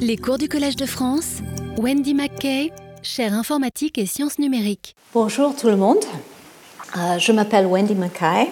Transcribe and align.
Les 0.00 0.16
cours 0.16 0.38
du 0.38 0.48
Collège 0.48 0.76
de 0.76 0.86
France, 0.86 1.38
Wendy 1.76 2.14
McKay, 2.14 2.72
chaire 3.02 3.34
informatique 3.34 3.98
et 3.98 4.06
sciences 4.06 4.38
numériques. 4.38 4.94
Bonjour 5.14 5.54
tout 5.54 5.68
le 5.68 5.76
monde, 5.76 6.04
Euh, 6.96 7.18
je 7.18 7.32
m'appelle 7.32 7.66
Wendy 7.66 7.94
McKay 7.94 8.50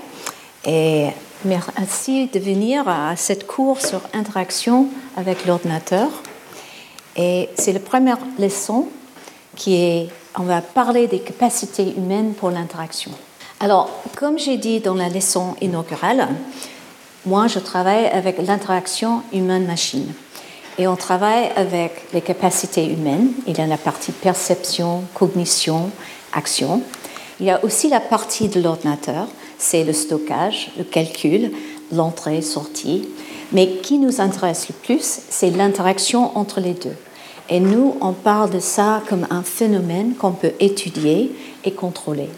et 0.67 1.07
merci 1.47 2.27
de 2.27 2.39
venir 2.39 2.87
à 2.87 3.17
cette 3.17 3.47
cours 3.47 3.81
sur 3.81 4.03
interaction 4.13 4.89
avec 5.17 5.47
l'ordinateur. 5.47 6.09
Et 7.17 7.49
c'est 7.57 7.73
la 7.73 7.81
première 7.81 8.19
leçon 8.39 8.89
qui 9.55 9.75
est, 9.77 10.09
on 10.39 10.43
va 10.43 10.61
parler 10.61 11.07
des 11.07 11.21
capacités 11.21 11.95
humaines 11.97 12.35
pour 12.35 12.51
l'interaction. 12.51 13.11
Alors, 13.59 13.89
comme 14.17 14.39
j'ai 14.39 14.59
dit 14.59 14.81
dans 14.81 14.95
la 14.95 15.09
leçon 15.09 15.57
inaugurale, 15.63 16.29
moi 17.25 17.47
je 17.47 17.59
travaille 17.59 18.07
avec 18.07 18.37
l'interaction 18.47 19.23
humaine-machine. 19.33 20.13
Et 20.79 20.87
on 20.87 20.97
travaille 20.97 21.51
avec 21.57 22.13
les 22.13 22.21
capacités 22.21 22.85
humaines. 22.87 23.33
Il 23.47 23.57
y 23.57 23.61
a 23.61 23.67
la 23.67 23.79
partie 23.79 24.13
perception, 24.13 25.05
cognition, 25.15 25.91
action. 26.35 26.83
Il 27.41 27.47
y 27.47 27.51
a 27.51 27.65
aussi 27.65 27.89
la 27.89 28.01
partie 28.01 28.49
de 28.49 28.61
l'ordinateur, 28.61 29.27
c'est 29.59 29.85
le 29.85 29.93
stockage, 29.93 30.71
le 30.77 30.85
calcul, 30.85 31.53
l'entrée, 31.93 32.43
sortie. 32.43 33.09
Mais 33.53 33.77
qui 33.83 33.99
nous 33.99 34.21
intéresse 34.21 34.69
le 34.69 34.75
plus, 34.75 35.21
c'est 35.31 35.51
l'interaction 35.51 36.37
entre 36.37 36.61
les 36.61 36.75
deux. 36.75 36.97
Et 37.49 37.61
nous, 37.61 37.97
on 38.01 38.13
parle 38.13 38.51
de 38.51 38.59
ça 38.59 39.03
comme 39.09 39.27
un 39.31 39.43
phénomène 39.43 40.15
qu'on 40.15 40.33
peut 40.33 40.53
étudier 40.61 41.33
et 41.65 41.73
contrôler. 41.73 42.29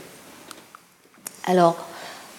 Alors, 1.46 1.76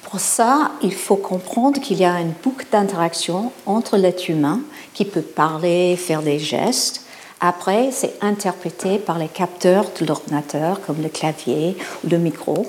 pour 0.04 0.20
ça, 0.20 0.72
il 0.82 0.94
faut 0.94 1.16
comprendre 1.16 1.82
qu'il 1.82 1.98
y 1.98 2.06
a 2.06 2.20
une 2.20 2.34
boucle 2.44 2.66
d'interaction 2.72 3.52
entre 3.66 3.98
l'être 3.98 4.30
humain 4.30 4.62
qui 5.00 5.06
peut 5.06 5.22
parler, 5.22 5.96
faire 5.96 6.22
des 6.22 6.40
gestes. 6.40 7.04
Après, 7.40 7.90
c'est 7.94 8.16
interprété 8.20 9.00
par 9.00 9.18
les 9.18 9.30
capteurs 9.30 9.86
de 9.98 10.06
l'ordinateur, 10.06 10.82
comme 10.86 11.02
le 11.02 11.08
clavier 11.08 11.78
ou 12.04 12.10
le 12.10 12.18
micro. 12.18 12.66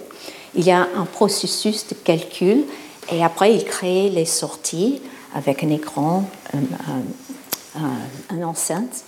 Il 0.54 0.64
y 0.64 0.70
a 0.70 0.86
un 0.96 1.06
processus 1.06 1.88
de 1.88 1.94
calcul 1.94 2.66
et 3.10 3.24
après, 3.24 3.52
il 3.52 3.64
crée 3.64 4.10
les 4.10 4.26
sorties 4.26 5.02
avec 5.34 5.64
un 5.64 5.70
écran, 5.70 6.22
un, 7.74 8.42
enceinte. 8.44 9.02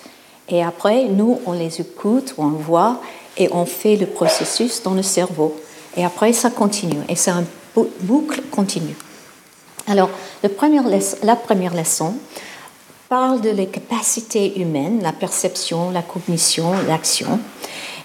Et 0.48 0.64
après, 0.64 1.04
nous, 1.04 1.38
on 1.46 1.52
les 1.52 1.80
écoute 1.80 2.34
ou 2.38 2.42
on 2.42 2.48
voit 2.48 3.00
et 3.36 3.48
on 3.52 3.66
fait 3.66 3.94
le 3.94 4.06
processus 4.06 4.82
dans 4.82 4.94
le 4.94 5.04
cerveau. 5.04 5.54
Et 5.96 6.04
après, 6.04 6.32
ça 6.32 6.50
continue. 6.50 6.98
Et 7.08 7.14
c'est 7.14 7.30
un 7.30 7.44
boucle 8.00 8.42
continue. 8.50 8.96
Alors, 9.86 10.10
première, 10.56 10.88
leçon, 10.88 11.16
la 11.22 11.36
première 11.36 11.74
leçon 11.74 12.14
parle 13.12 13.42
de 13.42 13.50
les 13.50 13.66
capacités 13.66 14.58
humaines, 14.58 15.00
la 15.02 15.12
perception, 15.12 15.90
la 15.90 16.00
cognition, 16.00 16.72
l'action. 16.88 17.38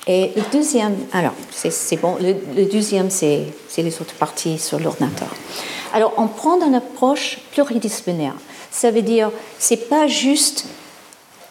Et 0.05 0.33
le 0.35 0.41
deuxième, 0.51 0.97
alors, 1.13 1.31
c'est 1.49 1.95
bon, 1.95 2.17
le, 2.19 2.65
deuxième, 2.65 3.09
c'est 3.09 3.53
les 3.77 4.01
autres 4.01 4.15
parties 4.15 4.59
sur 4.59 4.81
l'ordinateur. 4.81 5.29
Alors, 5.93 6.11
on 6.17 6.27
prend 6.27 6.59
une 6.59 6.75
approche 6.75 7.39
pluridisciplinaire. 7.53 8.33
Ça 8.69 8.91
veut 8.91 9.01
dire, 9.01 9.31
c'est 9.57 9.87
pas 9.87 10.07
juste 10.07 10.65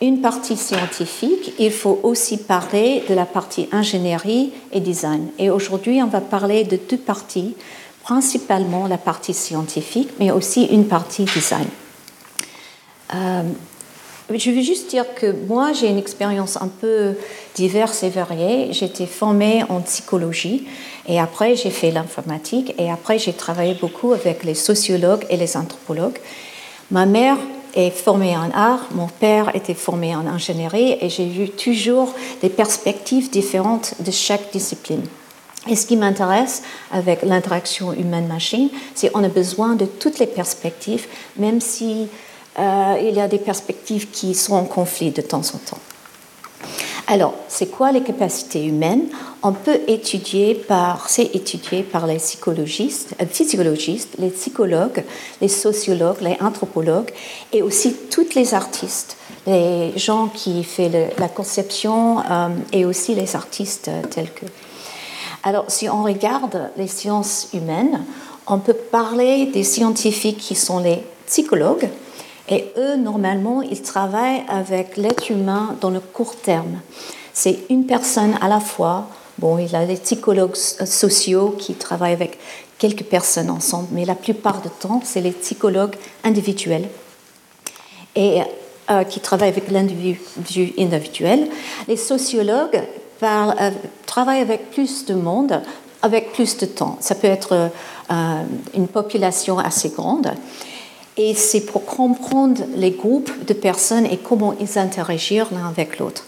une 0.02 0.20
partie 0.20 0.58
scientifique, 0.58 1.54
il 1.58 1.72
faut 1.72 1.98
aussi 2.02 2.36
parler 2.36 3.04
de 3.08 3.14
la 3.14 3.24
partie 3.24 3.70
ingénierie 3.72 4.52
et 4.70 4.80
design. 4.80 5.28
Et 5.38 5.48
aujourd'hui, 5.48 6.02
on 6.02 6.08
va 6.08 6.20
parler 6.20 6.64
de 6.64 6.76
deux 6.76 6.98
parties, 6.98 7.54
principalement 8.02 8.86
la 8.86 8.98
partie 8.98 9.32
scientifique, 9.32 10.10
mais 10.20 10.30
aussi 10.30 10.66
une 10.66 10.86
partie 10.88 11.24
design. 11.24 11.68
Euh, 13.14 13.42
je 14.34 14.50
veux 14.50 14.62
juste 14.62 14.90
dire 14.90 15.04
que 15.14 15.32
moi, 15.46 15.72
j'ai 15.72 15.88
une 15.88 15.98
expérience 15.98 16.56
un 16.56 16.68
peu 16.68 17.14
diverse 17.54 18.02
et 18.02 18.08
variée. 18.08 18.72
J'étais 18.72 19.06
formée 19.06 19.62
en 19.68 19.80
psychologie 19.80 20.66
et 21.06 21.20
après, 21.20 21.54
j'ai 21.54 21.70
fait 21.70 21.92
l'informatique 21.92 22.74
et 22.78 22.90
après, 22.90 23.18
j'ai 23.18 23.32
travaillé 23.32 23.74
beaucoup 23.74 24.12
avec 24.12 24.42
les 24.42 24.54
sociologues 24.54 25.24
et 25.30 25.36
les 25.36 25.56
anthropologues. 25.56 26.18
Ma 26.90 27.06
mère 27.06 27.36
est 27.74 27.90
formée 27.90 28.36
en 28.36 28.50
art, 28.52 28.88
mon 28.92 29.06
père 29.06 29.54
était 29.54 29.74
formé 29.74 30.16
en 30.16 30.26
ingénierie 30.26 30.96
et 31.00 31.08
j'ai 31.08 31.26
vu 31.26 31.50
toujours 31.50 32.12
des 32.40 32.48
perspectives 32.48 33.30
différentes 33.30 33.94
de 34.00 34.10
chaque 34.10 34.50
discipline. 34.50 35.02
Et 35.68 35.76
ce 35.76 35.86
qui 35.86 35.96
m'intéresse 35.96 36.62
avec 36.90 37.22
l'interaction 37.22 37.92
humaine-machine, 37.92 38.70
c'est 38.94 39.10
qu'on 39.10 39.24
a 39.24 39.28
besoin 39.28 39.74
de 39.74 39.84
toutes 39.84 40.18
les 40.18 40.26
perspectives, 40.26 41.06
même 41.36 41.60
si 41.60 42.08
il 42.58 43.14
y 43.14 43.20
a 43.20 43.28
des 43.28 43.38
perspectives 43.38 44.10
qui 44.10 44.34
sont 44.34 44.54
en 44.54 44.64
conflit 44.64 45.10
de 45.10 45.22
temps 45.22 45.42
en 45.54 45.58
temps. 45.58 45.80
Alors, 47.08 47.34
c'est 47.46 47.66
quoi 47.66 47.92
les 47.92 48.02
capacités 48.02 48.64
humaines? 48.64 49.04
On 49.44 49.52
peut 49.52 49.78
étudier 49.86 50.54
par, 50.54 51.08
c'est 51.08 51.36
étudié 51.36 51.84
par 51.84 52.04
les 52.04 52.16
psychologistes, 52.16 53.14
euh, 53.22 53.26
physiologistes, 53.30 54.14
les 54.18 54.30
psychologues, 54.30 55.04
les 55.40 55.48
sociologues, 55.48 56.20
les 56.20 56.36
anthropologues 56.40 57.12
et 57.52 57.62
aussi 57.62 57.94
tous 58.10 58.34
les 58.34 58.54
artistes, 58.54 59.16
les 59.46 59.96
gens 59.96 60.26
qui 60.26 60.64
font 60.64 60.90
la 61.16 61.28
conception 61.28 62.18
euh, 62.18 62.48
et 62.72 62.84
aussi 62.84 63.14
les 63.14 63.36
artistes 63.36 63.88
tels 64.10 64.32
que. 64.32 64.46
Alors, 65.44 65.66
si 65.68 65.88
on 65.88 66.02
regarde 66.02 66.72
les 66.76 66.88
sciences 66.88 67.50
humaines, 67.54 68.04
on 68.48 68.58
peut 68.58 68.74
parler 68.74 69.46
des 69.46 69.62
scientifiques 69.62 70.38
qui 70.38 70.56
sont 70.56 70.80
les 70.80 71.04
psychologues, 71.26 71.88
et 72.48 72.72
eux, 72.76 72.96
normalement, 72.96 73.62
ils 73.62 73.82
travaillent 73.82 74.44
avec 74.48 74.96
l'être 74.96 75.30
humain 75.30 75.76
dans 75.80 75.90
le 75.90 76.00
court 76.00 76.36
terme. 76.36 76.80
C'est 77.32 77.58
une 77.70 77.86
personne 77.86 78.34
à 78.40 78.48
la 78.48 78.60
fois. 78.60 79.08
Bon, 79.38 79.58
il 79.58 79.70
y 79.70 79.76
a 79.76 79.84
des 79.84 79.96
psychologues 79.96 80.54
sociaux 80.54 81.54
qui 81.58 81.74
travaillent 81.74 82.12
avec 82.12 82.38
quelques 82.78 83.04
personnes 83.04 83.50
ensemble, 83.50 83.88
mais 83.92 84.04
la 84.04 84.14
plupart 84.14 84.62
du 84.62 84.68
temps, 84.68 85.00
c'est 85.04 85.20
les 85.20 85.32
psychologues 85.32 85.96
individuels 86.24 86.88
et 88.14 88.40
euh, 88.90 89.04
qui 89.04 89.20
travaillent 89.20 89.50
avec 89.50 89.70
l'individu 89.70 90.72
individuel. 90.78 91.48
Les 91.88 91.96
sociologues 91.96 92.82
euh, 93.22 93.70
travaillent 94.06 94.40
avec 94.40 94.70
plus 94.70 95.04
de 95.06 95.14
monde, 95.14 95.60
avec 96.02 96.32
plus 96.32 96.56
de 96.56 96.66
temps. 96.66 96.96
Ça 97.00 97.14
peut 97.14 97.26
être 97.26 97.70
euh, 98.10 98.42
une 98.74 98.88
population 98.88 99.58
assez 99.58 99.88
grande. 99.90 100.30
Et 101.16 101.34
c'est 101.34 101.62
pour 101.62 101.84
comprendre 101.84 102.62
les 102.76 102.90
groupes 102.90 103.32
de 103.46 103.54
personnes 103.54 104.06
et 104.06 104.18
comment 104.18 104.54
ils 104.60 104.78
interagissent 104.78 105.50
l'un 105.50 105.66
avec 105.66 105.98
l'autre. 105.98 106.24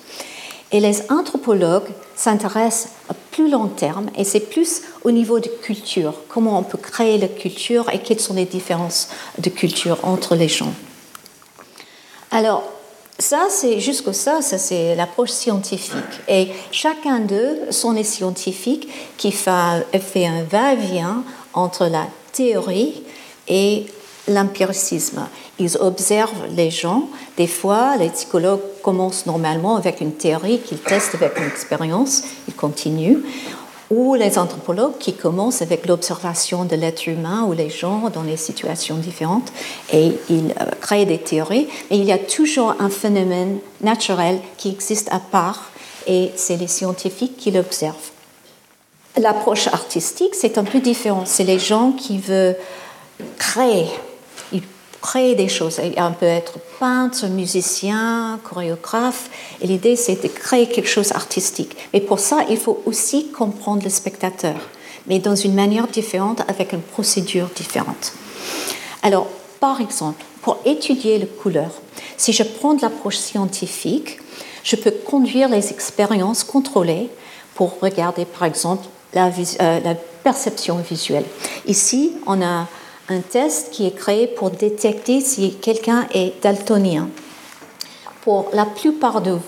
Et 0.72 0.80
les 0.80 1.10
anthropologues 1.10 1.88
s'intéressent 2.14 2.92
à 3.08 3.14
plus 3.30 3.50
long 3.50 3.68
terme 3.68 4.10
et 4.16 4.24
c'est 4.24 4.40
plus 4.40 4.82
au 5.04 5.10
niveau 5.10 5.40
de 5.40 5.48
culture, 5.62 6.14
comment 6.28 6.58
on 6.58 6.62
peut 6.62 6.78
créer 6.78 7.16
la 7.18 7.28
culture 7.28 7.88
et 7.90 8.00
quelles 8.00 8.20
sont 8.20 8.34
les 8.34 8.44
différences 8.44 9.08
de 9.38 9.48
culture 9.48 9.98
entre 10.02 10.34
les 10.34 10.48
gens. 10.48 10.72
Alors, 12.30 12.64
ça, 13.18 13.46
c'est 13.48 13.80
jusqu'au 13.80 14.12
ça, 14.12 14.42
ça 14.42 14.58
c'est 14.58 14.94
l'approche 14.94 15.30
scientifique. 15.30 16.20
Et 16.28 16.48
chacun 16.70 17.20
d'eux 17.20 17.58
sont 17.70 17.92
les 17.92 18.04
scientifiques 18.04 18.88
qui 19.16 19.32
fait, 19.32 19.50
un 19.50 20.42
va-et-vient 20.50 21.24
entre 21.54 21.86
la 21.86 22.06
théorie 22.32 23.02
et 23.48 23.86
l'empiricisme. 24.28 25.26
Ils 25.58 25.76
observent 25.78 26.46
les 26.54 26.70
gens. 26.70 27.08
Des 27.36 27.46
fois, 27.46 27.96
les 27.96 28.10
psychologues 28.10 28.60
commencent 28.82 29.26
normalement 29.26 29.76
avec 29.76 30.00
une 30.00 30.12
théorie 30.12 30.60
qu'ils 30.60 30.78
testent 30.78 31.14
avec 31.14 31.38
une 31.38 31.46
expérience, 31.46 32.22
ils 32.46 32.54
continuent. 32.54 33.18
Ou 33.90 34.14
les 34.14 34.38
anthropologues 34.38 34.98
qui 34.98 35.14
commencent 35.14 35.62
avec 35.62 35.86
l'observation 35.86 36.66
de 36.66 36.76
l'être 36.76 37.06
humain 37.08 37.46
ou 37.48 37.54
les 37.54 37.70
gens 37.70 38.10
dans 38.10 38.22
des 38.22 38.36
situations 38.36 38.96
différentes 38.96 39.50
et 39.90 40.12
ils 40.28 40.54
créent 40.82 41.06
des 41.06 41.16
théories. 41.18 41.68
Mais 41.90 41.96
il 41.96 42.04
y 42.04 42.12
a 42.12 42.18
toujours 42.18 42.74
un 42.80 42.90
phénomène 42.90 43.58
naturel 43.80 44.40
qui 44.58 44.68
existe 44.68 45.08
à 45.10 45.20
part 45.20 45.70
et 46.06 46.32
c'est 46.36 46.56
les 46.56 46.66
scientifiques 46.66 47.38
qui 47.38 47.50
l'observent. 47.50 48.10
L'approche 49.16 49.68
artistique, 49.68 50.34
c'est 50.34 50.58
un 50.58 50.64
peu 50.64 50.80
différent. 50.80 51.22
C'est 51.24 51.44
les 51.44 51.58
gens 51.58 51.92
qui 51.92 52.18
veulent 52.18 52.56
créer 53.38 53.86
créer 55.00 55.34
des 55.34 55.48
choses. 55.48 55.80
On 55.96 56.12
peut 56.12 56.26
être 56.26 56.54
peintre, 56.78 57.26
musicien, 57.26 58.38
chorégraphe, 58.44 59.30
et 59.60 59.66
l'idée 59.66 59.96
c'est 59.96 60.22
de 60.22 60.28
créer 60.28 60.68
quelque 60.68 60.88
chose 60.88 61.08
d'artistique. 61.08 61.76
Mais 61.92 62.00
pour 62.00 62.18
ça, 62.18 62.44
il 62.48 62.56
faut 62.56 62.82
aussi 62.86 63.30
comprendre 63.30 63.84
le 63.84 63.90
spectateur, 63.90 64.56
mais 65.06 65.18
dans 65.18 65.36
une 65.36 65.54
manière 65.54 65.88
différente, 65.88 66.42
avec 66.48 66.72
une 66.72 66.82
procédure 66.82 67.48
différente. 67.54 68.12
Alors, 69.02 69.26
par 69.60 69.80
exemple, 69.80 70.24
pour 70.42 70.58
étudier 70.64 71.18
les 71.18 71.26
couleurs, 71.26 71.80
si 72.16 72.32
je 72.32 72.42
prends 72.42 72.74
de 72.74 72.82
l'approche 72.82 73.18
scientifique, 73.18 74.18
je 74.64 74.76
peux 74.76 74.90
conduire 74.90 75.48
les 75.48 75.70
expériences 75.70 76.44
contrôlées 76.44 77.08
pour 77.54 77.78
regarder, 77.80 78.24
par 78.24 78.44
exemple, 78.44 78.86
la, 79.14 79.28
euh, 79.28 79.80
la 79.80 79.94
perception 80.22 80.76
visuelle. 80.76 81.24
Ici, 81.66 82.12
on 82.26 82.42
a 82.42 82.66
un 83.08 83.20
test 83.20 83.70
qui 83.70 83.86
est 83.86 83.94
créé 83.94 84.26
pour 84.26 84.50
détecter 84.50 85.20
si 85.20 85.54
quelqu'un 85.54 86.06
est 86.12 86.42
daltonien. 86.42 87.08
Pour 88.22 88.50
la 88.52 88.66
plupart 88.66 89.22
de 89.22 89.38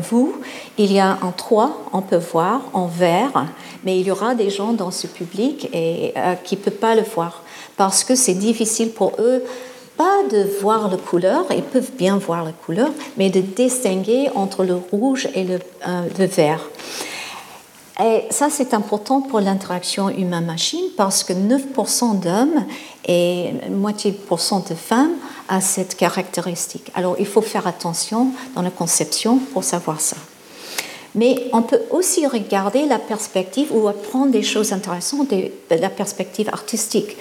vous, 0.00 0.34
il 0.78 0.92
y 0.92 0.98
a 0.98 1.18
en 1.22 1.32
trois, 1.32 1.84
on 1.92 2.02
peut 2.02 2.16
voir, 2.16 2.62
en 2.72 2.86
vert, 2.86 3.46
mais 3.84 3.98
il 4.00 4.06
y 4.06 4.10
aura 4.10 4.34
des 4.34 4.50
gens 4.50 4.72
dans 4.72 4.90
ce 4.90 5.06
public 5.06 5.68
et, 5.72 6.12
euh, 6.16 6.34
qui 6.34 6.56
ne 6.56 6.60
peuvent 6.60 6.74
pas 6.74 6.94
le 6.94 7.02
voir 7.02 7.42
parce 7.76 8.04
que 8.04 8.14
c'est 8.14 8.34
difficile 8.34 8.90
pour 8.90 9.12
eux 9.18 9.42
pas 9.96 10.24
de 10.28 10.42
voir 10.60 10.90
la 10.90 10.96
couleur, 10.96 11.44
ils 11.50 11.62
peuvent 11.62 11.92
bien 11.96 12.18
voir 12.18 12.44
la 12.44 12.50
couleur, 12.50 12.90
mais 13.16 13.30
de 13.30 13.40
distinguer 13.40 14.28
entre 14.34 14.64
le 14.64 14.74
rouge 14.74 15.28
et 15.34 15.44
le, 15.44 15.60
euh, 15.86 16.26
vert. 16.26 16.60
Et 18.02 18.24
ça, 18.30 18.48
c'est 18.50 18.74
important 18.74 19.20
pour 19.20 19.40
l'interaction 19.40 20.08
humain-machine 20.08 20.84
parce 20.96 21.22
que 21.22 21.32
9% 21.32 22.18
d'hommes 22.18 22.64
et 23.06 23.52
moitié 23.70 24.10
de 24.10 24.74
femmes 24.74 25.14
a 25.48 25.60
cette 25.60 25.96
caractéristique. 25.96 26.90
Alors, 26.94 27.14
il 27.20 27.26
faut 27.26 27.40
faire 27.40 27.68
attention 27.68 28.28
dans 28.56 28.62
la 28.62 28.70
conception 28.70 29.38
pour 29.38 29.62
savoir 29.62 30.00
ça. 30.00 30.16
Mais 31.14 31.48
on 31.52 31.62
peut 31.62 31.82
aussi 31.92 32.26
regarder 32.26 32.86
la 32.86 32.98
perspective 32.98 33.68
ou 33.70 33.86
apprendre 33.86 34.32
des 34.32 34.42
choses 34.42 34.72
intéressantes 34.72 35.30
de 35.30 35.50
la 35.70 35.90
perspective 35.90 36.48
artistique. 36.52 37.16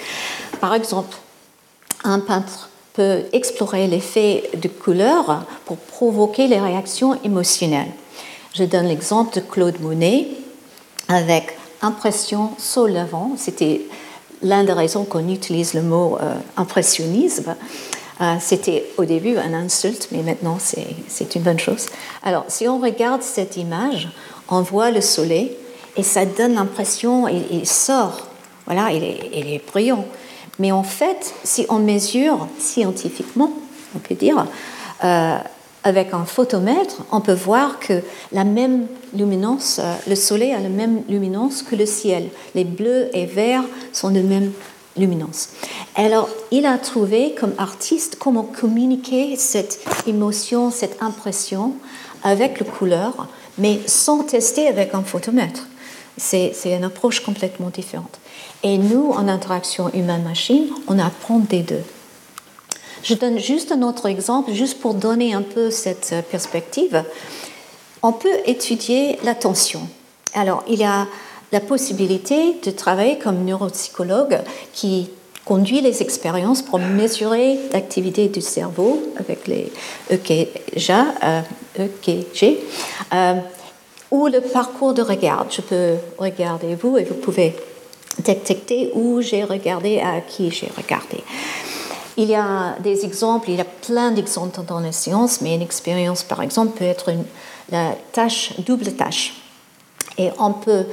Par 0.59 0.73
exemple, 0.73 1.15
un 2.03 2.19
peintre 2.19 2.69
peut 2.93 3.21
explorer 3.31 3.87
l'effet 3.87 4.49
de 4.59 4.67
couleur 4.67 5.45
pour 5.65 5.77
provoquer 5.77 6.47
les 6.47 6.59
réactions 6.59 7.19
émotionnelles. 7.23 7.91
Je 8.55 8.63
donne 8.63 8.87
l'exemple 8.87 9.35
de 9.35 9.41
Claude 9.41 9.79
Monet 9.79 10.27
avec 11.13 11.57
impression 11.81 12.51
sur 12.57 12.88
levant. 12.88 13.31
C'était 13.38 13.81
l'une 14.42 14.65
des 14.65 14.74
raisons 14.74 15.06
qu'on 15.06 15.30
utilise 15.30 15.74
le 15.74 15.81
mot 15.81 16.18
euh, 16.21 16.36
impressionnisme. 16.57 17.56
Euh, 18.21 18.36
c'était 18.39 18.86
au 18.98 19.06
début 19.06 19.38
un 19.38 19.54
insulte, 19.54 20.10
mais 20.12 20.21
maintenant 20.21 20.57
c'est 20.60 21.36
une 21.36 21.42
bonne 21.42 21.60
chose. 21.60 21.88
Alors, 22.24 22.45
si 22.48 22.68
on 22.68 22.80
regarde 22.80 23.24
cette 23.24 23.57
image, 23.57 24.10
on 24.50 24.62
voit 24.62 24.92
le 24.92 25.01
soleil 25.01 25.51
et 25.95 26.04
ça 26.04 26.25
donne 26.25 26.56
l'impression, 26.56 27.27
il, 27.27 27.68
sort, 27.68 28.27
voilà, 28.65 28.92
il 28.92 29.04
est, 29.04 29.30
il 29.33 29.54
est, 29.54 29.65
brillant. 29.65 30.06
Mais 30.60 30.71
en 30.71 30.83
fait, 30.83 31.33
si 31.44 31.65
on 31.69 31.80
mesure 31.80 32.48
scientifiquement, 32.60 33.51
on 33.95 34.00
peut 34.00 34.15
dire, 34.15 34.45
euh, 35.04 35.38
avec 35.83 36.13
un 36.13 36.25
photomètre, 36.25 37.03
on 37.12 37.21
peut 37.21 37.33
voir 37.33 37.80
que 37.80 38.01
la 38.31 38.44
même 38.44 38.88
luminance, 39.13 39.80
euh, 39.83 39.94
le 40.07 40.15
soleil 40.15 40.53
a 40.53 40.59
la 40.59 40.69
même 40.69 41.03
luminance 41.09 41.62
que 41.62 41.75
le 41.75 41.85
ciel. 41.85 42.30
Les 42.56 42.63
bleus 42.63 43.09
et 43.13 43.25
verts 43.25 43.63
sont 43.91 44.09
de 44.09 44.21
même 44.21 44.51
luminance. 44.97 45.50
Alors, 45.95 46.30
il 46.51 46.65
a 46.65 46.77
trouvé 46.77 47.35
comme 47.39 47.53
artiste 47.57 48.18
comment 48.19 48.44
communiquer 48.44 49.35
cette 49.35 49.80
émotion, 50.07 50.71
cette 50.71 51.01
impression 51.01 51.74
avec 52.24 52.59
le 52.59 52.65
couleur, 52.65 53.27
mais 53.57 53.79
sans 53.86 54.24
tester 54.24 54.68
avec 54.68 54.94
un 54.94 55.03
photomètre. 55.03 55.68
C'est 56.18 56.53
une 56.65 56.83
approche 56.83 57.21
complètement 57.21 57.69
différente. 57.69 58.19
Et 58.62 58.77
nous, 58.77 59.09
en 59.12 59.27
interaction 59.27 59.91
humaine-machine, 59.94 60.68
on 60.88 61.00
apprend 61.00 61.39
des 61.39 61.62
deux. 61.62 61.83
Je 63.03 63.13
donne 63.15 63.38
juste 63.38 63.71
un 63.71 63.81
autre 63.81 64.05
exemple, 64.05 64.53
juste 64.53 64.79
pour 64.79 64.94
donner 64.94 65.33
un 65.33 65.41
peu 65.41 65.69
cette 65.71 66.15
perspective. 66.31 67.03
On 68.01 68.13
peut 68.13 68.38
étudier 68.45 69.19
l'attention. 69.23 69.81
Alors, 70.33 70.63
il 70.67 70.79
y 70.79 70.85
a 70.85 71.07
la 71.51 71.59
possibilité 71.59 72.55
de 72.63 72.71
travailler 72.71 73.19
comme 73.19 73.45
neuropsychologue 73.45 74.39
qui 74.73 75.09
conduit 75.45 75.81
les 75.81 76.01
expériences 76.01 76.61
pour 76.61 76.79
mesurer 76.79 77.59
l'activité 77.73 78.29
du 78.29 78.41
cerveau 78.41 79.03
avec 79.17 79.47
les 79.47 79.71
EKG, 80.09 80.91
euh, 81.23 81.41
EKG 81.77 82.57
euh, 83.13 83.33
ou 84.11 84.27
le 84.27 84.39
parcours 84.39 84.94
de 84.94 85.01
regard. 85.01 85.45
Je 85.50 85.61
peux 85.61 85.95
regarder 86.17 86.75
vous 86.75 86.97
et 86.97 87.03
vous 87.03 87.15
pouvez 87.15 87.55
détecter 88.19 88.91
où 88.94 89.21
j'ai 89.21 89.44
regardé, 89.44 90.00
à 90.00 90.21
qui 90.21 90.50
j'ai 90.51 90.69
regardé. 90.77 91.17
Il 92.18 92.25
y 92.25 92.36
a 92.36 92.75
des 92.80 93.06
exemples, 93.06 93.50
il 93.50 93.56
y 93.57 93.62
a 93.62 93.65
plein 93.65 94.12
d'exemples 94.12 94.62
dans 94.68 94.80
la 94.80 94.92
science, 94.92 95.42
mais 95.42 95.56
une 95.56 95.62
expérience, 95.62 96.24
par 96.24 96.42
exemple, 96.42 96.77
peut 96.77 96.86
être 96.86 97.12
la 97.71 97.95
tâche, 98.12 98.54
double 98.60 98.94
tâche. 98.94 99.36
Et 100.18 100.30
on 100.39 100.54
peut 100.54 100.86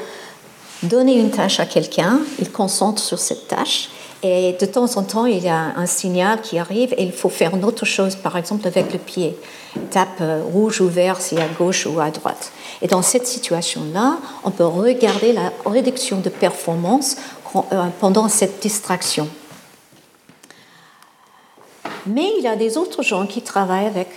donner 0.83 1.19
une 1.19 1.31
tâche 1.31 1.61
à 1.61 1.67
quelqu'un, 1.67 2.21
il 2.39 2.51
concentre 2.51 3.03
sur 3.03 3.19
cette 3.19 3.49
tâche, 3.49 3.91
et 4.23 4.55
de 4.61 4.67
temps 4.67 4.97
en 4.97 5.03
temps, 5.03 5.25
il 5.25 5.43
y 5.43 5.49
a 5.49 5.73
un 5.77 5.87
signal 5.87 6.43
qui 6.43 6.59
arrive 6.59 6.93
et 6.99 7.05
il 7.05 7.13
faut 7.13 7.31
faire 7.31 7.57
une 7.57 7.65
autre 7.65 7.87
chose, 7.87 8.17
par 8.17 8.37
exemple 8.37 8.67
avec 8.67 8.93
le 8.93 8.99
pied. 8.99 9.35
Tape 9.91 10.21
euh, 10.21 10.43
rouge 10.45 10.83
ou 10.83 10.89
vert, 10.89 11.21
si 11.21 11.39
à 11.39 11.47
gauche 11.47 11.87
ou 11.87 12.01
à 12.01 12.11
droite. 12.11 12.53
Et 12.83 12.87
dans 12.87 13.01
cette 13.01 13.27
situation-là, 13.27 14.19
on 14.45 14.51
peut 14.51 14.67
regarder 14.67 15.33
la 15.33 15.53
réduction 15.65 16.21
de 16.21 16.29
performance 16.29 17.17
euh, 17.55 17.87
pendant 17.99 18.29
cette 18.29 18.61
distraction. 18.61 19.27
Mais 22.11 22.33
il 22.39 22.43
y 22.43 22.49
a 22.49 22.57
des 22.57 22.77
autres 22.77 23.03
gens 23.03 23.27
qui 23.27 23.41
travaillent 23.41 23.87
avec 23.87 24.09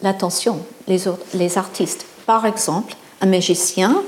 l'attention, 0.00 0.60
les, 0.88 1.00
les 1.34 1.58
artistes. 1.58 2.06
Par 2.24 2.46
exemple, 2.46 2.94
un 3.20 3.26
magicien 3.26 4.02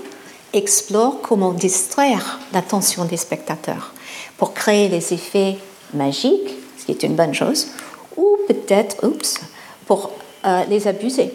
explore 0.54 1.20
comment 1.20 1.52
distraire 1.52 2.38
l'attention 2.54 3.04
des 3.04 3.18
spectateurs 3.18 3.92
pour 4.38 4.54
créer 4.54 4.88
des 4.88 5.12
effets 5.12 5.58
magiques, 5.92 6.50
ce 6.78 6.86
qui 6.86 6.92
est 6.92 7.02
une 7.02 7.14
bonne 7.14 7.34
chose, 7.34 7.68
ou 8.16 8.38
peut-être, 8.48 9.06
oups, 9.06 9.40
pour 9.86 10.12
euh, 10.46 10.64
les 10.70 10.88
abuser. 10.88 11.30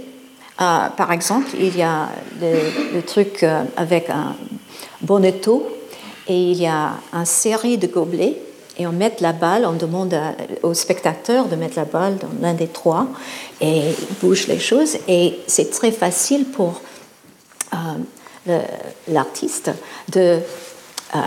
Euh, 0.59 0.89
par 0.97 1.11
exemple, 1.11 1.49
il 1.59 1.77
y 1.77 1.83
a 1.83 2.09
le, 2.41 3.01
truc 3.01 3.43
euh, 3.43 3.63
avec 3.77 4.09
un 4.09 4.35
bonneteau 5.01 5.67
et 6.27 6.51
il 6.51 6.59
y 6.59 6.67
a 6.67 6.93
une 7.13 7.25
série 7.25 7.77
de 7.77 7.87
gobelets 7.87 8.41
et 8.77 8.87
on 8.87 8.91
met 8.91 9.13
la 9.19 9.33
balle, 9.33 9.65
on 9.65 9.73
demande 9.73 10.15
au 10.63 10.73
spectateur 10.73 11.45
de 11.45 11.55
mettre 11.55 11.77
la 11.77 11.85
balle 11.85 12.17
dans 12.17 12.29
l'un 12.41 12.53
des 12.53 12.67
trois 12.67 13.07
et 13.59 13.89
il 13.89 14.15
bouge 14.21 14.47
les 14.47 14.59
choses 14.59 14.97
et 15.07 15.39
c'est 15.47 15.71
très 15.71 15.91
facile 15.91 16.45
pour 16.45 16.81
l'artiste 19.07 19.71
de 20.09 20.39
euh, 21.13 21.19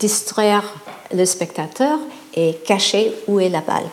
distraire 0.00 0.64
le 1.12 1.24
spectateur 1.24 1.98
et 2.34 2.54
cacher 2.66 3.12
où 3.28 3.38
est 3.40 3.48
la 3.48 3.60
balle. 3.60 3.88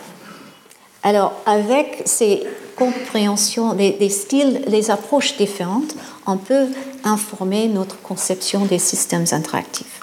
Alors, 1.02 1.34
avec 1.46 2.02
ces 2.04 2.42
compréhensions, 2.74 3.72
les, 3.72 4.10
styles, 4.10 4.62
les 4.66 4.90
approches 4.90 5.36
différentes, 5.36 5.94
on 6.26 6.36
peut 6.36 6.66
informer 7.04 7.68
notre 7.68 8.00
conception 8.02 8.64
des 8.64 8.80
systèmes 8.80 9.24
interactifs. 9.30 10.00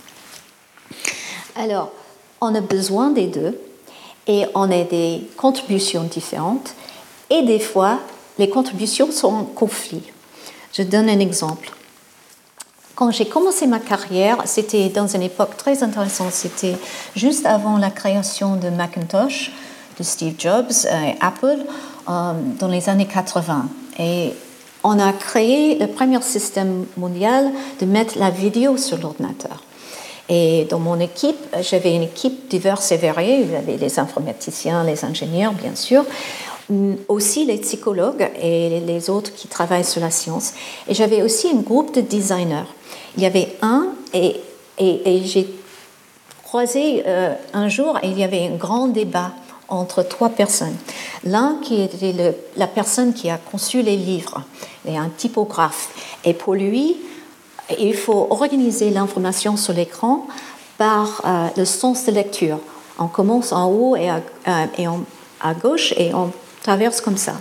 Alors, 1.55 1.91
on 2.43 2.55
a 2.55 2.61
besoin 2.61 3.09
des 3.09 3.27
deux 3.27 3.57
et 4.27 4.45
on 4.53 4.69
a 4.69 4.83
des 4.83 5.21
contributions 5.37 6.03
différentes 6.03 6.75
et 7.29 7.41
des 7.43 7.59
fois, 7.59 7.99
les 8.37 8.49
contributions 8.49 9.11
sont 9.11 9.33
en 9.33 9.43
conflit. 9.43 10.03
Je 10.73 10.83
donne 10.83 11.09
un 11.09 11.19
exemple. 11.19 11.71
Quand 12.95 13.11
j'ai 13.11 13.25
commencé 13.25 13.65
ma 13.65 13.79
carrière, 13.79 14.37
c'était 14.45 14.89
dans 14.89 15.07
une 15.07 15.23
époque 15.23 15.57
très 15.57 15.83
intéressante. 15.83 16.31
C'était 16.31 16.75
juste 17.15 17.45
avant 17.45 17.77
la 17.77 17.89
création 17.89 18.55
de 18.55 18.69
Macintosh, 18.69 19.51
de 19.97 20.03
Steve 20.03 20.35
Jobs 20.37 20.71
et 20.85 21.15
Apple, 21.21 21.65
euh, 22.09 22.33
dans 22.59 22.67
les 22.67 22.89
années 22.89 23.07
80. 23.07 23.67
Et 23.99 24.33
on 24.83 24.99
a 24.99 25.11
créé 25.13 25.79
le 25.79 25.87
premier 25.87 26.21
système 26.21 26.85
mondial 26.97 27.51
de 27.79 27.85
mettre 27.85 28.19
la 28.19 28.29
vidéo 28.29 28.77
sur 28.77 28.97
l'ordinateur. 28.97 29.63
Et 30.35 30.65
dans 30.67 30.79
mon 30.79 30.99
équipe, 30.99 31.37
j'avais 31.61 31.93
une 31.93 32.01
équipe 32.01 32.49
diverse 32.49 32.91
et 32.91 32.97
variée. 32.97 33.41
Il 33.41 33.51
y 33.51 33.55
avait 33.55 33.77
les 33.77 33.99
informaticiens, 33.99 34.83
les 34.83 35.05
ingénieurs, 35.05 35.53
bien 35.53 35.75
sûr, 35.75 36.03
aussi 37.07 37.45
les 37.45 37.57
psychologues 37.57 38.27
et 38.41 38.79
les 38.79 39.11
autres 39.11 39.31
qui 39.35 39.47
travaillent 39.47 39.85
sur 39.85 40.01
la 40.01 40.09
science. 40.09 40.53
Et 40.87 40.95
j'avais 40.95 41.21
aussi 41.21 41.49
un 41.49 41.59
groupe 41.59 41.93
de 41.93 42.01
designers. 42.01 42.65
Il 43.15 43.21
y 43.21 43.27
avait 43.27 43.49
un, 43.61 43.89
et, 44.11 44.41
j'ai 45.23 45.47
croisé 46.43 47.03
euh, 47.05 47.35
un 47.53 47.69
jour, 47.69 47.99
et 48.01 48.07
il 48.07 48.17
y 48.17 48.23
avait 48.23 48.47
un 48.47 48.55
grand 48.55 48.87
débat 48.87 49.33
entre 49.67 50.01
trois 50.01 50.29
personnes. 50.29 50.77
L'un 51.25 51.59
qui 51.61 51.79
était 51.79 52.35
la 52.57 52.67
personne 52.67 53.13
qui 53.13 53.29
a 53.29 53.37
conçu 53.37 53.83
les 53.83 53.97
livres, 53.97 54.41
et 54.87 54.97
un 54.97 55.09
typographe. 55.15 55.89
Et 56.25 56.33
pour 56.33 56.55
lui, 56.55 56.97
il 57.79 57.95
faut 57.95 58.27
organiser 58.29 58.89
l'information 58.89 59.57
sur 59.57 59.73
l'écran 59.73 60.27
par 60.77 61.21
euh, 61.25 61.47
le 61.57 61.65
sens 61.65 62.05
de 62.05 62.11
lecture. 62.11 62.59
On 62.99 63.07
commence 63.07 63.51
en 63.51 63.71
haut 63.71 63.95
et 63.95 64.09
à, 64.09 64.21
euh, 64.47 64.87
à 65.41 65.53
gauche 65.53 65.93
et 65.97 66.13
on 66.13 66.31
traverse 66.61 67.01
comme 67.01 67.17
ça. 67.17 67.33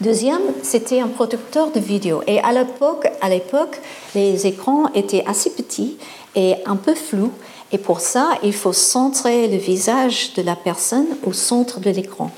Deuxième, 0.00 0.42
c'était 0.62 1.00
un 1.00 1.08
producteur 1.08 1.70
de 1.72 1.80
vidéos. 1.80 2.22
Et 2.26 2.38
à 2.40 2.52
l'époque, 2.52 3.08
à 3.22 3.30
l'époque, 3.30 3.80
les 4.14 4.46
écrans 4.46 4.92
étaient 4.94 5.24
assez 5.26 5.50
petits 5.50 5.96
et 6.34 6.56
un 6.66 6.76
peu 6.76 6.94
flous. 6.94 7.32
Et 7.72 7.78
pour 7.78 8.00
ça, 8.00 8.28
il 8.42 8.52
faut 8.52 8.74
centrer 8.74 9.48
le 9.48 9.56
visage 9.56 10.34
de 10.34 10.42
la 10.42 10.54
personne 10.54 11.06
au 11.24 11.32
centre 11.32 11.80
de 11.80 11.90
l'écran. 11.90 12.30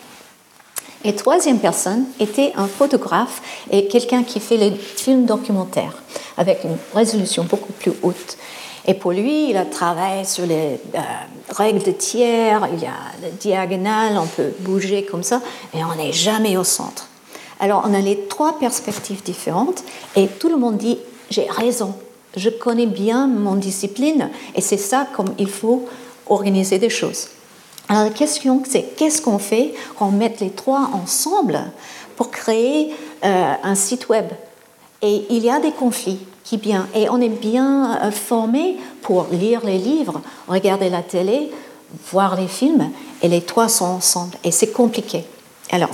Et 1.05 1.15
troisième 1.15 1.59
personne 1.59 2.05
était 2.19 2.53
un 2.57 2.67
photographe 2.67 3.41
et 3.71 3.87
quelqu'un 3.87 4.25
qui 4.25 4.41
fait 4.41 4.57
les 4.57 4.73
films 4.73 5.27
documentaires 5.27 6.03
avec 6.37 6.65
une 6.65 6.77
résolution 6.95 7.45
beaucoup 7.45 7.73
plus 7.73 7.93
haute. 8.03 8.37
Et 8.87 8.95
pour 8.95 9.13
lui, 9.13 9.51
il 9.51 9.57
a 9.57 9.65
travaillé 9.65 10.25
sur 10.25 10.47
les 10.47 10.81
euh, 10.95 10.99
règles 11.51 11.83
de 11.83 11.93
tiers, 11.93 12.69
il 12.73 12.81
y 12.81 12.87
a 12.87 12.97
la 13.23 13.31
diagonale, 13.31 14.19
on 14.19 14.27
peut 14.27 14.53
bouger 14.61 15.05
comme 15.05 15.23
ça, 15.23 15.41
mais 15.75 15.83
on 15.85 15.95
n'est 15.95 16.13
jamais 16.13 16.57
au 16.57 16.65
centre. 16.65 17.07
Alors 17.61 17.85
on 17.89 17.95
a 17.95 18.01
les 18.01 18.27
trois 18.27 18.59
perspectives 18.59 19.23
différentes 19.23 19.83
et 20.17 20.27
tout 20.27 20.49
le 20.49 20.57
monde 20.57 20.79
dit 20.79 20.99
j'ai 21.31 21.47
raison, 21.51 21.95
je 22.37 22.51
connais 22.51 22.87
bien 22.87 23.27
mon 23.27 23.57
discipline 23.57 24.31
et 24.55 24.61
c'est 24.61 24.77
ça 24.77 25.07
comme 25.15 25.35
il 25.39 25.49
faut 25.49 25.87
organiser 26.27 26.79
des 26.79 26.91
choses. 26.91 27.29
Alors 27.89 28.05
la 28.05 28.11
question 28.11 28.63
c'est 28.69 28.83
qu'est-ce 28.97 29.23
qu'on 29.23 29.39
fait 29.39 29.75
quand 29.99 30.09
on 30.09 30.13
met 30.13 30.35
les 30.41 30.51
trois 30.51 30.91
ensemble 30.93 31.61
pour 32.17 32.31
créer 32.31 32.95
euh, 33.25 33.55
un 33.63 33.75
site 33.75 34.09
web? 34.09 34.27
Et 35.01 35.27
il 35.31 35.45
y 35.45 35.51
a 35.51 35.61
des 35.61 35.73
conflits 35.73 36.19
qui 36.45 36.57
bien 36.57 36.89
et 36.95 37.09
on 37.09 37.21
est 37.21 37.29
bien 37.29 37.99
euh, 38.03 38.11
formé 38.11 38.77
pour 39.03 39.27
lire 39.31 39.65
les 39.65 39.79
livres, 39.79 40.21
regarder 40.49 40.91
la 40.91 41.03
télé, 41.03 41.51
voir 42.11 42.37
les 42.37 42.49
films 42.49 42.91
et 43.23 43.29
les 43.29 43.43
trois 43.43 43.69
sont 43.69 43.85
ensemble 43.85 44.37
et 44.45 44.51
c'est 44.51 44.73
compliqué. 44.73 45.25
Alors 45.71 45.91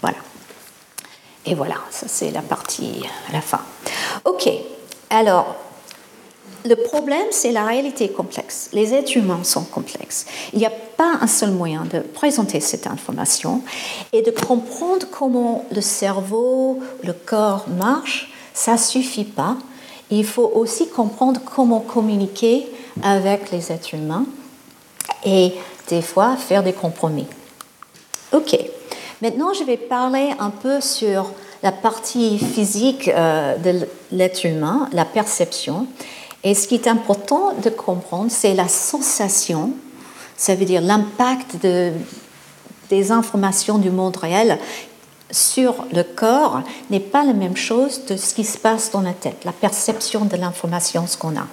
voilà. 0.00 0.18
Et 1.46 1.54
voilà, 1.54 1.76
ça 1.90 2.06
c'est 2.08 2.30
la 2.30 2.42
partie 2.42 3.04
à 3.28 3.32
la 3.32 3.40
fin. 3.40 3.60
Ok, 4.24 4.50
alors 5.10 5.54
le 6.68 6.76
problème, 6.76 7.26
c'est 7.30 7.50
la 7.50 7.64
réalité 7.64 8.10
complexe. 8.10 8.68
Les 8.72 8.92
êtres 8.92 9.16
humains 9.16 9.42
sont 9.42 9.64
complexes. 9.64 10.26
Il 10.52 10.58
n'y 10.58 10.66
a 10.66 10.70
pas 10.70 11.14
un 11.20 11.26
seul 11.26 11.50
moyen 11.50 11.84
de 11.84 12.00
présenter 12.00 12.60
cette 12.60 12.86
information 12.86 13.62
et 14.12 14.20
de 14.20 14.30
comprendre 14.30 15.06
comment 15.10 15.64
le 15.74 15.80
cerveau, 15.80 16.78
le 17.02 17.14
corps 17.14 17.66
marche. 17.68 18.30
Ça 18.52 18.76
suffit 18.76 19.24
pas. 19.24 19.56
Il 20.10 20.26
faut 20.26 20.50
aussi 20.54 20.88
comprendre 20.88 21.40
comment 21.44 21.80
communiquer 21.80 22.66
avec 23.02 23.50
les 23.50 23.72
êtres 23.72 23.94
humains 23.94 24.26
et 25.24 25.52
des 25.88 26.02
fois 26.02 26.36
faire 26.36 26.62
des 26.62 26.72
compromis. 26.72 27.26
Ok. 28.32 28.58
Maintenant, 29.22 29.52
je 29.54 29.64
vais 29.64 29.76
parler 29.76 30.30
un 30.38 30.50
peu 30.50 30.80
sur 30.80 31.32
la 31.62 31.72
partie 31.72 32.38
physique 32.38 33.08
euh, 33.08 33.56
de 33.56 33.86
l'être 34.12 34.44
humain, 34.44 34.88
la 34.92 35.04
perception. 35.04 35.86
Et 36.44 36.54
ce 36.54 36.68
qui 36.68 36.76
est 36.76 36.86
important 36.86 37.52
de 37.62 37.70
comprendre, 37.70 38.30
c'est 38.30 38.54
la 38.54 38.68
sensation, 38.68 39.72
ça 40.36 40.54
veut 40.54 40.64
dire 40.64 40.80
l'impact 40.80 41.56
de, 41.62 41.92
des 42.90 43.10
informations 43.10 43.78
du 43.78 43.90
monde 43.90 44.16
réel 44.16 44.58
sur 45.30 45.84
le 45.92 46.02
corps 46.02 46.62
n'est 46.90 47.00
pas 47.00 47.24
la 47.24 47.34
même 47.34 47.56
chose 47.56 48.04
de 48.06 48.16
ce 48.16 48.34
qui 48.34 48.44
se 48.44 48.56
passe 48.56 48.90
dans 48.90 49.02
la 49.02 49.12
tête, 49.12 49.44
la 49.44 49.52
perception 49.52 50.24
de 50.24 50.36
l'information, 50.36 51.06
ce 51.06 51.16
qu'on 51.16 51.36
a. 51.36 51.46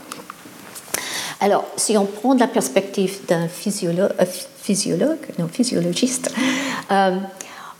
Alors, 1.42 1.66
si 1.76 1.98
on 1.98 2.06
prend 2.06 2.34
la 2.36 2.48
perspective 2.48 3.20
d'un 3.28 3.48
physiologue, 3.48 4.14
euh, 4.22 4.26
physiologue, 4.26 5.20
non, 5.38 5.48
physiologiste, 5.48 6.34
euh, 6.92 7.18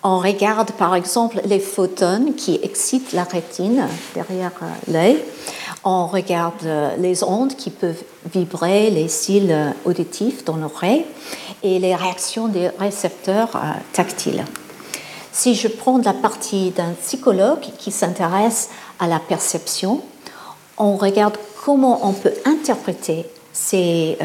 on 0.04 0.20
regarde 0.20 0.72
par 0.72 0.94
exemple 0.94 1.40
les 1.46 1.60
photons 1.60 2.34
qui 2.36 2.60
excitent 2.62 3.14
la 3.14 3.24
rétine 3.24 3.88
derrière 4.14 4.52
euh, 4.62 4.92
l'œil. 4.92 5.18
On 5.88 6.08
regarde 6.08 6.66
euh, 6.66 6.96
les 6.98 7.24
ondes 7.24 7.56
qui 7.56 7.70
peuvent 7.70 8.04
vibrer, 8.34 8.90
les 8.90 9.08
cils 9.08 9.52
euh, 9.52 9.70
auditifs 9.86 10.44
dans 10.44 10.58
l'oreille 10.58 11.06
et 11.62 11.78
les 11.78 11.94
réactions 11.94 12.48
des 12.48 12.70
récepteurs 12.80 13.52
tactiles. 13.94 14.44
Si 15.32 15.54
je 15.54 15.68
prends 15.68 16.00
la 16.00 16.14
partie 16.14 16.72
d'un 16.72 16.94
psychologue 17.02 17.62
qui 17.78 17.92
s'intéresse 17.92 18.70
à 19.00 19.08
la 19.08 19.20
perception, 19.20 20.02
on 20.78 20.98
regarde 20.98 21.38
comment 21.64 22.08
on 22.08 22.14
peut 22.14 22.34
interpréter 22.46 23.26
ces, 23.54 24.18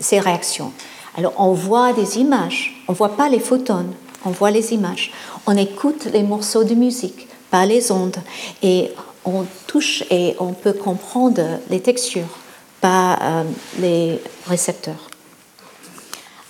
ces 0.00 0.20
réactions. 0.20 0.72
Alors 1.16 1.34
on 1.38 1.52
voit 1.52 1.92
des 1.92 2.18
images, 2.18 2.82
on 2.88 2.92
ne 2.92 2.96
voit 2.96 3.16
pas 3.16 3.28
les 3.28 3.40
photons, 3.40 3.86
on 4.24 4.30
voit 4.30 4.50
les 4.50 4.72
images, 4.72 5.12
on 5.46 5.56
écoute 5.56 6.06
les 6.12 6.22
morceaux 6.22 6.64
de 6.64 6.74
musique, 6.74 7.28
pas 7.50 7.66
les 7.66 7.92
ondes, 7.92 8.16
et 8.62 8.90
on 9.26 9.46
touche 9.66 10.04
et 10.10 10.36
on 10.38 10.52
peut 10.52 10.72
comprendre 10.72 11.42
les 11.68 11.80
textures, 11.80 12.38
pas 12.80 13.18
euh, 13.20 13.44
les 13.78 14.20
récepteurs. 14.46 15.10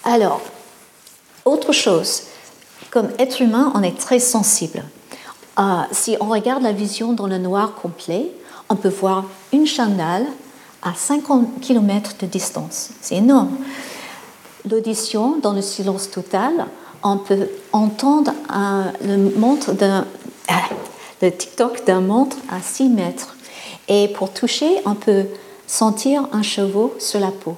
Alors, 0.04 0.40
autre 1.44 1.72
chose, 1.72 2.24
comme 2.90 3.08
être 3.18 3.40
humain, 3.42 3.72
on 3.74 3.82
est 3.82 3.98
très 3.98 4.20
sensible. 4.20 4.84
Euh, 5.58 5.62
si 5.90 6.16
on 6.20 6.26
regarde 6.26 6.62
la 6.62 6.72
vision 6.72 7.12
dans 7.12 7.26
le 7.26 7.38
noir 7.38 7.74
complet, 7.74 8.30
on 8.68 8.76
peut 8.76 8.90
voir 8.90 9.24
une 9.52 9.66
chandelle 9.66 10.26
à 10.82 10.92
50 10.94 11.60
km 11.60 12.12
de 12.20 12.26
distance. 12.26 12.90
C'est 13.00 13.16
énorme. 13.16 13.56
L'audition 14.70 15.38
dans 15.42 15.52
le 15.52 15.62
silence 15.62 16.10
total, 16.10 16.66
on 17.02 17.18
peut 17.18 17.48
entendre 17.72 18.32
le, 19.02 19.16
montre 19.38 19.72
d'un, 19.72 20.04
le 21.22 21.30
TikTok 21.30 21.84
d'un 21.86 22.00
montre 22.00 22.36
à 22.50 22.60
6 22.60 22.88
mètres. 22.88 23.36
Et 23.88 24.08
pour 24.08 24.32
toucher, 24.32 24.68
on 24.84 24.94
peut 24.94 25.26
sentir 25.66 26.28
un 26.32 26.42
cheveu 26.42 26.90
sur 26.98 27.20
la 27.20 27.30
peau. 27.30 27.56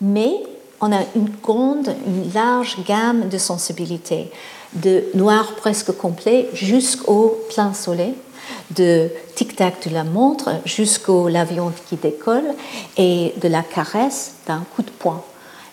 Mais 0.00 0.32
on 0.80 0.92
a 0.92 1.00
une 1.14 1.30
grande, 1.42 1.94
une 2.06 2.32
large 2.32 2.76
gamme 2.86 3.28
de 3.28 3.38
sensibilité, 3.38 4.30
de 4.74 5.04
noir 5.14 5.54
presque 5.56 5.96
complet 5.96 6.48
jusqu'au 6.52 7.38
plein 7.50 7.72
soleil, 7.72 8.14
de 8.72 9.10
tic-tac 9.34 9.88
de 9.88 9.94
la 9.94 10.04
montre 10.04 10.50
jusqu'au 10.64 11.28
l'avion 11.28 11.72
qui 11.88 11.96
décolle 11.96 12.54
et 12.96 13.32
de 13.40 13.48
la 13.48 13.62
caresse 13.62 14.34
d'un 14.46 14.64
coup 14.74 14.82
de 14.82 14.90
poing. 14.90 15.22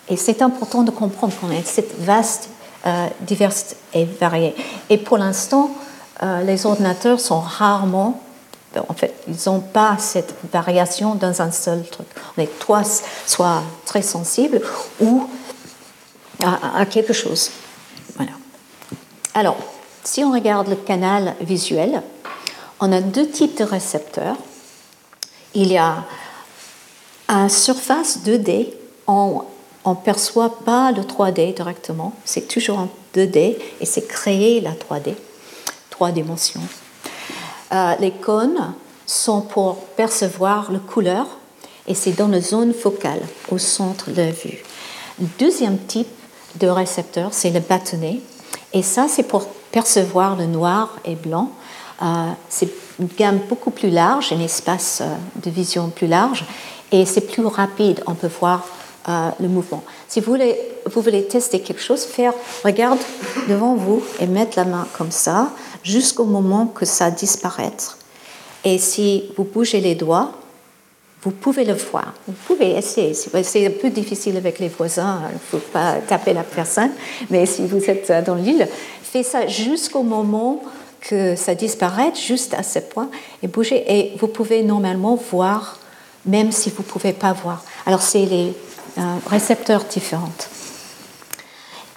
Et 0.08 0.16
c'est 0.16 0.42
important 0.42 0.82
de 0.82 0.90
comprendre 0.90 1.34
qu'on 1.40 1.50
a 1.50 1.62
cette 1.64 1.98
vaste 1.98 2.50
euh, 2.86 3.06
diverses 3.22 3.76
et 3.94 4.04
variées. 4.04 4.54
Et 4.90 4.98
pour 4.98 5.16
l'instant, 5.16 5.70
euh, 6.22 6.42
les 6.42 6.66
ordinateurs 6.66 7.20
sont 7.20 7.40
rarement, 7.40 8.22
en 8.88 8.94
fait, 8.94 9.14
ils 9.28 9.36
n'ont 9.48 9.60
pas 9.60 9.96
cette 9.98 10.34
variation 10.52 11.14
dans 11.14 11.42
un 11.42 11.52
seul 11.52 11.84
truc. 11.84 12.06
On 12.36 12.42
est 12.42 12.50
soit 13.26 13.62
très 13.86 14.02
sensible 14.02 14.60
ou 15.00 15.28
à, 16.42 16.84
quelque 16.86 17.12
chose. 17.12 17.50
Voilà. 18.16 18.32
Alors, 19.34 19.56
si 20.02 20.24
on 20.24 20.32
regarde 20.32 20.68
le 20.68 20.76
canal 20.76 21.34
visuel, 21.40 22.02
on 22.80 22.92
a 22.92 23.00
deux 23.00 23.28
types 23.28 23.56
de 23.58 23.64
récepteurs. 23.64 24.36
Il 25.54 25.70
y 25.70 25.78
a 25.78 26.04
un 27.28 27.48
surface 27.48 28.18
2D 28.24 28.68
en 29.06 29.44
on 29.84 29.90
ne 29.90 29.96
perçoit 29.96 30.60
pas 30.64 30.92
le 30.92 31.02
3D 31.02 31.54
directement, 31.54 32.14
c'est 32.24 32.48
toujours 32.48 32.78
en 32.78 32.88
2D 33.14 33.56
et 33.80 33.84
c'est 33.84 34.08
créer 34.08 34.60
la 34.60 34.72
3D, 34.72 35.14
trois 35.94 36.10
dimensions. 36.10 36.60
Euh, 37.72 37.94
les 38.00 38.10
cônes 38.10 38.74
sont 39.06 39.42
pour 39.42 39.76
percevoir 39.96 40.72
la 40.72 40.80
couleur 40.80 41.26
et 41.86 41.94
c'est 41.94 42.12
dans 42.12 42.26
la 42.26 42.40
zone 42.40 42.74
focale, 42.74 43.20
au 43.52 43.58
centre 43.58 44.10
de 44.10 44.22
la 44.22 44.32
vue. 44.32 44.64
Deuxième 45.38 45.78
type 45.78 46.08
de 46.56 46.66
récepteur, 46.66 47.28
c'est 47.32 47.50
le 47.50 47.60
bâtonnet 47.60 48.18
et 48.72 48.82
ça 48.82 49.06
c'est 49.08 49.22
pour 49.22 49.46
percevoir 49.70 50.34
le 50.34 50.46
noir 50.46 50.96
et 51.04 51.14
blanc. 51.14 51.52
Euh, 52.02 52.30
c'est 52.48 52.70
une 52.98 53.06
gamme 53.16 53.38
beaucoup 53.48 53.70
plus 53.70 53.90
large, 53.90 54.32
un 54.32 54.40
espace 54.40 55.00
euh, 55.00 55.14
de 55.44 55.50
vision 55.50 55.90
plus 55.90 56.08
large 56.08 56.44
et 56.90 57.06
c'est 57.06 57.20
plus 57.20 57.46
rapide, 57.46 58.02
on 58.06 58.14
peut 58.14 58.30
voir 58.40 58.66
le 59.38 59.48
mouvement. 59.48 59.84
Si 60.08 60.18
vous 60.20 60.32
voulez, 60.32 60.58
vous 60.90 61.02
voulez 61.02 61.26
tester 61.26 61.60
quelque 61.60 61.82
chose, 61.82 62.04
faire, 62.04 62.32
regarde 62.64 62.98
devant 63.50 63.74
vous 63.74 64.02
et 64.18 64.26
mettre 64.26 64.56
la 64.56 64.64
main 64.64 64.88
comme 64.96 65.10
ça 65.10 65.50
jusqu'au 65.84 66.24
moment 66.24 66.66
que 66.66 66.84
ça 66.84 67.10
disparaître. 67.10 67.98
Et 68.64 68.78
si 68.78 69.24
vous 69.36 69.44
bougez 69.44 69.80
les 69.80 69.94
doigts, 69.94 70.32
vous 71.22 71.30
pouvez 71.30 71.64
le 71.64 71.74
voir. 71.74 72.12
Vous 72.26 72.34
pouvez 72.46 72.72
essayer. 72.72 73.14
C'est 73.14 73.66
un 73.66 73.70
peu 73.70 73.90
difficile 73.90 74.36
avec 74.36 74.58
les 74.58 74.68
voisins, 74.68 75.22
il 75.30 75.34
ne 75.34 75.38
faut 75.38 75.68
pas 75.72 75.96
taper 76.06 76.32
la 76.32 76.42
personne, 76.42 76.90
mais 77.30 77.46
si 77.46 77.66
vous 77.66 77.82
êtes 77.84 78.10
dans 78.26 78.34
l'île, 78.34 78.66
faites 79.02 79.26
ça 79.26 79.46
jusqu'au 79.46 80.02
moment 80.02 80.62
que 81.00 81.36
ça 81.36 81.54
disparaisse, 81.54 82.18
juste 82.20 82.54
à 82.54 82.62
ce 82.62 82.78
point, 82.78 83.10
et 83.42 83.46
bougez. 83.46 83.84
Et 83.86 84.12
vous 84.18 84.28
pouvez 84.28 84.62
normalement 84.62 85.14
voir, 85.30 85.78
même 86.24 86.50
si 86.50 86.70
vous 86.70 86.82
ne 86.82 86.88
pouvez 86.88 87.12
pas 87.12 87.32
voir. 87.32 87.62
Alors, 87.84 88.02
c'est 88.02 88.24
les 88.24 88.54
récepteurs 89.28 89.84
différents. 89.84 90.32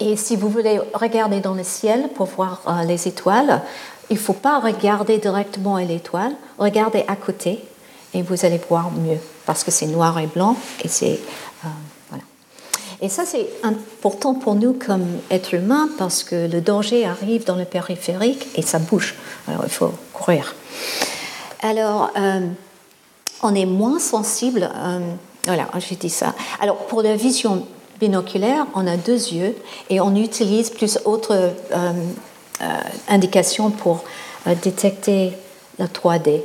Et 0.00 0.16
si 0.16 0.36
vous 0.36 0.48
voulez 0.48 0.80
regarder 0.94 1.40
dans 1.40 1.54
le 1.54 1.64
ciel 1.64 2.08
pour 2.14 2.26
voir 2.26 2.62
euh, 2.66 2.84
les 2.84 3.08
étoiles, 3.08 3.62
il 4.10 4.14
ne 4.14 4.20
faut 4.20 4.32
pas 4.32 4.60
regarder 4.60 5.18
directement 5.18 5.76
à 5.76 5.82
l'étoile, 5.82 6.32
regardez 6.58 7.04
à 7.08 7.16
côté 7.16 7.58
et 8.14 8.22
vous 8.22 8.44
allez 8.44 8.60
voir 8.68 8.90
mieux 8.92 9.18
parce 9.44 9.64
que 9.64 9.70
c'est 9.70 9.86
noir 9.86 10.18
et 10.18 10.26
blanc 10.26 10.56
et 10.84 10.88
c'est 10.88 11.18
euh, 11.64 11.68
voilà. 12.10 12.24
Et 13.00 13.08
ça, 13.08 13.24
c'est 13.26 13.48
important 13.64 14.34
pour 14.34 14.54
nous 14.54 14.72
comme 14.72 15.04
êtres 15.30 15.54
humains 15.54 15.88
parce 15.98 16.22
que 16.22 16.46
le 16.46 16.60
danger 16.60 17.04
arrive 17.04 17.44
dans 17.44 17.56
le 17.56 17.64
périphérique 17.64 18.46
et 18.54 18.62
ça 18.62 18.78
bouge. 18.78 19.16
Alors, 19.48 19.62
il 19.64 19.70
faut 19.70 19.92
courir. 20.12 20.54
Alors, 21.60 22.10
euh, 22.16 22.46
on 23.42 23.54
est 23.54 23.66
moins 23.66 23.98
sensible. 23.98 24.70
Voilà, 25.44 25.68
j'ai 25.78 25.96
dit 25.96 26.10
ça. 26.10 26.34
Alors, 26.60 26.76
pour 26.86 27.02
la 27.02 27.16
vision 27.16 27.66
binoculaire, 28.00 28.66
on 28.74 28.86
a 28.86 28.96
deux 28.96 29.28
yeux 29.28 29.56
et 29.90 30.00
on 30.00 30.14
utilise 30.14 30.70
plus 30.70 30.98
autres 31.04 31.52
indications 33.08 33.70
pour 33.70 34.04
détecter 34.62 35.32
la 35.78 35.86
3D. 35.86 36.42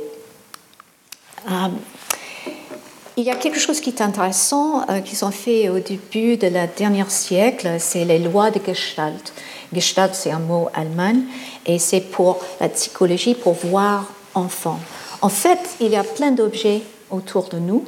Il 3.16 3.22
y 3.22 3.30
a 3.30 3.36
quelque 3.36 3.60
chose 3.60 3.80
qui 3.80 3.90
est 3.90 4.02
intéressant 4.02 4.84
euh, 4.90 4.98
qu'ils 5.00 5.24
ont 5.24 5.30
fait 5.30 5.68
au 5.68 5.78
début 5.78 6.36
de 6.36 6.48
la 6.48 6.66
dernière 6.66 7.12
siècle, 7.12 7.76
c'est 7.78 8.04
les 8.04 8.18
lois 8.18 8.50
de 8.50 8.58
Gestalt. 8.58 9.32
Gestalt, 9.72 10.16
c'est 10.16 10.32
un 10.32 10.40
mot 10.40 10.68
allemand 10.74 11.22
et 11.64 11.78
c'est 11.78 12.00
pour 12.00 12.40
la 12.60 12.68
psychologie, 12.68 13.36
pour 13.36 13.52
voir 13.52 14.06
enfant. 14.34 14.80
En 15.22 15.28
fait, 15.28 15.60
il 15.80 15.90
y 15.90 15.96
a 15.96 16.02
plein 16.02 16.32
d'objets 16.32 16.82
autour 17.08 17.48
de 17.50 17.58
nous, 17.60 17.84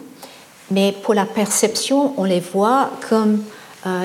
mais 0.70 0.92
pour 0.92 1.12
la 1.12 1.25
perception, 1.25 2.14
on 2.16 2.25
les 2.25 2.38
voit 2.38 2.90
comme 3.08 3.35
euh, 3.35 3.56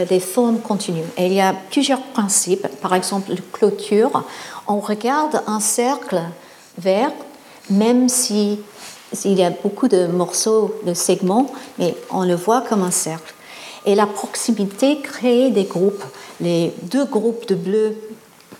des 0.07 0.19
formes 0.19 0.59
continues. 0.59 1.03
Et 1.17 1.25
il 1.27 1.33
y 1.33 1.41
a 1.41 1.55
plusieurs 1.71 2.01
principes. 2.01 2.67
Par 2.81 2.93
exemple, 2.93 3.31
la 3.31 3.41
clôture. 3.51 4.23
On 4.67 4.79
regarde 4.79 5.41
un 5.47 5.59
cercle 5.59 6.21
vert, 6.77 7.11
même 7.69 8.09
si 8.09 8.59
y 9.25 9.43
a 9.43 9.49
beaucoup 9.49 9.87
de 9.87 10.07
morceaux, 10.07 10.75
de 10.85 10.93
segments, 10.93 11.47
mais 11.77 11.95
on 12.11 12.23
le 12.23 12.35
voit 12.35 12.61
comme 12.61 12.83
un 12.83 12.91
cercle. 12.91 13.33
Et 13.85 13.95
la 13.95 14.05
proximité 14.05 14.99
crée 15.01 15.49
des 15.49 15.63
groupes, 15.63 16.03
les 16.39 16.73
deux 16.83 17.05
groupes 17.05 17.47
de 17.47 17.55
bleu, 17.55 17.97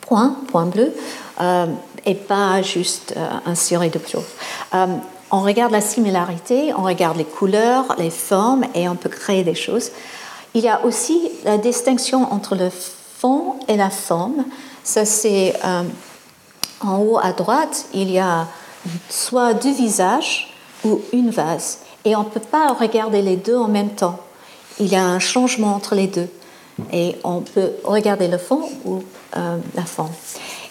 point, 0.02 0.36
point 0.48 0.66
bleu, 0.66 0.94
euh, 1.40 1.68
et 2.06 2.16
pas 2.16 2.62
juste 2.62 3.14
euh, 3.16 3.28
un 3.46 3.56
série 3.56 3.90
de. 3.90 4.00
Euh, 4.74 4.88
on 5.30 5.42
regarde 5.42 5.72
la 5.72 5.82
similarité, 5.82 6.74
on 6.76 6.84
regarde 6.84 7.18
les 7.18 7.26
couleurs, 7.26 7.96
les 7.98 8.10
formes, 8.10 8.66
et 8.74 8.90
on 8.90 8.96
peut 8.96 9.10
créer 9.10 9.44
des 9.44 9.56
choses. 9.56 9.92
Il 10.54 10.62
y 10.62 10.68
a 10.68 10.84
aussi 10.86 11.32
la 11.46 11.58
distinction 11.58 12.32
entre 12.32 12.56
le 12.56 12.70
fond 12.70 13.56
et 13.68 13.78
la 13.78 13.90
forme. 13.90 14.46
Ça, 14.84 15.06
c'est 15.06 15.54
en 16.82 16.98
haut 17.00 17.20
à 17.22 17.32
droite, 17.32 17.86
il 17.94 18.12
y 18.12 18.20
a 18.20 18.48
soit 19.10 19.54
deux 19.54 19.74
visages 19.74 20.54
ou 20.84 21.02
une 21.14 21.30
vase. 21.30 21.80
Et 22.06 22.16
on 22.16 22.24
ne 22.24 22.30
peut 22.30 22.40
pas 22.40 22.74
regarder 22.74 23.22
les 23.22 23.36
deux 23.36 23.56
en 23.56 23.68
même 23.68 23.92
temps. 23.92 24.20
Il 24.80 24.88
y 24.88 24.96
a 24.96 25.06
un 25.06 25.20
changement 25.20 25.76
entre 25.76 25.96
les 25.96 26.08
deux. 26.08 26.28
Et 26.92 27.16
on 27.24 27.42
peut 27.42 27.74
regarder 27.84 28.28
le 28.28 28.38
fond 28.38 28.64
ou 28.86 29.04
euh, 29.38 29.58
la 29.76 29.86
forme. 29.86 30.12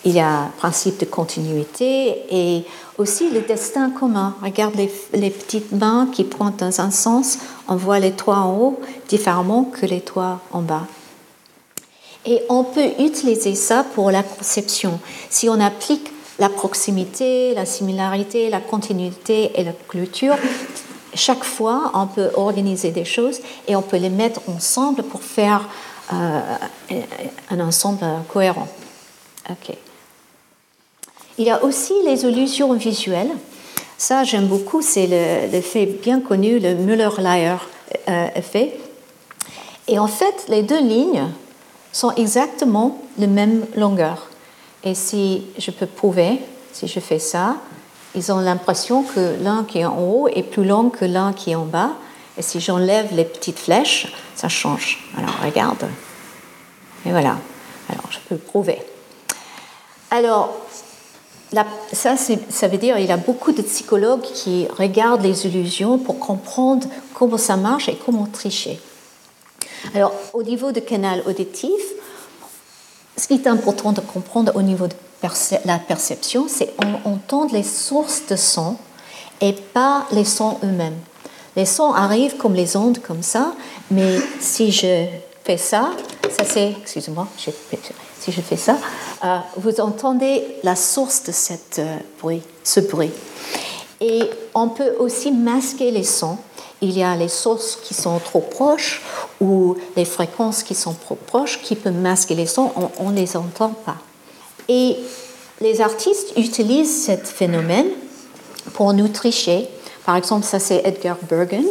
Il 0.04 0.12
y 0.12 0.20
a 0.20 0.44
un 0.44 0.50
principe 0.56 0.98
de 0.98 1.04
continuité 1.04 2.22
et 2.30 2.64
aussi 2.96 3.30
le 3.30 3.42
destin 3.42 3.90
commun. 3.90 4.34
Regarde 4.42 4.74
les, 4.76 5.30
petites 5.30 5.72
mains 5.72 6.08
qui 6.10 6.24
pointent 6.24 6.60
dans 6.60 6.80
un 6.80 6.90
sens. 6.90 7.38
On 7.68 7.76
voit 7.76 7.98
les 7.98 8.12
toits 8.12 8.38
en 8.38 8.56
haut 8.56 8.80
différemment 9.08 9.64
que 9.64 9.84
les 9.84 10.00
toits 10.00 10.40
en 10.52 10.62
bas. 10.62 10.86
Et 12.24 12.42
on 12.48 12.64
peut 12.64 12.90
utiliser 12.98 13.54
ça 13.54 13.84
pour 13.94 14.10
la 14.10 14.22
conception. 14.22 15.00
Si 15.28 15.48
on 15.48 15.60
applique 15.60 16.10
la 16.38 16.48
proximité, 16.48 17.54
la 17.54 17.66
similarité, 17.66 18.48
la 18.48 18.60
continuité 18.60 19.52
et 19.54 19.64
la 19.64 19.72
clôture. 19.88 20.36
Chaque 21.14 21.44
fois, 21.44 21.90
on 21.92 22.06
peut 22.06 22.30
organiser 22.34 22.90
des 22.90 23.04
choses 23.04 23.40
et 23.68 23.76
on 23.76 23.82
peut 23.82 23.98
les 23.98 24.08
mettre 24.08 24.40
ensemble 24.48 25.02
pour 25.02 25.22
faire 25.22 25.68
euh, 26.12 26.40
un 27.50 27.60
ensemble 27.60 28.06
cohérent. 28.32 28.68
Ok. 29.50 29.76
Il 31.40 31.46
y 31.46 31.50
a 31.50 31.64
aussi 31.64 31.94
les 32.04 32.26
illusions 32.26 32.74
visuelles. 32.74 33.30
Ça, 33.96 34.24
j'aime 34.24 34.46
beaucoup, 34.46 34.82
c'est 34.82 35.06
l'effet 35.06 35.86
bien 35.86 36.20
connu, 36.20 36.58
le 36.58 36.74
Müller-Lyer 36.74 37.56
euh, 38.10 38.26
effet. 38.34 38.78
Et 39.88 39.98
en 39.98 40.06
fait, 40.06 40.34
les 40.48 40.62
deux 40.62 40.82
lignes 40.82 41.28
sont 41.92 42.10
exactement 42.16 43.00
la 43.16 43.26
même 43.26 43.64
longueur. 43.74 44.28
Et 44.84 44.94
si 44.94 45.44
je 45.56 45.70
peux 45.70 45.86
prouver, 45.86 46.40
si 46.74 46.86
je 46.86 47.00
fais 47.00 47.18
ça, 47.18 47.56
ils 48.14 48.30
ont 48.30 48.40
l'impression 48.40 49.02
que 49.02 49.42
l'un 49.42 49.64
qui 49.64 49.78
est 49.78 49.86
en 49.86 49.98
haut 49.98 50.28
est 50.28 50.42
plus 50.42 50.66
long 50.66 50.90
que 50.90 51.06
l'un 51.06 51.32
qui 51.32 51.52
est 51.52 51.54
en 51.54 51.64
bas. 51.64 51.92
Et 52.36 52.42
si 52.42 52.60
j'enlève 52.60 53.16
les 53.16 53.24
petites 53.24 53.58
flèches, 53.58 54.12
ça 54.34 54.50
change. 54.50 55.08
Alors 55.16 55.36
regarde. 55.42 55.88
Et 57.06 57.10
voilà. 57.10 57.38
Alors 57.88 58.10
je 58.10 58.18
peux 58.28 58.34
le 58.34 58.40
prouver. 58.42 58.82
Alors, 60.12 60.52
ça, 61.92 62.68
veut 62.68 62.78
dire 62.78 62.96
qu'il 62.96 63.06
y 63.06 63.12
a 63.12 63.16
beaucoup 63.16 63.52
de 63.52 63.62
psychologues 63.62 64.22
qui 64.22 64.66
regardent 64.78 65.22
les 65.22 65.46
illusions 65.46 65.98
pour 65.98 66.18
comprendre 66.18 66.86
comment 67.14 67.38
ça 67.38 67.56
marche 67.56 67.88
et 67.88 67.96
comment 67.96 68.26
tricher. 68.26 68.80
Alors, 69.94 70.12
au 70.32 70.42
niveau 70.42 70.72
du 70.72 70.82
canal 70.82 71.22
auditif, 71.26 71.80
ce 73.16 73.26
qui 73.26 73.34
est 73.34 73.46
important 73.46 73.92
de 73.92 74.00
comprendre 74.00 74.52
au 74.54 74.62
niveau 74.62 74.86
de 74.86 74.94
la 75.64 75.78
perception, 75.78 76.46
c'est 76.48 76.74
qu'on 76.76 77.10
entend 77.10 77.46
les 77.52 77.62
sources 77.62 78.22
de 78.28 78.36
son 78.36 78.76
et 79.40 79.52
pas 79.52 80.06
les 80.12 80.24
sons 80.24 80.58
eux-mêmes. 80.62 80.98
Les 81.56 81.66
sons 81.66 81.92
arrivent 81.92 82.36
comme 82.36 82.54
les 82.54 82.76
ondes, 82.76 82.98
comme 83.00 83.22
ça, 83.22 83.52
mais 83.90 84.18
si 84.38 84.70
je 84.70 85.06
fais 85.44 85.56
ça, 85.56 85.90
ça 86.30 86.44
c'est, 86.44 86.76
excusez-moi, 86.80 87.26
si 88.20 88.32
je 88.32 88.40
fais 88.40 88.56
ça, 88.56 88.76
euh, 89.24 89.38
vous 89.56 89.80
entendez 89.80 90.44
la 90.62 90.76
source 90.76 91.22
de 91.24 91.32
euh, 91.80 91.96
bruit, 92.20 92.42
ce 92.62 92.80
bruit. 92.80 93.10
Et 94.00 94.22
on 94.54 94.68
peut 94.68 94.94
aussi 94.98 95.32
masquer 95.32 95.90
les 95.90 96.04
sons 96.04 96.38
il 96.82 96.96
y 96.96 97.02
a 97.02 97.14
les 97.14 97.28
sources 97.28 97.76
qui 97.76 97.92
sont 97.92 98.18
trop 98.18 98.40
proches 98.40 99.02
ou 99.40 99.76
les 99.96 100.06
fréquences 100.06 100.62
qui 100.62 100.74
sont 100.74 100.94
trop 100.94 101.14
proches 101.14 101.60
qui 101.60 101.76
peuvent 101.76 101.92
masquer 101.92 102.34
les 102.34 102.46
sons, 102.46 102.72
on 102.98 103.10
ne 103.10 103.16
les 103.16 103.36
entend 103.36 103.74
pas. 103.84 103.96
Et 104.68 104.96
les 105.60 105.82
artistes 105.82 106.32
utilisent 106.36 107.06
ce 107.06 107.16
phénomène 107.16 107.88
pour 108.72 108.94
nous 108.94 109.08
tricher. 109.08 109.68
Par 110.06 110.16
exemple, 110.16 110.46
ça 110.46 110.58
c'est 110.58 110.80
Edgar 110.86 111.16
Bergen. 111.28 111.66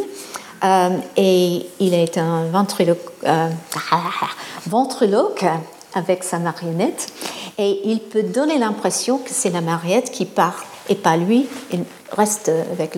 Euh, 0.62 0.90
et 1.16 1.66
il 1.80 1.94
est 1.94 2.18
un 2.18 2.44
ventriloque, 2.50 2.98
ventriloque 4.66 5.44
avec 5.94 6.24
sa 6.24 6.38
marionnette. 6.38 7.12
Et 7.58 7.80
il 7.84 8.00
peut 8.00 8.22
donner 8.22 8.58
l'impression 8.58 9.18
que 9.18 9.30
c'est 9.30 9.50
la 9.50 9.60
marionnette 9.60 10.10
qui 10.10 10.24
parle 10.24 10.62
et 10.88 10.94
pas 10.94 11.16
lui. 11.16 11.46
Il 11.72 11.84
reste 12.12 12.50
avec 12.72 12.96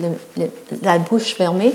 la 0.81 0.99
bouche 0.99 1.35
fermée 1.35 1.73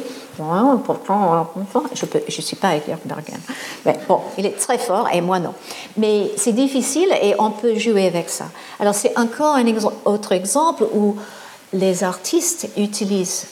je 1.94 2.36
ne 2.36 2.42
suis 2.42 2.56
pas 2.56 2.68
avec 2.68 2.84
Bergen. 3.04 3.40
Mais 3.84 3.98
bon, 4.06 4.20
il 4.36 4.46
est 4.46 4.56
très 4.56 4.78
fort 4.78 5.08
et 5.12 5.20
moi 5.20 5.38
non. 5.40 5.54
Mais 5.96 6.30
c'est 6.36 6.52
difficile 6.52 7.08
et 7.20 7.34
on 7.38 7.50
peut 7.50 7.76
jouer 7.76 8.06
avec 8.06 8.28
ça. 8.28 8.46
Alors 8.78 8.94
c'est 8.94 9.18
encore 9.18 9.56
un 9.56 9.66
autre 10.04 10.32
exemple 10.32 10.84
où 10.94 11.16
les 11.72 12.04
artistes 12.04 12.68
utilisent 12.76 13.46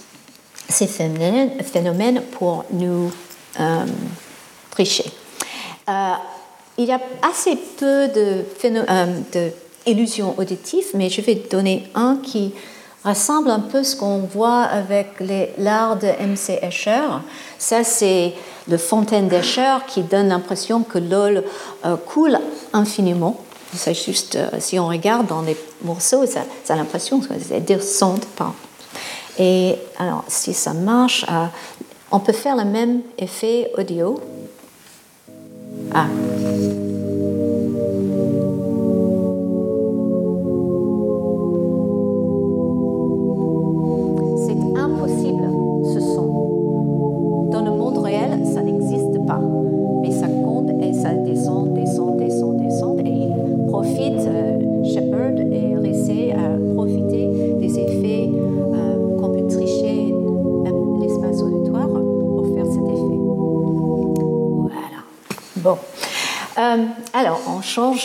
ces 0.69 0.87
phénomènes, 0.87 2.23
pour 2.33 2.65
nous 2.73 3.11
euh, 3.61 3.87
tricher. 4.71 5.11
Euh, 5.89 6.13
il 6.79 6.85
y 6.85 6.93
a 6.93 7.01
assez 7.23 7.57
peu 7.79 8.09
de, 8.09 8.45
euh, 8.65 9.51
auditives, 10.37 10.87
mais 10.95 11.09
je 11.09 11.21
vais 11.21 11.37
donner 11.51 11.89
un 11.95 12.19
qui 12.23 12.53
ressemble 13.05 13.51
un 13.51 13.61
peu 13.61 13.85
ce 13.85 13.95
qu'on 13.95 14.19
voit 14.19 14.63
avec 14.63 15.23
l'art 15.59 15.97
de 15.97 16.09
M.C. 16.09 16.59
Escher. 16.61 17.07
Ça, 17.59 17.85
c'est 17.85 18.35
le 18.69 18.79
fontaine 18.79 19.29
d'Escher 19.29 19.77
qui 19.87 20.03
donne 20.03 20.29
l'impression 20.29 20.83
que 20.83 20.99
l'eau 20.99 21.43
coule 22.05 22.39
infiniment. 22.73 23.37
C'est 23.75 23.95
juste, 23.95 24.37
euh, 24.37 24.49
si 24.59 24.79
on 24.79 24.89
regarde 24.89 25.27
dans 25.27 25.43
les 25.43 25.57
morceaux, 25.83 26.25
ça, 26.27 26.45
a 26.69 26.77
l'impression 26.77 27.21
que 27.21 27.27
c'est 27.41 27.61
descend 27.61 28.25
pas. 28.37 28.55
Et 29.39 29.77
alors, 29.99 30.25
si 30.29 30.55
ça 30.55 30.73
marche, 30.73 31.27
euh, 31.31 31.47
on 32.11 32.21
peut 32.21 32.33
faire 32.33 32.57
le 32.57 32.65
même 32.65 33.03
effet 33.19 33.71
audio. 33.77 34.19
Ah. 35.99 36.86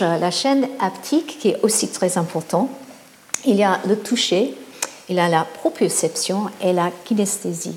La 0.01 0.31
chaîne 0.31 0.67
haptique 0.79 1.39
qui 1.39 1.49
est 1.49 1.57
aussi 1.63 1.87
très 1.87 2.17
important. 2.17 2.69
Il 3.45 3.55
y 3.55 3.63
a 3.63 3.79
le 3.87 3.97
toucher, 3.97 4.53
il 5.09 5.15
y 5.15 5.19
a 5.19 5.29
la 5.29 5.45
proprioception 5.45 6.45
et 6.61 6.73
la 6.73 6.91
kinesthésie. 7.05 7.75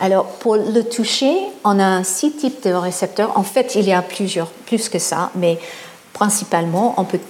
Alors, 0.00 0.26
pour 0.26 0.56
le 0.56 0.82
toucher, 0.82 1.34
on 1.62 1.78
a 1.78 2.02
six 2.02 2.32
types 2.32 2.64
de 2.64 2.72
récepteurs. 2.72 3.38
En 3.38 3.44
fait, 3.44 3.74
il 3.76 3.86
y 3.86 3.92
a 3.92 4.02
plusieurs, 4.02 4.48
plus 4.48 4.88
que 4.88 4.98
ça, 4.98 5.30
mais 5.36 5.58
principalement, 6.12 6.94
on 6.96 7.04
peut 7.04 7.20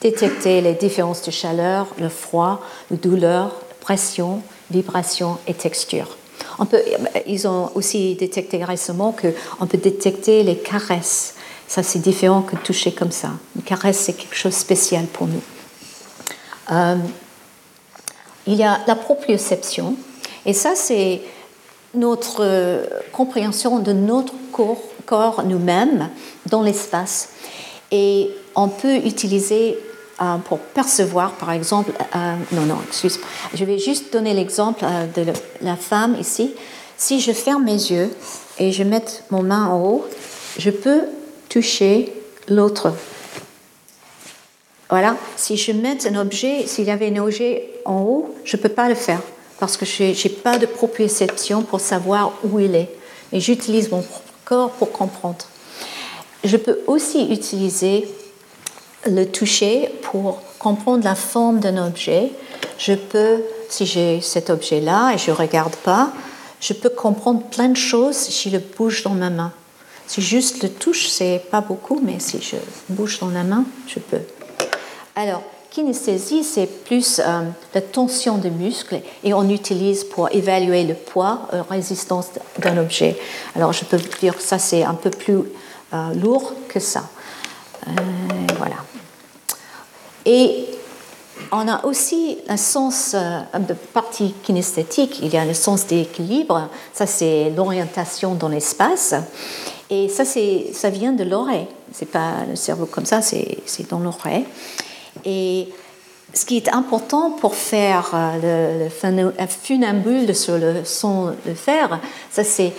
détecter 0.00 0.60
les 0.60 0.74
différences 0.74 1.22
de 1.22 1.30
chaleur, 1.30 1.86
le 1.98 2.08
froid, 2.08 2.60
la 2.90 2.96
douleur, 2.96 3.54
pression, 3.80 4.42
vibration 4.70 5.38
et 5.46 5.54
texture. 5.54 6.16
On 6.58 6.66
peut, 6.66 6.82
ils 7.26 7.46
ont 7.46 7.70
aussi 7.74 8.14
détecté 8.14 8.62
récemment 8.64 9.12
qu'on 9.12 9.66
peut 9.66 9.78
détecter 9.78 10.42
les 10.42 10.56
caresses. 10.56 11.34
Ça, 11.72 11.82
c'est 11.82 12.00
différent 12.00 12.42
que 12.42 12.54
toucher 12.56 12.92
comme 12.92 13.12
ça. 13.12 13.30
Une 13.56 13.62
caresse, 13.62 13.96
c'est 13.96 14.12
quelque 14.12 14.36
chose 14.36 14.52
de 14.52 14.58
spécial 14.58 15.06
pour 15.06 15.26
nous. 15.26 15.40
Euh, 16.70 16.96
il 18.46 18.56
y 18.56 18.62
a 18.62 18.80
la 18.86 18.94
proprioception, 18.94 19.96
et 20.44 20.52
ça, 20.52 20.74
c'est 20.74 21.22
notre 21.94 22.86
compréhension 23.10 23.78
de 23.78 23.94
notre 23.94 24.34
corps, 24.52 24.82
corps 25.06 25.44
nous-mêmes 25.44 26.10
dans 26.44 26.60
l'espace. 26.60 27.30
Et 27.90 28.28
on 28.54 28.68
peut 28.68 28.96
utiliser 28.96 29.78
euh, 30.20 30.36
pour 30.44 30.58
percevoir, 30.58 31.32
par 31.36 31.52
exemple, 31.52 31.92
euh, 32.14 32.34
non, 32.52 32.66
non, 32.66 32.80
excuse, 32.86 33.18
je 33.54 33.64
vais 33.64 33.78
juste 33.78 34.12
donner 34.12 34.34
l'exemple 34.34 34.84
de 35.16 35.24
la 35.62 35.76
femme 35.76 36.18
ici. 36.20 36.52
Si 36.98 37.18
je 37.18 37.32
ferme 37.32 37.64
mes 37.64 37.72
yeux 37.72 38.14
et 38.58 38.72
je 38.72 38.82
mets 38.82 39.02
mon 39.30 39.42
main 39.42 39.68
en 39.68 39.80
haut, 39.80 40.06
je 40.58 40.68
peux 40.68 41.06
toucher 41.52 42.10
l'autre. 42.48 42.94
Voilà, 44.88 45.16
si 45.36 45.58
je 45.58 45.72
mets 45.72 46.06
un 46.06 46.16
objet, 46.16 46.66
s'il 46.66 46.86
y 46.86 46.90
avait 46.90 47.10
un 47.14 47.22
objet 47.22 47.68
en 47.84 48.00
haut, 48.00 48.34
je 48.44 48.56
ne 48.56 48.62
peux 48.62 48.70
pas 48.70 48.88
le 48.88 48.94
faire 48.94 49.20
parce 49.58 49.76
que 49.76 49.84
je 49.84 50.04
n'ai 50.04 50.34
pas 50.34 50.58
de 50.58 50.66
proprioception 50.66 51.62
pour 51.62 51.80
savoir 51.80 52.32
où 52.42 52.58
il 52.58 52.74
est. 52.74 52.88
Et 53.32 53.40
j'utilise 53.40 53.90
mon 53.90 54.04
corps 54.44 54.70
pour 54.70 54.92
comprendre. 54.92 55.44
Je 56.42 56.56
peux 56.56 56.80
aussi 56.86 57.30
utiliser 57.30 58.08
le 59.06 59.24
toucher 59.26 59.90
pour 60.02 60.40
comprendre 60.58 61.04
la 61.04 61.14
forme 61.14 61.60
d'un 61.60 61.86
objet. 61.86 62.32
Je 62.78 62.94
peux, 62.94 63.42
si 63.68 63.84
j'ai 63.84 64.20
cet 64.20 64.48
objet-là 64.48 65.12
et 65.14 65.18
je 65.18 65.30
ne 65.30 65.36
regarde 65.36 65.76
pas, 65.76 66.12
je 66.60 66.72
peux 66.72 66.88
comprendre 66.88 67.42
plein 67.42 67.68
de 67.68 67.76
choses 67.76 68.16
si 68.16 68.48
je 68.48 68.56
le 68.56 68.62
bouge 68.76 69.02
dans 69.02 69.14
ma 69.14 69.30
main. 69.30 69.52
Si 70.12 70.20
juste 70.20 70.62
le 70.62 70.68
touche, 70.68 71.08
c'est 71.08 71.42
pas 71.50 71.62
beaucoup, 71.62 71.98
mais 72.04 72.18
si 72.18 72.38
je 72.42 72.56
bouge 72.90 73.18
dans 73.20 73.30
la 73.30 73.44
main, 73.44 73.64
je 73.86 73.98
peux. 73.98 74.20
Alors, 75.16 75.42
kinesthésie, 75.70 76.44
c'est 76.44 76.66
plus 76.66 77.18
euh, 77.18 77.44
la 77.72 77.80
tension 77.80 78.36
des 78.36 78.50
muscles 78.50 79.00
et 79.24 79.32
on 79.32 79.48
utilise 79.48 80.04
pour 80.04 80.30
évaluer 80.30 80.84
le 80.84 80.92
poids, 80.92 81.48
la 81.50 81.60
euh, 81.60 81.62
résistance 81.62 82.26
d'un 82.58 82.76
objet. 82.76 83.18
Alors 83.56 83.72
je 83.72 83.86
peux 83.86 83.96
dire 84.20 84.36
que 84.36 84.42
ça 84.42 84.58
c'est 84.58 84.82
un 84.82 84.92
peu 84.92 85.08
plus 85.08 85.38
euh, 85.94 86.12
lourd 86.12 86.52
que 86.68 86.78
ça. 86.78 87.08
voilà. 88.58 88.76
Et 90.26 90.66
on 91.52 91.66
a 91.68 91.86
aussi 91.86 92.36
un 92.50 92.58
sens 92.58 93.14
de 93.14 93.74
partie 93.94 94.34
kinesthétique, 94.42 95.20
il 95.22 95.32
y 95.32 95.38
a 95.38 95.46
le 95.46 95.54
sens 95.54 95.86
d'équilibre, 95.86 96.68
ça 96.92 97.06
c'est 97.06 97.50
l'orientation 97.56 98.34
dans 98.34 98.48
l'espace. 98.48 99.14
Et 99.92 100.08
ça, 100.08 100.24
ça 100.24 100.88
vient 100.88 101.12
de 101.12 101.22
l'oreille. 101.22 101.66
C'est 101.92 102.10
pas 102.10 102.46
le 102.48 102.56
cerveau 102.56 102.86
comme 102.86 103.04
ça, 103.04 103.20
c'est 103.20 103.90
dans 103.90 103.98
l'oreille. 103.98 104.46
Et 105.26 105.68
ce 106.32 106.46
qui 106.46 106.56
est 106.56 106.70
important 106.70 107.32
pour 107.32 107.54
faire 107.54 108.10
euh, 108.14 108.88
le, 108.88 109.46
funambule 109.46 110.34
sur 110.34 110.56
le 110.56 110.82
son 110.86 111.34
de 111.46 111.52
fer, 111.54 112.00
ça 112.30 112.42
c'est 112.42 112.72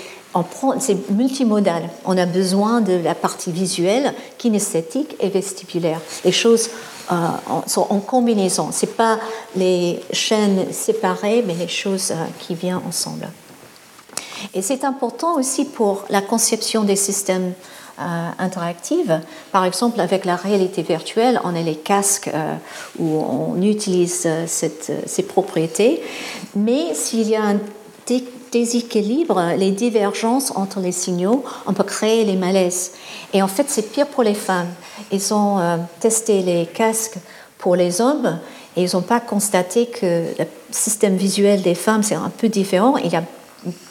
c'est 0.80 1.12
multimodal. 1.12 1.88
On 2.06 2.18
a 2.18 2.26
besoin 2.26 2.82
de 2.82 2.94
la 2.94 3.14
partie 3.14 3.52
visuelle, 3.52 4.16
kinesthétique 4.40 5.16
et 5.20 5.30
vestibulaire. 5.30 6.02
Les 6.26 6.32
choses 6.32 6.72
euh, 7.12 7.16
sont 7.68 7.86
en 7.92 8.00
combinaison. 8.00 8.72
Ce 8.72 8.88
pas 8.88 9.20
les 9.56 10.00
chaînes 10.12 10.74
séparées, 10.74 11.44
mais 11.46 11.54
les 11.54 11.68
choses 11.68 12.10
euh, 12.10 12.16
qui 12.40 12.56
viennent 12.56 12.82
ensemble. 12.88 13.28
Et 14.54 14.62
c'est 14.62 14.84
important 14.84 15.36
aussi 15.36 15.66
pour 15.66 16.06
la 16.10 16.22
conception 16.22 16.84
des 16.84 16.96
systèmes 16.96 17.54
euh, 18.00 18.30
interactive. 18.40 19.22
Par 19.52 19.66
exemple, 19.66 20.02
avec 20.02 20.26
la 20.26 20.36
réalité 20.36 20.82
virtuelle, 20.82 21.40
on 21.44 21.56
a 21.56 21.62
les 21.62 21.76
casques 21.76 22.28
euh, 22.34 22.56
où 22.98 23.24
on 23.24 23.62
utilise 23.62 24.24
euh, 24.26 24.48
ces 24.48 25.24
propriétés, 25.24 26.02
mais 26.56 26.96
s'il 26.96 27.30
y 27.30 27.36
a 27.36 27.44
un 27.44 27.60
déséquilibre, 28.52 29.40
les 29.60 29.70
divergences 29.70 30.52
entre 30.56 30.80
les 30.80 30.92
signaux, 30.92 31.44
on 31.68 31.74
peut 31.74 31.84
créer 31.84 32.26
les 32.26 32.36
malaises. 32.36 32.94
Et 33.32 33.44
en 33.44 33.48
fait, 33.48 33.66
c'est 33.70 33.92
pire 33.92 34.08
pour 34.08 34.24
les 34.24 34.34
femmes. 34.34 34.74
Ils 35.12 35.32
ont 35.32 35.60
testé 36.00 36.42
les 36.42 36.66
casques 36.66 37.20
pour 37.60 37.76
les 37.76 38.02
hommes 38.02 38.40
et 38.76 38.84
ils 38.84 38.96
n'ont 38.96 39.04
pas 39.04 39.20
constaté 39.20 39.86
que 39.86 40.26
le 40.38 40.46
système 40.72 41.16
visuel 41.16 41.62
des 41.62 41.76
femmes, 41.76 42.02
c'est 42.02 42.16
un 42.16 42.32
peu 42.36 42.50
différent. 42.50 42.98
Il 42.98 43.12
y 43.12 43.16
a 43.16 43.24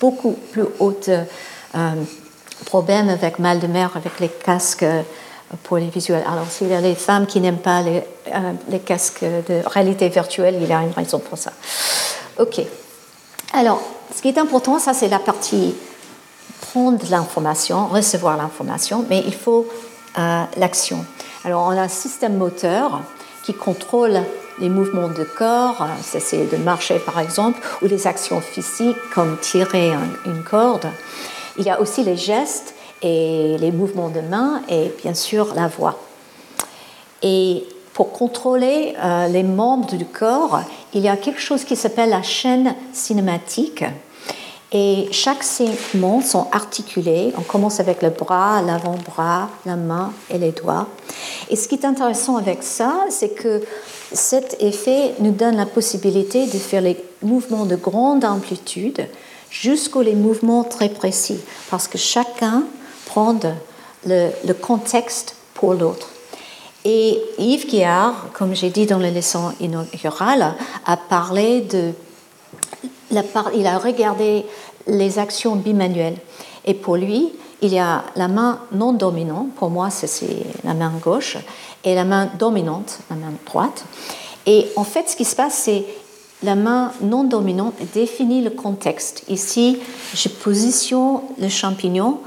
beaucoup 0.00 0.32
plus 0.52 0.64
haute 0.78 1.10
problème 2.62 3.08
avec 3.08 3.38
mal 3.38 3.60
de 3.60 3.66
mer 3.66 3.90
avec 3.94 4.20
les 4.20 4.28
casques 4.28 4.82
euh, 4.82 5.02
pour 5.64 5.76
les 5.76 5.88
visuels. 5.88 6.24
Alors, 6.26 6.46
s'il 6.48 6.68
y 6.68 6.74
a 6.74 6.80
des 6.80 6.94
femmes 6.94 7.26
qui 7.26 7.40
n'aiment 7.40 7.58
pas 7.58 7.82
les, 7.82 8.02
euh, 8.28 8.52
les, 8.68 8.80
casques 8.80 9.24
de 9.24 9.60
réalité 9.66 10.08
virtuelle, 10.08 10.56
il 10.60 10.66
y 10.66 10.72
a 10.72 10.80
une 10.80 10.92
raison 10.92 11.18
pour 11.18 11.36
ça. 11.36 11.52
OK. 12.38 12.60
Alors, 13.52 13.82
ce 14.14 14.22
qui 14.22 14.28
est 14.28 14.38
important, 14.38 14.78
ça, 14.78 14.94
c'est 14.94 15.08
la 15.08 15.18
partie 15.18 15.74
prendre 16.72 16.98
l'information, 17.10 17.88
recevoir 17.88 18.36
l'information, 18.38 19.04
mais 19.10 19.22
il 19.26 19.34
faut 19.34 19.66
euh, 20.18 20.44
l'action. 20.56 21.04
Alors, 21.44 21.66
on 21.66 21.70
a 21.70 21.82
un 21.82 21.88
système 21.88 22.38
moteur 22.38 23.02
qui 23.44 23.52
contrôle 23.52 24.20
les 24.62 24.68
mouvements 24.68 25.08
de 25.08 25.24
corps, 25.24 25.86
c'est 26.00 26.50
de 26.50 26.56
marcher 26.56 26.98
par 27.00 27.18
exemple, 27.18 27.60
ou 27.82 27.86
les 27.86 28.06
actions 28.06 28.40
physiques 28.40 28.96
comme 29.12 29.36
tirer 29.38 29.90
une 30.24 30.42
corde. 30.44 30.86
Il 31.58 31.64
y 31.64 31.70
a 31.70 31.80
aussi 31.80 32.02
les 32.04 32.16
gestes 32.16 32.74
et 33.02 33.56
les 33.58 33.72
mouvements 33.72 34.08
de 34.08 34.20
main 34.20 34.62
et 34.68 34.92
bien 35.02 35.14
sûr 35.14 35.52
la 35.54 35.66
voix. 35.66 35.98
Et 37.22 37.66
pour 37.92 38.12
contrôler 38.12 38.94
euh, 39.02 39.26
les 39.26 39.42
membres 39.42 39.96
du 39.96 40.06
corps, 40.06 40.60
il 40.94 41.02
y 41.02 41.08
a 41.08 41.16
quelque 41.16 41.40
chose 41.40 41.64
qui 41.64 41.76
s'appelle 41.76 42.10
la 42.10 42.22
chaîne 42.22 42.74
cinématique. 42.92 43.84
Et 44.74 45.08
chaque 45.10 45.42
segment 45.42 46.22
sont 46.22 46.46
articulés. 46.52 47.34
On 47.36 47.42
commence 47.42 47.80
avec 47.80 48.00
le 48.00 48.08
bras, 48.08 48.62
l'avant-bras, 48.62 49.50
la 49.66 49.76
main 49.76 50.12
et 50.30 50.38
les 50.38 50.52
doigts. 50.52 50.86
Et 51.50 51.56
ce 51.56 51.68
qui 51.68 51.74
est 51.74 51.84
intéressant 51.84 52.38
avec 52.38 52.62
ça, 52.62 53.04
c'est 53.10 53.34
que 53.34 53.62
cet 54.14 54.56
effet 54.60 55.14
nous 55.20 55.32
donne 55.32 55.56
la 55.56 55.66
possibilité 55.66 56.46
de 56.46 56.58
faire 56.58 56.82
les 56.82 56.96
mouvements 57.22 57.66
de 57.66 57.76
grande 57.76 58.24
amplitude 58.24 59.06
jusqu'aux 59.50 60.02
les 60.02 60.14
mouvements 60.14 60.64
très 60.64 60.88
précis, 60.88 61.40
parce 61.70 61.88
que 61.88 61.98
chacun 61.98 62.64
prend 63.06 63.38
le, 64.06 64.52
contexte 64.54 65.36
pour 65.54 65.74
l'autre. 65.74 66.08
Et 66.84 67.20
Yves 67.38 67.66
Guillard, 67.66 68.28
comme 68.32 68.54
j'ai 68.54 68.70
dit 68.70 68.86
dans 68.86 68.98
la 68.98 69.10
leçon 69.10 69.52
inaugurale, 69.60 70.54
a 70.84 70.96
parlé 70.96 71.60
de. 71.60 71.92
Il 73.54 73.66
a 73.66 73.78
regardé 73.78 74.46
les 74.86 75.18
actions 75.18 75.54
bimanuelles. 75.54 76.16
Et 76.64 76.74
pour 76.74 76.96
lui, 76.96 77.30
il 77.62 77.72
y 77.72 77.78
a 77.78 78.04
la 78.16 78.28
main 78.28 78.60
non 78.72 78.92
dominante, 78.92 79.54
pour 79.54 79.70
moi 79.70 79.88
c'est 79.90 80.44
la 80.64 80.74
main 80.74 80.92
gauche, 81.00 81.38
et 81.84 81.94
la 81.94 82.04
main 82.04 82.30
dominante, 82.38 83.00
la 83.10 83.16
main 83.16 83.32
droite. 83.46 83.84
Et 84.46 84.66
en 84.76 84.84
fait, 84.84 85.08
ce 85.08 85.16
qui 85.16 85.24
se 85.24 85.36
passe, 85.36 85.54
c'est 85.54 85.84
la 86.42 86.54
main 86.54 86.92
non 87.00 87.24
dominante 87.24 87.74
définit 87.94 88.42
le 88.42 88.50
contexte. 88.50 89.24
Ici, 89.28 89.78
je 90.14 90.28
positionne 90.28 91.20
le 91.38 91.48
champignon 91.48 92.18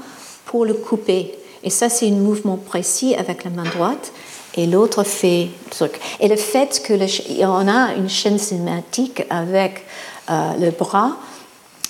pour 0.46 0.64
le 0.64 0.74
couper. 0.74 1.34
Et 1.62 1.70
ça, 1.70 1.88
c'est 1.88 2.08
un 2.08 2.12
mouvement 2.12 2.56
précis 2.56 3.14
avec 3.14 3.44
la 3.44 3.50
main 3.50 3.64
droite. 3.64 4.12
Et 4.54 4.66
l'autre 4.66 5.02
fait 5.02 5.48
le 5.64 5.70
truc. 5.70 6.00
Et 6.20 6.28
le 6.28 6.36
fait 6.36 6.82
qu'on 6.86 7.68
a 7.68 7.94
une 7.94 8.08
chaîne 8.08 8.38
cinématique 8.38 9.24
avec 9.28 9.84
euh, 10.30 10.52
le 10.58 10.70
bras, 10.70 11.16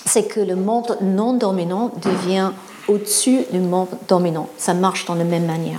c'est 0.04 0.26
que 0.26 0.40
le 0.40 0.56
membre 0.56 0.96
non 1.00 1.34
dominant 1.34 1.92
devient 2.02 2.50
au-dessus 2.88 3.44
du 3.52 3.60
membre 3.60 3.96
dominant. 4.08 4.48
Ça 4.58 4.74
marche 4.74 5.04
dans 5.04 5.14
la 5.14 5.24
même 5.24 5.46
manière. 5.46 5.78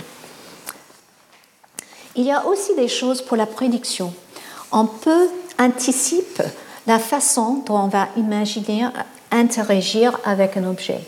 Il 2.18 2.24
y 2.24 2.32
a 2.32 2.44
aussi 2.46 2.74
des 2.74 2.88
choses 2.88 3.22
pour 3.22 3.36
la 3.36 3.46
prédiction. 3.46 4.12
On 4.72 4.86
peut 4.86 5.28
anticipe 5.56 6.42
la 6.88 6.98
façon 6.98 7.62
dont 7.64 7.76
on 7.76 7.86
va 7.86 8.08
imaginer 8.16 8.88
interagir 9.30 10.18
avec 10.24 10.56
un 10.56 10.64
objet. 10.64 10.98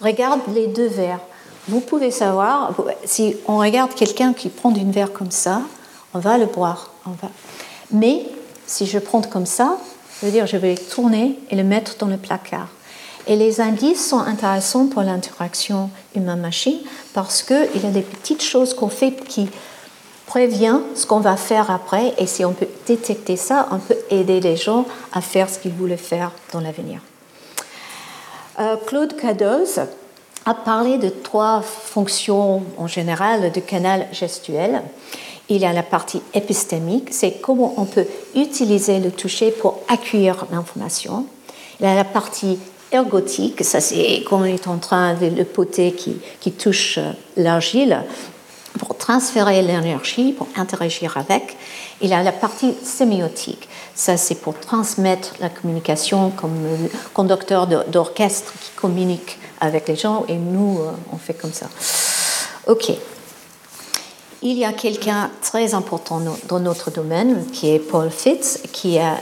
Regarde 0.00 0.40
les 0.54 0.68
deux 0.68 0.86
verres. 0.86 1.20
vous 1.68 1.80
pouvez 1.80 2.10
savoir, 2.10 2.74
si 3.04 3.36
on 3.46 3.58
regarde 3.58 3.92
quelqu'un 3.92 4.32
qui 4.32 4.48
prend 4.48 4.74
une 4.74 4.90
verre 4.90 5.12
comme 5.12 5.30
ça, 5.30 5.60
on 6.14 6.18
va 6.18 6.38
le 6.38 6.46
boire. 6.46 6.92
On 7.04 7.10
va... 7.10 7.28
Mais 7.90 8.24
si 8.66 8.86
je 8.86 8.98
prends 8.98 9.20
comme 9.20 9.44
ça, 9.44 9.76
je 10.18 10.26
veux 10.26 10.32
dire, 10.32 10.46
je 10.46 10.56
vais 10.56 10.76
le 10.76 10.78
tourner 10.78 11.38
et 11.50 11.56
le 11.56 11.64
mettre 11.64 11.98
dans 11.98 12.06
le 12.06 12.16
placard. 12.16 12.68
Et 13.26 13.36
les 13.36 13.60
indices 13.60 14.08
sont 14.08 14.20
intéressants 14.20 14.86
pour 14.86 15.02
l'interaction 15.02 15.90
humain-machine 16.14 16.78
parce 17.12 17.42
qu'il 17.42 17.82
y 17.82 17.86
a 17.86 17.90
des 17.90 18.00
petites 18.00 18.42
choses 18.42 18.72
qu'on 18.72 18.88
fait 18.88 19.12
qui 19.12 19.50
prévient 20.26 20.80
ce 20.94 21.06
qu'on 21.06 21.20
va 21.20 21.36
faire 21.36 21.70
après. 21.70 22.14
Et 22.18 22.26
si 22.26 22.44
on 22.44 22.52
peut 22.52 22.68
détecter 22.86 23.36
ça, 23.36 23.68
on 23.70 23.78
peut 23.78 23.96
aider 24.10 24.40
les 24.40 24.56
gens 24.56 24.86
à 25.12 25.20
faire 25.20 25.48
ce 25.48 25.58
qu'ils 25.58 25.72
voulaient 25.72 25.96
faire 25.96 26.32
dans 26.52 26.60
l'avenir. 26.60 27.00
Euh, 28.60 28.76
Claude 28.86 29.16
Cadoz 29.16 29.80
a 30.46 30.54
parlé 30.54 30.98
de 30.98 31.08
trois 31.08 31.62
fonctions 31.62 32.62
en 32.76 32.86
général 32.86 33.50
du 33.50 33.62
canal 33.62 34.06
gestuel. 34.12 34.82
Il 35.48 35.58
y 35.58 35.66
a 35.66 35.72
la 35.72 35.82
partie 35.82 36.22
épistémique, 36.32 37.08
c'est 37.10 37.40
comment 37.42 37.74
on 37.76 37.84
peut 37.84 38.06
utiliser 38.34 38.98
le 38.98 39.10
toucher 39.10 39.50
pour 39.50 39.80
accueillir 39.88 40.46
l'information. 40.50 41.26
Il 41.80 41.86
y 41.86 41.88
a 41.88 41.94
la 41.94 42.04
partie 42.04 42.58
ergotique, 42.92 43.64
ça 43.64 43.80
c'est 43.80 44.22
quand 44.26 44.42
on 44.42 44.44
est 44.44 44.68
en 44.68 44.78
train 44.78 45.14
de 45.14 45.26
le 45.26 45.44
poter 45.44 45.92
qui, 45.92 46.52
touche 46.52 46.98
euh, 46.98 47.12
l'argile, 47.36 48.02
pour 48.78 48.96
transférer 48.96 49.62
l'énergie, 49.62 50.32
pour 50.32 50.48
interagir 50.56 51.16
avec. 51.16 51.56
Il 52.00 52.12
a 52.12 52.22
la 52.22 52.32
partie 52.32 52.74
sémiotique, 52.82 53.68
ça 53.94 54.16
c'est 54.16 54.34
pour 54.34 54.58
transmettre 54.58 55.34
la 55.40 55.48
communication 55.48 56.30
comme 56.30 56.54
le 56.62 56.90
conducteur 57.12 57.66
d'orchestre 57.66 58.52
qui 58.60 58.70
communique 58.76 59.38
avec 59.60 59.88
les 59.88 59.96
gens 59.96 60.24
et 60.28 60.36
nous 60.36 60.80
euh, 60.80 60.90
on 61.12 61.16
fait 61.16 61.34
comme 61.34 61.52
ça. 61.52 61.66
Ok. 62.66 62.92
Il 64.42 64.58
y 64.58 64.64
a 64.64 64.72
quelqu'un 64.72 65.30
très 65.40 65.72
important 65.72 66.20
dans 66.48 66.60
notre 66.60 66.90
domaine 66.90 67.46
qui 67.50 67.70
est 67.70 67.78
Paul 67.78 68.10
Fitz 68.10 68.60
qui 68.72 68.98
a 68.98 69.16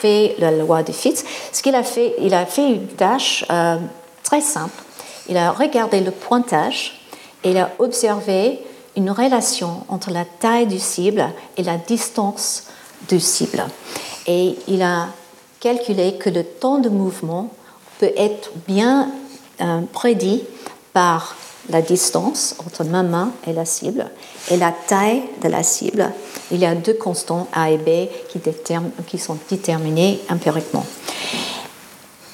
fait 0.00 0.36
la 0.38 0.52
loi 0.52 0.82
de 0.82 0.92
Fitz. 0.92 1.24
Ce 1.52 1.62
qu'il 1.62 1.74
a 1.74 1.82
fait, 1.82 2.14
il 2.20 2.32
a 2.34 2.46
fait 2.46 2.68
une 2.68 2.86
tâche 2.86 3.44
euh, 3.50 3.76
très 4.22 4.40
simple. 4.40 4.82
Il 5.28 5.36
a 5.36 5.50
regardé 5.50 6.00
le 6.00 6.10
pointage 6.10 6.99
il 7.44 7.56
a 7.58 7.70
observé 7.78 8.60
une 8.96 9.10
relation 9.10 9.84
entre 9.88 10.10
la 10.10 10.24
taille 10.24 10.66
du 10.66 10.78
cible 10.78 11.28
et 11.56 11.62
la 11.62 11.76
distance 11.76 12.64
du 13.08 13.20
cible. 13.20 13.64
Et 14.26 14.56
il 14.68 14.82
a 14.82 15.08
calculé 15.60 16.16
que 16.16 16.30
le 16.30 16.44
temps 16.44 16.78
de 16.78 16.88
mouvement 16.88 17.50
peut 17.98 18.12
être 18.16 18.50
bien 18.66 19.10
euh, 19.60 19.80
prédit 19.92 20.42
par 20.92 21.36
la 21.68 21.82
distance 21.82 22.56
entre 22.66 22.84
ma 22.84 23.02
main 23.02 23.30
et 23.46 23.52
la 23.52 23.64
cible 23.64 24.10
et 24.50 24.56
la 24.56 24.72
taille 24.72 25.22
de 25.42 25.48
la 25.48 25.62
cible. 25.62 26.10
Il 26.50 26.58
y 26.58 26.66
a 26.66 26.74
deux 26.74 26.94
constants 26.94 27.48
A 27.52 27.70
et 27.70 27.78
B 27.78 28.08
qui, 28.28 28.40
qui 29.06 29.18
sont 29.18 29.38
déterminés 29.48 30.20
empiriquement. 30.30 30.84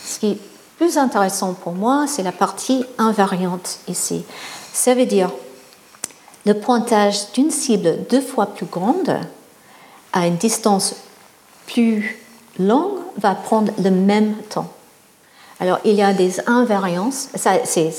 Ce 0.05 0.19
qui 0.19 0.33
est 0.33 0.39
plus 0.79 0.97
intéressant 0.99 1.55
pour 1.55 1.73
moi, 1.73 2.07
c'est 2.07 2.23
la 2.23 2.33
partie 2.33 2.85
invariante 2.99 3.81
ici. 3.89 4.25
Ça 4.77 4.95
veut 4.95 5.07
dire 5.07 5.31
le 6.45 6.53
pointage 6.53 7.33
d'une 7.33 7.51
cible 7.51 8.05
deux 8.11 8.21
fois 8.21 8.45
plus 8.45 8.67
grande 8.67 9.19
à 10.13 10.27
une 10.27 10.37
distance 10.37 10.97
plus 11.67 12.21
longue 12.59 12.99
va 13.17 13.35
prendre 13.35 13.73
le 13.83 13.91
même 13.91 14.35
temps. 14.51 14.71
Alors 15.61 15.79
il 15.87 15.95
y 15.95 16.03
a 16.03 16.13
des 16.13 16.47
invariances, 16.47 17.31
ça 17.35 17.55
c'est 17.65 17.91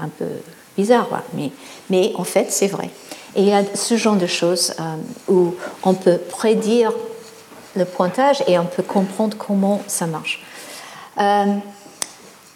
un 0.00 0.08
peu 0.08 0.28
bizarre, 0.76 1.08
mais, 1.34 1.50
mais 1.90 2.12
en 2.14 2.24
fait, 2.24 2.46
c'est 2.52 2.68
vrai. 2.68 2.90
Et 3.34 3.42
il 3.42 3.48
y 3.48 3.52
a 3.52 3.64
ce 3.74 3.96
genre 3.96 4.16
de 4.16 4.28
choses 4.28 4.72
euh, 4.78 5.32
où 5.32 5.56
on 5.82 5.94
peut 5.94 6.18
prédire 6.18 6.92
le 7.74 7.84
pointage 7.84 8.44
et 8.46 8.56
on 8.56 8.66
peut 8.66 8.84
comprendre 8.84 9.36
comment 9.36 9.82
ça 9.88 10.06
marche. 10.06 10.44
Euh, 11.18 11.56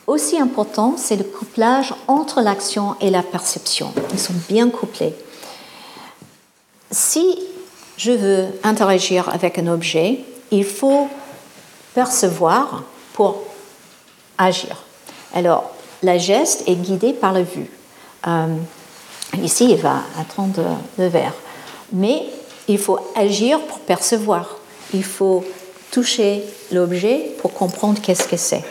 aussi 0.07 0.39
important, 0.39 0.97
c'est 0.97 1.17
le 1.17 1.25
couplage 1.25 1.95
entre 2.09 2.41
l'action 2.41 2.97
et 3.01 3.11
la 3.11 3.23
perception. 3.23 3.93
Ils 4.13 4.19
sont 4.19 4.35
bien 4.49 4.69
couplés. 4.71 5.15
Si 6.91 7.39
je 7.97 8.13
veux 8.13 8.47
interagir 8.63 9.29
avec 9.29 9.59
un 9.59 9.67
objet, 9.67 10.21
il 10.51 10.65
faut 10.65 11.09
percevoir 11.95 12.83
pour 13.13 13.43
agir. 14.39 14.85
Alors, 15.33 15.71
la 16.03 16.19
geste 16.19 16.65
est 16.67 16.75
guidée 16.75 17.13
par 17.13 17.33
la 17.33 17.43
vue. 17.43 17.71
Euh, 18.27 18.57
ici, 19.43 19.71
il 19.71 19.77
va 19.77 20.03
attendre 20.19 20.63
le 20.99 21.07
verre. 21.07 21.35
Mais 21.93 22.25
il 22.69 22.79
faut 22.79 22.99
agir 23.15 23.61
pour 23.61 23.79
percevoir. 23.81 24.57
Il 24.93 25.05
faut 25.05 25.45
toucher 25.91 26.45
l'objet 26.73 27.33
pour 27.41 27.53
comprendre 27.55 28.01
qu'est-ce 28.01 28.29
que 28.29 28.37
c'est. 28.37 28.65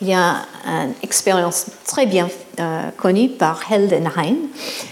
Il 0.00 0.08
y 0.08 0.14
a 0.14 0.46
une 0.66 0.94
expérience 1.02 1.66
très 1.86 2.06
bien 2.06 2.28
euh, 2.58 2.90
connue 2.96 3.28
par 3.28 3.60
Heldenheim, 3.70 4.36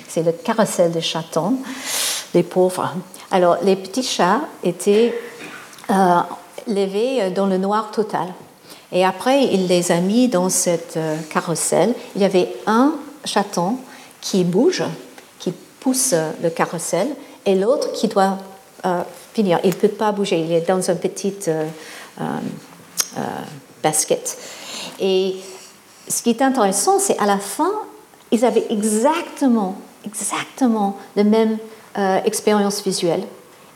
c'est 0.08 0.22
le 0.22 0.32
carrousel 0.32 0.92
des 0.92 1.00
chatons, 1.00 1.56
les 2.34 2.42
pauvres. 2.42 2.94
Alors, 3.30 3.58
les 3.62 3.76
petits 3.76 4.02
chats 4.02 4.40
étaient 4.62 5.14
euh, 5.90 6.20
levés 6.66 7.30
dans 7.30 7.46
le 7.46 7.58
noir 7.58 7.90
total. 7.90 8.28
Et 8.92 9.04
après, 9.04 9.44
il 9.44 9.66
les 9.66 9.90
a 9.90 10.00
mis 10.00 10.28
dans 10.28 10.50
cette 10.50 10.98
carrousel. 11.30 11.94
Il 12.14 12.22
y 12.22 12.26
avait 12.26 12.54
un 12.66 12.92
chaton 13.24 13.78
qui 14.20 14.44
bouge, 14.44 14.84
qui 15.38 15.52
pousse 15.80 16.14
le 16.42 16.50
carrousel, 16.50 17.08
et 17.44 17.54
l'autre 17.54 17.92
qui 17.92 18.08
doit 18.08 18.38
euh, 18.84 19.02
finir. 19.32 19.60
Il 19.64 19.70
ne 19.70 19.74
peut 19.74 19.88
pas 19.88 20.12
bouger, 20.12 20.40
il 20.40 20.52
est 20.52 20.68
dans 20.68 20.90
un 20.90 20.94
petit 20.96 21.34
euh, 21.48 21.66
euh, 22.20 23.20
basket. 23.82 24.36
Et 25.02 25.34
ce 26.08 26.22
qui 26.22 26.30
est 26.30 26.40
intéressant, 26.40 26.98
c'est 26.98 27.18
à 27.18 27.26
la 27.26 27.38
fin, 27.38 27.72
ils 28.30 28.44
avaient 28.44 28.64
exactement, 28.70 29.76
exactement 30.06 30.96
la 31.16 31.24
même 31.24 31.58
expérience 32.24 32.82
visuelle, 32.82 33.24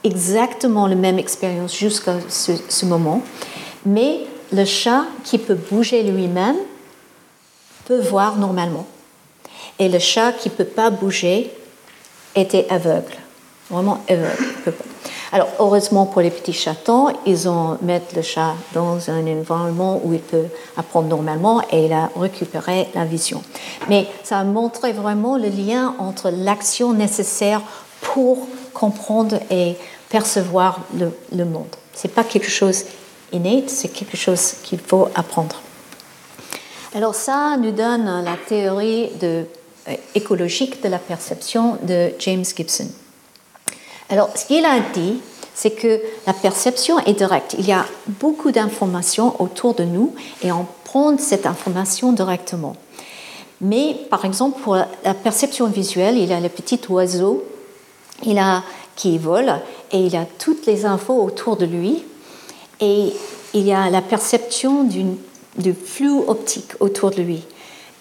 exactement 0.04 0.86
la 0.86 0.94
même 0.94 1.18
expérience 1.18 1.76
jusqu'à 1.76 2.14
ce, 2.30 2.52
ce 2.68 2.86
moment, 2.86 3.20
mais 3.84 4.20
le 4.52 4.64
chat 4.64 5.04
qui 5.24 5.36
peut 5.36 5.58
bouger 5.70 6.02
lui-même 6.02 6.56
peut 7.84 8.00
voir 8.00 8.36
normalement. 8.36 8.86
Et 9.78 9.88
le 9.88 9.98
chat 9.98 10.32
qui 10.32 10.48
ne 10.48 10.54
peut 10.54 10.64
pas 10.64 10.90
bouger 10.90 11.50
était 12.34 12.66
aveugle, 12.70 13.16
vraiment 13.68 14.02
aveugle. 14.08 14.74
Alors, 15.36 15.50
heureusement 15.58 16.06
pour 16.06 16.22
les 16.22 16.30
petits 16.30 16.54
chatons, 16.54 17.08
ils 17.26 17.46
ont 17.46 17.76
mis 17.82 18.00
le 18.14 18.22
chat 18.22 18.54
dans 18.72 19.10
un 19.10 19.20
environnement 19.26 20.00
où 20.02 20.14
il 20.14 20.20
peut 20.20 20.46
apprendre 20.78 21.08
normalement 21.08 21.60
et 21.70 21.84
il 21.84 21.92
a 21.92 22.08
récupéré 22.16 22.88
la 22.94 23.04
vision. 23.04 23.42
Mais 23.90 24.06
ça 24.22 24.38
a 24.38 24.44
montré 24.44 24.94
vraiment 24.94 25.36
le 25.36 25.50
lien 25.50 25.94
entre 25.98 26.30
l'action 26.30 26.94
nécessaire 26.94 27.60
pour 28.00 28.48
comprendre 28.72 29.38
et 29.50 29.76
percevoir 30.08 30.80
le, 30.98 31.44
monde. 31.44 31.66
Ce 31.92 32.06
n'est 32.06 32.14
pas 32.14 32.24
quelque 32.24 32.48
chose 32.48 32.84
inné, 33.30 33.64
c'est 33.66 33.88
quelque 33.88 34.16
chose 34.16 34.54
qu'il 34.62 34.78
faut 34.78 35.10
apprendre. 35.14 35.60
Alors 36.94 37.14
ça 37.14 37.58
nous 37.58 37.72
donne 37.72 38.24
la 38.24 38.38
théorie 38.48 39.10
euh, 39.22 39.44
écologique 40.14 40.82
de 40.82 40.88
la 40.88 40.98
perception 40.98 41.76
de 41.82 42.14
James 42.20 42.46
Gibson. 42.56 42.88
Alors, 44.08 44.30
ce 44.34 44.46
qu'il 44.46 44.64
a 44.64 44.78
dit, 44.94 45.20
c'est 45.54 45.70
que 45.70 46.00
la 46.26 46.32
perception 46.32 46.98
est 47.00 47.14
directe. 47.14 47.56
Il 47.58 47.66
y 47.66 47.72
a 47.72 47.86
beaucoup 48.06 48.52
d'informations 48.52 49.40
autour 49.40 49.74
de 49.74 49.84
nous 49.84 50.14
et 50.42 50.52
on 50.52 50.66
prend 50.84 51.16
cette 51.18 51.46
information 51.46 52.12
directement. 52.12 52.76
Mais 53.60 53.96
par 54.10 54.24
exemple, 54.24 54.60
pour 54.60 54.76
la 54.76 55.14
perception 55.14 55.66
visuelle, 55.66 56.18
il 56.18 56.28
y 56.28 56.32
a 56.32 56.40
le 56.40 56.50
petit 56.50 56.78
oiseau 56.90 57.42
il 58.24 58.38
a, 58.38 58.62
qui 58.94 59.18
vole 59.18 59.60
et 59.92 59.98
il 59.98 60.16
a 60.16 60.24
toutes 60.38 60.66
les 60.66 60.84
infos 60.84 61.22
autour 61.22 61.56
de 61.56 61.66
lui. 61.66 62.02
Et 62.80 63.12
il 63.54 63.62
y 63.62 63.72
a 63.72 63.90
la 63.90 64.02
perception 64.02 64.84
du 64.84 65.74
flux 65.74 66.18
optique 66.26 66.72
autour 66.80 67.10
de 67.10 67.22
lui. 67.22 67.42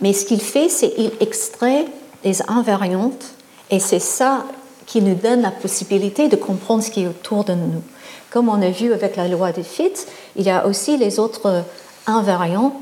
Mais 0.01 0.13
ce 0.13 0.25
qu'il 0.25 0.41
fait, 0.41 0.69
c'est 0.69 0.93
qu'il 0.93 1.11
extrait 1.21 1.85
les 2.23 2.41
invariantes 2.49 3.25
et 3.69 3.79
c'est 3.79 3.99
ça 3.99 4.45
qui 4.85 5.01
nous 5.01 5.15
donne 5.15 5.41
la 5.41 5.51
possibilité 5.51 6.27
de 6.27 6.35
comprendre 6.35 6.83
ce 6.83 6.91
qui 6.91 7.03
est 7.03 7.07
autour 7.07 7.43
de 7.43 7.53
nous. 7.53 7.81
Comme 8.29 8.49
on 8.49 8.61
a 8.61 8.69
vu 8.69 8.93
avec 8.93 9.15
la 9.15 9.27
loi 9.27 9.51
de 9.51 9.63
Fitts, 9.63 10.07
il 10.35 10.43
y 10.43 10.49
a 10.49 10.65
aussi 10.65 10.97
les 10.97 11.19
autres 11.19 11.63
invariants 12.05 12.73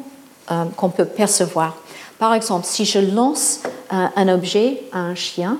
euh, 0.51 0.65
qu'on 0.75 0.89
peut 0.89 1.05
percevoir. 1.05 1.75
Par 2.19 2.33
exemple, 2.33 2.65
si 2.65 2.85
je 2.85 2.99
lance 2.99 3.61
un, 3.89 4.11
un 4.15 4.27
objet 4.27 4.81
à 4.91 4.99
un 4.99 5.15
chien, 5.15 5.57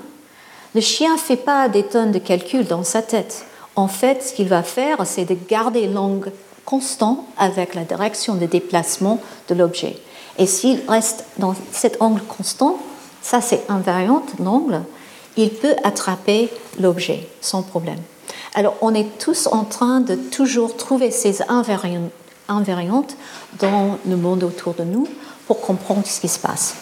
le 0.74 0.80
chien 0.80 1.12
ne 1.14 1.18
fait 1.18 1.36
pas 1.36 1.68
des 1.68 1.84
tonnes 1.84 2.12
de 2.12 2.18
calculs 2.18 2.66
dans 2.66 2.84
sa 2.84 3.02
tête. 3.02 3.44
En 3.76 3.88
fait, 3.88 4.22
ce 4.22 4.32
qu'il 4.32 4.48
va 4.48 4.62
faire, 4.62 5.06
c'est 5.06 5.24
de 5.24 5.36
garder 5.48 5.86
l'angle 5.86 6.32
constant 6.64 7.26
avec 7.38 7.74
la 7.74 7.82
direction 7.84 8.34
de 8.34 8.46
déplacement 8.46 9.20
de 9.48 9.54
l'objet. 9.54 9.96
Et 10.38 10.46
s'il 10.46 10.80
reste 10.88 11.24
dans 11.38 11.54
cet 11.72 12.00
angle 12.00 12.22
constant, 12.22 12.78
ça 13.22 13.40
c'est 13.40 13.62
invariant 13.68 14.22
l'angle, 14.42 14.82
il 15.36 15.50
peut 15.50 15.74
attraper 15.82 16.50
l'objet 16.78 17.28
sans 17.40 17.62
problème. 17.62 18.00
Alors 18.54 18.76
on 18.80 18.94
est 18.94 19.18
tous 19.18 19.48
en 19.48 19.64
train 19.64 20.00
de 20.00 20.14
toujours 20.14 20.76
trouver 20.76 21.10
ces 21.10 21.42
invariantes 21.48 23.16
dans 23.58 23.98
le 24.06 24.16
monde 24.16 24.44
autour 24.44 24.74
de 24.74 24.84
nous 24.84 25.08
pour 25.46 25.60
comprendre 25.60 26.06
ce 26.06 26.20
qui 26.20 26.28
se 26.28 26.38
passe. 26.38 26.74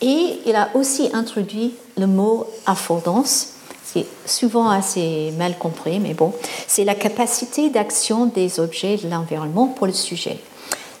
Et 0.00 0.40
il 0.46 0.56
a 0.56 0.70
aussi 0.74 1.10
introduit 1.12 1.74
le 1.98 2.06
mot 2.06 2.46
affordance, 2.66 3.54
qui 3.92 4.00
est 4.00 4.06
souvent 4.26 4.70
assez 4.70 5.32
mal 5.36 5.58
compris, 5.58 6.00
mais 6.00 6.14
bon, 6.14 6.32
c'est 6.66 6.84
la 6.84 6.94
capacité 6.94 7.68
d'action 7.68 8.26
des 8.26 8.60
objets 8.60 8.96
de 8.96 9.08
l'environnement 9.10 9.66
pour 9.66 9.86
le 9.86 9.92
sujet. 9.92 10.38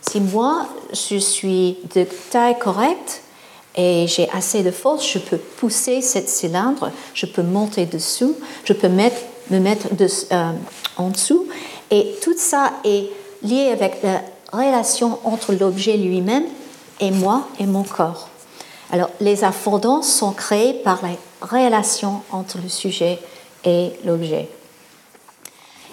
Si 0.02 0.20
moi, 0.20 0.66
je 0.92 1.16
suis 1.16 1.78
de 1.94 2.06
taille 2.30 2.58
correcte 2.58 3.22
et 3.76 4.06
j'ai 4.08 4.28
assez 4.30 4.62
de 4.62 4.70
force, 4.70 5.06
je 5.06 5.18
peux 5.18 5.36
pousser 5.36 6.00
cette 6.02 6.28
cylindre, 6.28 6.90
je 7.14 7.26
peux 7.26 7.42
monter 7.42 7.86
dessous, 7.86 8.36
je 8.64 8.72
peux 8.72 8.88
me 8.88 9.58
mettre 9.58 9.86
euh, 10.32 10.52
en 10.96 11.08
dessous, 11.10 11.46
et 11.90 12.14
tout 12.22 12.36
ça 12.36 12.72
est 12.84 13.10
lié 13.42 13.70
avec 13.72 14.02
la 14.02 14.22
relation 14.52 15.18
entre 15.24 15.52
l'objet 15.52 15.96
lui-même 15.96 16.44
et 17.00 17.10
moi 17.10 17.48
et 17.58 17.66
mon 17.66 17.84
corps. 17.84 18.28
Alors, 18.92 19.10
les 19.20 19.44
affordances 19.44 20.12
sont 20.12 20.32
créées 20.32 20.74
par 20.74 21.00
la 21.02 21.10
relation 21.46 22.22
entre 22.32 22.58
le 22.60 22.68
sujet 22.68 23.20
et 23.64 23.92
l'objet. 24.04 24.48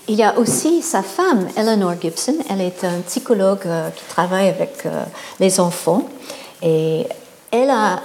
Il 0.09 0.15
y 0.15 0.23
a 0.23 0.37
aussi 0.39 0.81
sa 0.81 1.03
femme, 1.03 1.47
Eleanor 1.57 1.93
Gibson. 2.01 2.35
Elle 2.49 2.61
est 2.61 2.83
un 2.83 3.01
psychologue 3.01 3.65
euh, 3.65 3.89
qui 3.89 4.03
travaille 4.05 4.47
avec 4.47 4.85
euh, 4.85 5.03
les 5.39 5.59
enfants 5.59 6.07
et 6.63 7.05
elle 7.57 7.69
a 7.69 8.01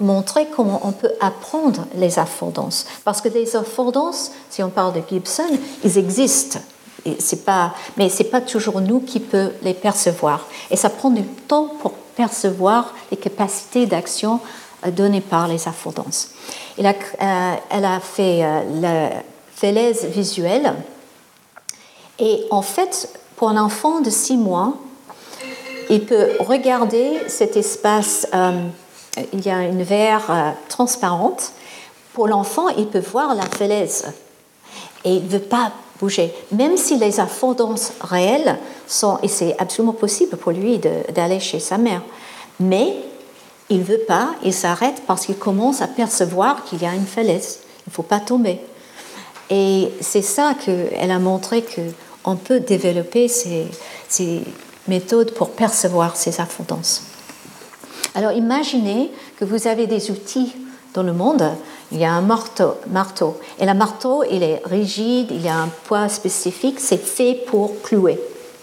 montré 0.00 0.46
comment 0.54 0.80
on 0.84 0.92
peut 0.92 1.12
apprendre 1.20 1.86
les 1.94 2.18
affordances. 2.18 2.86
Parce 3.04 3.20
que 3.20 3.28
les 3.28 3.56
affordances, 3.56 4.32
si 4.50 4.62
on 4.62 4.68
parle 4.68 4.94
de 4.94 5.02
Gibson, 5.08 5.48
ils 5.84 5.98
existent. 5.98 6.58
Et 7.06 7.16
pas, 7.44 7.74
mais 7.98 8.08
ce 8.08 8.22
n'est 8.22 8.30
pas 8.30 8.40
toujours 8.40 8.80
nous 8.80 9.00
qui 9.00 9.20
peut 9.20 9.50
les 9.62 9.74
percevoir. 9.74 10.46
Et 10.70 10.76
ça 10.76 10.88
prend 10.88 11.10
du 11.10 11.22
temps 11.22 11.70
pour 11.80 11.92
percevoir 11.92 12.94
les 13.10 13.18
capacités 13.18 13.84
d'action 13.84 14.40
euh, 14.86 14.90
données 14.90 15.20
par 15.20 15.46
les 15.46 15.68
affordances. 15.68 16.30
Elle 16.78 16.86
a, 16.86 16.94
euh, 17.20 18.00
fait 18.00 18.42
euh, 18.42 18.80
la 18.80 19.10
falaise 19.54 20.06
visuelle. 20.06 20.74
Et 22.18 22.44
en 22.50 22.62
fait, 22.62 23.10
pour 23.36 23.50
un 23.50 23.62
enfant 23.62 24.00
de 24.00 24.08
6 24.08 24.38
mois, 24.38 24.74
il 25.90 26.04
peut 26.04 26.30
regarder 26.40 27.18
cet 27.28 27.56
espace, 27.56 28.26
il 29.32 29.46
y 29.46 29.50
a 29.50 29.62
une 29.62 29.82
verre 29.82 30.54
transparente. 30.68 31.52
Pour 32.12 32.28
l'enfant, 32.28 32.68
il 32.68 32.86
peut 32.86 33.02
voir 33.12 33.34
la 33.34 33.42
falaise. 33.42 34.04
Et 35.04 35.14
il 35.14 35.24
ne 35.24 35.28
veut 35.28 35.38
pas 35.40 35.72
bouger. 36.00 36.32
Même 36.52 36.76
si 36.76 36.96
les 36.96 37.20
affordances 37.20 37.92
réelles 38.00 38.58
sont, 38.86 39.18
et 39.22 39.28
c'est 39.28 39.56
absolument 39.58 39.92
possible 39.92 40.36
pour 40.36 40.52
lui 40.52 40.78
d'aller 40.78 41.40
chez 41.40 41.60
sa 41.60 41.78
mère, 41.78 42.02
mais 42.60 42.96
il 43.68 43.80
ne 43.80 43.84
veut 43.84 44.02
pas, 44.06 44.34
il 44.44 44.52
s'arrête 44.52 45.02
parce 45.06 45.26
qu'il 45.26 45.36
commence 45.36 45.82
à 45.82 45.88
percevoir 45.88 46.64
qu'il 46.64 46.82
y 46.82 46.86
a 46.86 46.94
une 46.94 47.06
falaise. 47.06 47.60
Il 47.86 47.90
ne 47.90 47.94
faut 47.94 48.02
pas 48.02 48.20
tomber. 48.20 48.60
Et 49.50 49.90
c'est 50.00 50.22
ça 50.22 50.54
qu'elle 50.54 51.10
a 51.10 51.18
montré 51.18 51.62
qu'on 51.62 52.36
peut 52.36 52.60
développer 52.60 53.28
ces, 53.28 53.66
méthodes 54.88 55.32
pour 55.32 55.50
percevoir 55.50 56.16
ces 56.16 56.40
affordances. 56.40 57.02
Alors 58.14 58.32
imaginez 58.32 59.10
que 59.38 59.44
vous 59.44 59.66
avez 59.66 59.86
des 59.86 60.10
outils 60.10 60.54
dans 60.94 61.02
le 61.02 61.12
monde, 61.12 61.50
il 61.90 61.98
y 61.98 62.04
a 62.04 62.12
un 62.12 62.20
marteau, 62.22 62.74
marteau. 62.88 63.36
Et 63.58 63.66
le 63.66 63.74
marteau, 63.74 64.22
il 64.30 64.42
est 64.42 64.62
rigide, 64.64 65.30
il 65.30 65.46
a 65.48 65.56
un 65.56 65.68
poids 65.84 66.08
spécifique, 66.08 66.78
c'est 66.80 66.96
fait 66.96 67.34
pour 67.46 67.82
clouer. 67.82 68.20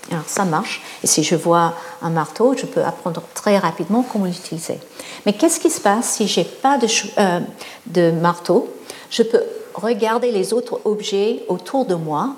Alors 0.10 0.24
ça 0.28 0.46
marche. 0.46 0.82
Et 1.04 1.08
si 1.08 1.24
je 1.24 1.36
vois 1.36 1.74
un 2.02 2.10
marteau, 2.10 2.56
je 2.58 2.66
peux 2.66 2.84
apprendre 2.84 3.22
très 3.34 3.58
rapidement 3.58 4.04
comment 4.04 4.26
l'utiliser. 4.26 4.80
Mais 5.26 5.34
qu'est-ce 5.34 5.60
qui 5.60 5.70
se 5.70 5.80
passe 5.80 6.10
si 6.14 6.28
j'ai 6.28 6.44
pas 6.44 6.78
de, 6.78 6.88
euh, 7.20 7.40
de 7.88 8.12
marteau? 8.12 8.70
Je 9.10 9.24
peux 9.24 9.44
regarder 9.74 10.32
les 10.32 10.54
autres 10.54 10.82
objets 10.86 11.44
autour 11.48 11.86
de 11.86 11.96
moi 11.96 12.36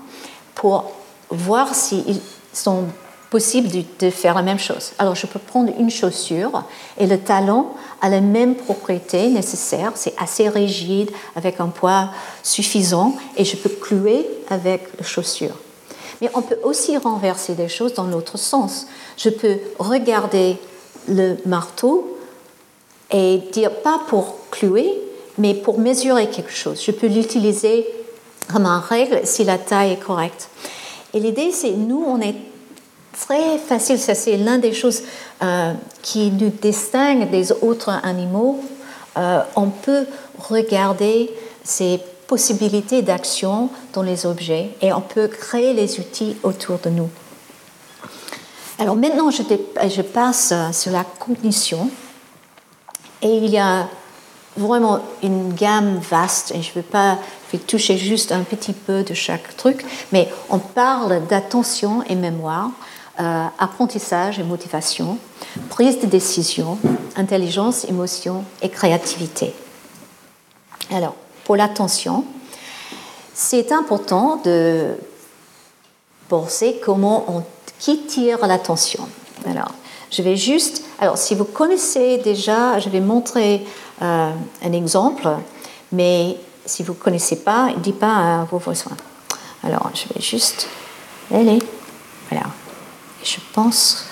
pour 0.56 0.91
voir 1.30 1.74
s'ils 1.74 2.19
sont 2.52 2.86
possible 3.34 3.69
de, 4.00 4.10
faire 4.12 4.36
la 4.36 4.43
même 4.43 4.60
chose. 4.60 4.91
Alors 5.00 5.15
je 5.15 5.26
peux 5.26 5.39
prendre 5.39 5.74
une 5.80 5.89
chaussure 5.89 6.63
et 7.00 7.08
le 7.08 7.17
talon 7.17 7.65
a 8.00 8.08
la 8.08 8.22
même 8.22 8.54
propriété 8.54 9.28
nécessaire, 9.30 9.93
c'est 9.96 10.13
assez 10.19 10.48
rigide 10.50 11.10
avec 11.36 11.60
un 11.60 11.69
poids 11.69 12.12
suffisant 12.43 13.15
et 13.36 13.43
je 13.43 13.56
peux 13.56 13.69
clouer 13.69 14.28
avec 14.52 14.88
la 15.00 15.04
chaussure. 15.04 15.56
Mais 16.22 16.30
on 16.36 16.43
peut 16.43 16.60
aussi 16.62 16.96
renverser 16.96 17.56
des 17.56 17.69
choses 17.69 17.96
dans 17.96 18.04
l'autre 18.04 18.38
sens. 18.38 18.86
Je 19.17 19.30
peux 19.30 19.58
regarder 19.80 20.58
le 21.08 21.38
marteau 21.48 22.15
et 23.10 23.39
dire 23.52 23.72
pas 23.82 24.00
pour 24.10 24.36
clouer, 24.52 24.93
mais 25.39 25.56
pour 25.56 25.80
mesurer 25.80 26.30
quelque 26.30 26.54
chose. 26.54 26.84
Je 26.86 26.91
peux 26.91 27.08
l'utiliser 27.08 27.88
comme 28.52 28.67
un 28.67 28.80
règle 28.80 29.22
si 29.24 29.43
la 29.43 29.58
taille 29.58 29.93
est 29.93 30.06
correcte. 30.06 30.50
Et 31.15 31.19
l'idée, 31.19 31.52
c'est 31.52 31.72
nous, 31.72 32.06
on 32.08 32.22
est 32.22 32.36
très 33.13 33.58
facile. 33.58 33.97
Ça, 33.97 34.15
c'est 34.15 34.38
l'une 34.38 34.60
des 34.60 34.73
choses 34.73 35.04
euh, 35.41 35.73
qui 36.02 36.32
nous 36.32 36.49
distingue 36.49 37.30
des 37.30 37.52
autres 37.52 37.89
animaux. 38.04 38.60
Euh, 39.17 39.41
on 39.56 39.67
peut 39.69 40.06
regarder 40.38 41.32
ces 41.63 41.99
possibilités 42.28 43.02
d'action 43.02 43.69
dans 43.93 44.02
les 44.02 44.26
objets 44.26 44.71
et 44.82 44.91
on 44.91 45.02
peut 45.02 45.28
créer 45.28 45.73
les 45.73 45.99
outils 45.99 46.36
autour 46.43 46.80
de 46.80 46.89
nous. 46.89 47.10
Alors 48.80 48.95
maintenant, 48.95 49.30
je, 49.30 50.02
passe 50.02 50.52
euh, 50.52 50.71
sur 50.71 50.91
la 50.91 51.04
cognition. 51.04 51.89
Et 53.21 53.38
il 53.38 53.49
y 53.49 53.58
a 53.58 53.88
vraiment 54.58 54.99
une 55.21 55.54
gamme 55.54 55.97
vaste, 55.97 56.52
et 56.52 56.62
je 56.62 56.69
ne 56.69 56.76
veux 56.76 56.82
pas 56.82 57.17
toucher 57.67 57.97
juste 57.97 58.32
un 58.32 58.41
petit 58.41 58.73
peu 58.73 59.04
de 59.04 59.13
chaque 59.13 59.56
truc, 59.56 59.86
mais 60.12 60.28
on 60.49 60.60
parle 60.60 61.26
d'attention 61.28 62.04
et 62.10 62.15
mémoire. 62.15 62.69
Euh, 63.19 63.45
apprentissage 63.60 64.39
et 64.39 64.43
motivation, 64.43 65.19
prise 65.69 65.99
de 65.99 66.08
décision, 66.08 66.80
intelligence, 67.15 67.86
émotion 67.86 68.43
et 68.63 68.69
créativité. 68.69 69.54
Alors, 70.89 71.13
pour 71.43 71.56
l'attention, 71.56 72.26
c'est 73.36 73.71
important 73.71 74.41
de 74.43 74.95
penser 76.28 76.82
comment 76.84 77.23
on, 77.28 77.43
qui 77.78 78.04
tire 78.08 78.47
l'attention. 78.47 79.08
Alors, 79.45 79.73
je 80.10 80.23
vais 80.23 80.36
juste, 80.36 80.84
alors 80.97 81.19
si 81.19 81.36
vous 81.36 81.45
connaissez 81.45 82.17
déjà, 82.17 82.80
je 82.80 82.89
vais 82.89 82.99
montrer 82.99 83.63
euh, 84.02 84.32
un 84.63 84.71
exemple, 84.71 85.30
mais 85.91 86.36
si 86.65 86.82
vous 86.82 86.93
ne 86.93 86.97
connaissez 86.97 87.36
pas, 87.36 87.67
ne 87.67 87.76
dites 87.76 87.99
pas 87.99 88.39
à 88.39 88.43
vos 88.45 88.58
voisins. 88.58 88.97
Alors, 89.63 89.91
je 89.93 90.12
vais 90.12 90.19
juste 90.19 90.67
aller. 91.32 91.60
Voilà. 92.32 92.47
Je 93.23 93.38
pense. 93.53 94.05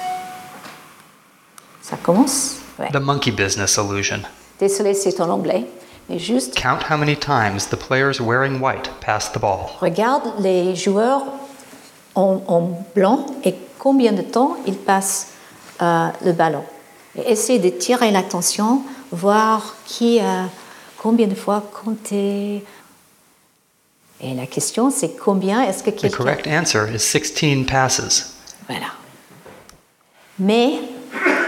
Ça 1.82 1.98
commence? 2.02 2.58
Ouais. 2.80 2.90
The 2.92 3.02
monkey 3.02 3.32
business 3.32 3.78
illusion. 3.78 4.22
Désolé, 4.60 4.94
c'est 4.94 5.20
en 5.20 5.30
anglais. 5.30 5.66
Mais 6.10 6.18
juste. 6.20 6.56
Count 6.56 6.80
how 6.90 6.98
many 6.98 7.16
times 7.16 7.68
the 7.70 7.76
players 7.76 8.20
wearing 8.22 8.62
white 8.62 8.90
pass 9.06 9.32
the 9.32 9.40
ball. 9.40 9.72
Regarde 9.80 10.34
les 10.40 10.76
joueurs 10.76 11.24
en, 12.16 12.42
en 12.48 12.86
blanc 12.96 13.26
et 13.44 13.56
combien 13.78 14.14
de 14.14 14.22
temps 14.22 14.56
ils 14.66 14.76
passent 14.78 15.28
euh, 15.82 16.08
le 16.24 16.32
ballon. 16.32 16.64
Et 17.16 17.32
essayer 17.32 17.60
de 17.60 17.70
tirer 17.70 18.12
l'attention, 18.12 18.84
voir 19.12 19.76
qui 19.86 20.20
a 20.20 20.46
combien 20.98 21.28
de 21.28 21.36
fois 21.36 21.64
compté. 21.84 22.64
Et 24.22 24.34
la 24.36 24.46
question, 24.46 24.92
c'est 24.92 25.18
combien 25.18 25.64
est-ce 25.64 25.84
que 25.84 25.90
quelqu'un... 25.90 26.10
The 26.10 26.18
correct 26.18 26.48
answer 26.48 26.88
is 26.94 27.00
16 27.00 27.66
passes. 27.66 28.36
Voilà. 28.70 28.88
Mais 30.42 30.80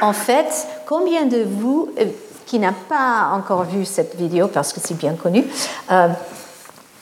en 0.01 0.13
fait, 0.13 0.67
combien 0.85 1.25
de 1.25 1.43
vous 1.43 1.89
euh, 1.99 2.05
qui 2.45 2.59
n'a 2.59 2.73
pas 2.87 3.31
encore 3.33 3.63
vu 3.63 3.85
cette 3.85 4.15
vidéo 4.15 4.47
parce 4.47 4.71
que 4.71 4.79
c'est 4.81 4.97
bien 4.97 5.13
connu, 5.13 5.43
euh, 5.91 6.09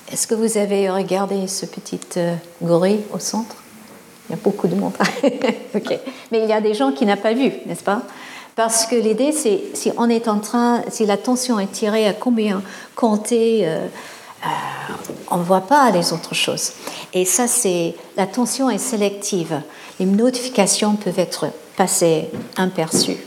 est-ce 0.10 0.26
que 0.26 0.34
vous 0.34 0.58
avez 0.58 0.90
regardé 0.90 1.48
ce 1.48 1.66
petit 1.66 2.00
euh, 2.16 2.34
gorille 2.64 3.02
au 3.14 3.20
centre? 3.20 3.58
Il 4.30 4.38
y 4.38 4.40
a 4.40 4.42
beaucoup 4.42 4.70
de 4.70 4.76
monde. 4.76 4.94
ok. 5.76 6.00
Mais 6.32 6.44
il 6.44 6.50
y 6.50 6.54
a 6.54 6.62
des 6.62 6.74
gens 6.74 6.94
qui 6.94 7.06
n'ont 7.06 7.18
pas 7.18 7.34
vu, 7.34 7.52
n'est-ce 7.66 7.84
pas? 7.84 8.04
Parce 8.56 8.86
que 8.86 8.96
l'idée, 8.96 9.34
c'est 9.34 9.62
si 9.74 9.92
on 9.98 10.10
est 10.10 10.30
en 10.30 10.40
train, 10.40 10.84
si 10.90 11.06
l'attention 11.06 11.60
est 11.60 11.72
tirée 11.74 12.08
à 12.08 12.14
combien 12.14 12.62
compter, 12.96 13.68
on 15.30 15.38
ne 15.38 15.44
voit 15.44 15.62
pas 15.62 15.90
les 15.92 16.12
autres 16.14 16.36
choses. 16.36 16.74
Et 17.14 17.26
ça, 17.26 17.48
c'est 17.48 17.96
l'attention 18.18 18.70
est 18.70 18.78
sélective. 18.78 19.62
Les 20.00 20.06
notifications 20.06 20.96
peuvent 20.96 21.20
être 21.20 21.48
passer 21.76 22.30
imperçues. 22.58 23.18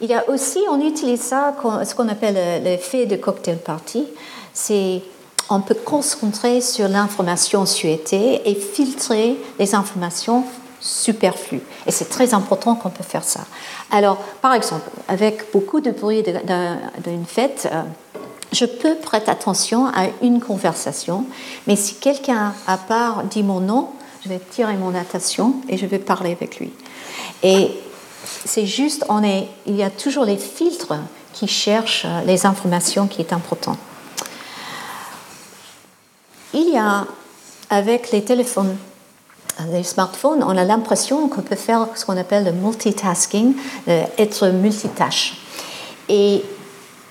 Il 0.00 0.08
y 0.08 0.14
a 0.14 0.28
aussi, 0.28 0.60
on 0.70 0.80
utilise 0.80 1.20
ça, 1.20 1.54
ce 1.84 1.94
qu'on 1.94 2.08
appelle 2.08 2.62
l'effet 2.62 3.06
de 3.06 3.16
cocktail 3.16 3.58
party. 3.58 4.06
C'est 4.52 5.02
on 5.50 5.60
peut 5.60 5.74
concentrer 5.74 6.60
sur 6.60 6.88
l'information 6.88 7.64
souhaitée 7.64 8.48
et 8.48 8.54
filtrer 8.54 9.36
les 9.58 9.74
informations 9.74 10.44
superflues. 10.80 11.62
Et 11.86 11.90
c'est 11.90 12.08
très 12.08 12.34
important 12.34 12.74
qu'on 12.74 12.90
peut 12.90 13.04
faire 13.04 13.24
ça. 13.24 13.40
Alors, 13.90 14.18
par 14.42 14.54
exemple, 14.54 14.88
avec 15.08 15.50
beaucoup 15.52 15.80
de 15.80 15.90
bruit 15.90 16.22
d'une 16.22 17.24
fête, 17.26 17.68
euh, 17.72 17.82
je 18.52 18.64
peux 18.64 18.94
prêter 18.96 19.30
attention 19.30 19.86
à 19.86 20.06
une 20.22 20.40
conversation, 20.40 21.24
mais 21.66 21.76
si 21.76 21.96
quelqu'un 21.96 22.54
à 22.66 22.76
part 22.76 23.24
dit 23.24 23.42
mon 23.42 23.60
nom, 23.60 23.88
je 24.22 24.28
vais 24.28 24.38
tirer 24.38 24.74
mon 24.74 24.94
attention 24.94 25.54
et 25.68 25.76
je 25.76 25.86
vais 25.86 25.98
parler 25.98 26.32
avec 26.32 26.58
lui. 26.58 26.70
Et 27.42 27.70
c'est 28.44 28.66
juste, 28.66 29.04
on 29.08 29.22
est, 29.22 29.48
il 29.66 29.76
y 29.76 29.82
a 29.82 29.90
toujours 29.90 30.24
les 30.24 30.36
filtres 30.36 30.94
qui 31.32 31.46
cherchent 31.46 32.06
les 32.26 32.46
informations 32.46 33.06
qui 33.06 33.22
sont 33.22 33.34
importantes. 33.34 33.78
Il 36.52 36.70
y 36.70 36.78
a, 36.78 37.06
avec 37.70 38.10
les 38.10 38.24
téléphones, 38.24 38.76
les 39.70 39.82
smartphones, 39.82 40.42
on 40.42 40.56
a 40.56 40.64
l'impression 40.64 41.28
qu'on 41.28 41.42
peut 41.42 41.56
faire 41.56 41.88
ce 41.94 42.04
qu'on 42.04 42.16
appelle 42.16 42.44
le 42.44 42.52
multitasking, 42.52 43.54
être 43.86 44.48
multitâche. 44.48 45.34
Et 46.08 46.42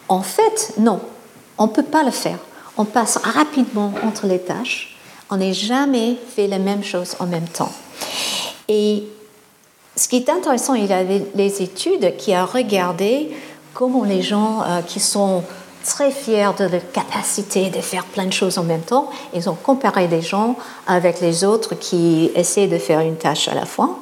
en 0.10 0.22
fait, 0.22 0.74
non, 0.78 1.00
on 1.58 1.68
ne 1.68 1.72
peut 1.72 1.84
pas 1.84 2.04
le 2.04 2.12
faire. 2.12 2.40
On 2.78 2.86
passe 2.86 3.18
rapidement 3.18 3.94
entre 4.04 4.28
les 4.28 4.40
tâches. 4.40 4.98
On 5.30 5.38
n'est 5.38 5.54
jamais 5.54 6.18
fait 6.36 6.48
la 6.48 6.60
même 6.60 6.84
chose 6.84 7.16
en 7.20 7.26
même 7.26 7.48
temps. 7.48 7.72
Et 8.68 9.04
ce 9.98 10.08
qui 10.08 10.18
est 10.18 10.30
intéressant, 10.30 10.76
il 10.76 10.86
y 10.86 10.94
a 10.94 11.04
les 11.04 11.62
études 11.62 12.16
qui 12.18 12.32
ont 12.34 12.46
regardé 12.46 13.32
comment 13.74 14.04
les 14.04 14.22
gens 14.22 14.62
euh, 14.62 14.82
qui 14.82 15.00
sont 15.00 15.44
très 15.84 16.12
fiers 16.12 16.52
de 16.58 16.66
leur 16.66 16.92
capacité 16.92 17.70
de 17.70 17.82
faire 17.82 18.06
plein 18.06 18.26
de 18.26 18.34
choses 18.34 18.58
en 18.58 18.64
même 18.64 18.82
temps, 18.82 19.10
ils 19.34 19.50
ont 19.50 19.56
comparé 19.56 20.08
des 20.08 20.22
gens 20.22 20.56
avec 20.86 21.20
les 21.22 21.44
autres 21.44 21.76
qui 21.76 22.30
essaient 22.36 22.68
de 22.68 22.78
faire 22.78 23.00
une 23.00 23.16
tâche 23.16 23.48
à 23.48 23.56
la 23.56 23.66
fois. 23.66 23.98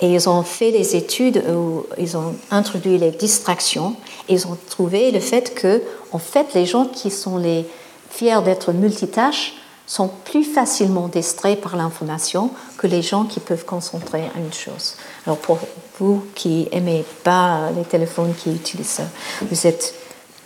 Et 0.00 0.12
ils 0.12 0.28
ont 0.28 0.42
fait 0.42 0.72
des 0.72 0.96
études 0.96 1.42
où 1.48 1.86
ils 1.98 2.16
ont 2.16 2.34
introduit 2.50 2.98
les 2.98 3.12
distractions. 3.12 3.94
Ils 4.28 4.46
ont 4.46 4.58
trouvé 4.68 5.10
le 5.12 5.20
fait 5.20 5.54
que, 5.54 5.82
en 6.12 6.18
fait, 6.18 6.48
les 6.54 6.66
gens 6.66 6.86
qui 6.86 7.10
sont 7.10 7.38
les 7.38 7.64
fiers 8.10 8.42
d'être 8.44 8.72
multitâches 8.72 9.54
sont 9.86 10.08
plus 10.08 10.44
facilement 10.44 11.08
distraits 11.08 11.60
par 11.60 11.76
l'information 11.76 12.50
que 12.78 12.86
les 12.86 13.02
gens 13.02 13.24
qui 13.24 13.40
peuvent 13.40 13.64
concentrer 13.64 14.22
à 14.34 14.38
une 14.38 14.52
chose. 14.52 14.96
Alors 15.26 15.38
pour 15.38 15.58
vous 15.98 16.24
qui 16.34 16.68
aimez 16.72 17.04
pas 17.22 17.70
les 17.76 17.84
téléphones 17.84 18.34
qui 18.34 18.50
utilisent 18.54 18.86
ça, 18.86 19.04
vous 19.42 19.66
êtes 19.66 19.94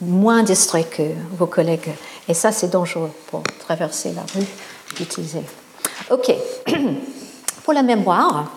moins 0.01 0.43
distraits 0.43 0.91
que 0.91 1.03
vos 1.37 1.47
collègues. 1.47 1.91
Et 2.29 2.35
ça, 2.35 2.53
c'est 2.53 2.69
dangereux 2.69 3.11
pour 3.29 3.43
traverser 3.61 4.13
la 4.13 4.23
rue 4.35 4.47
d'utiliser. 4.97 5.43
OK. 6.11 6.33
pour 7.65 7.73
la 7.73 7.83
mémoire, 7.83 8.53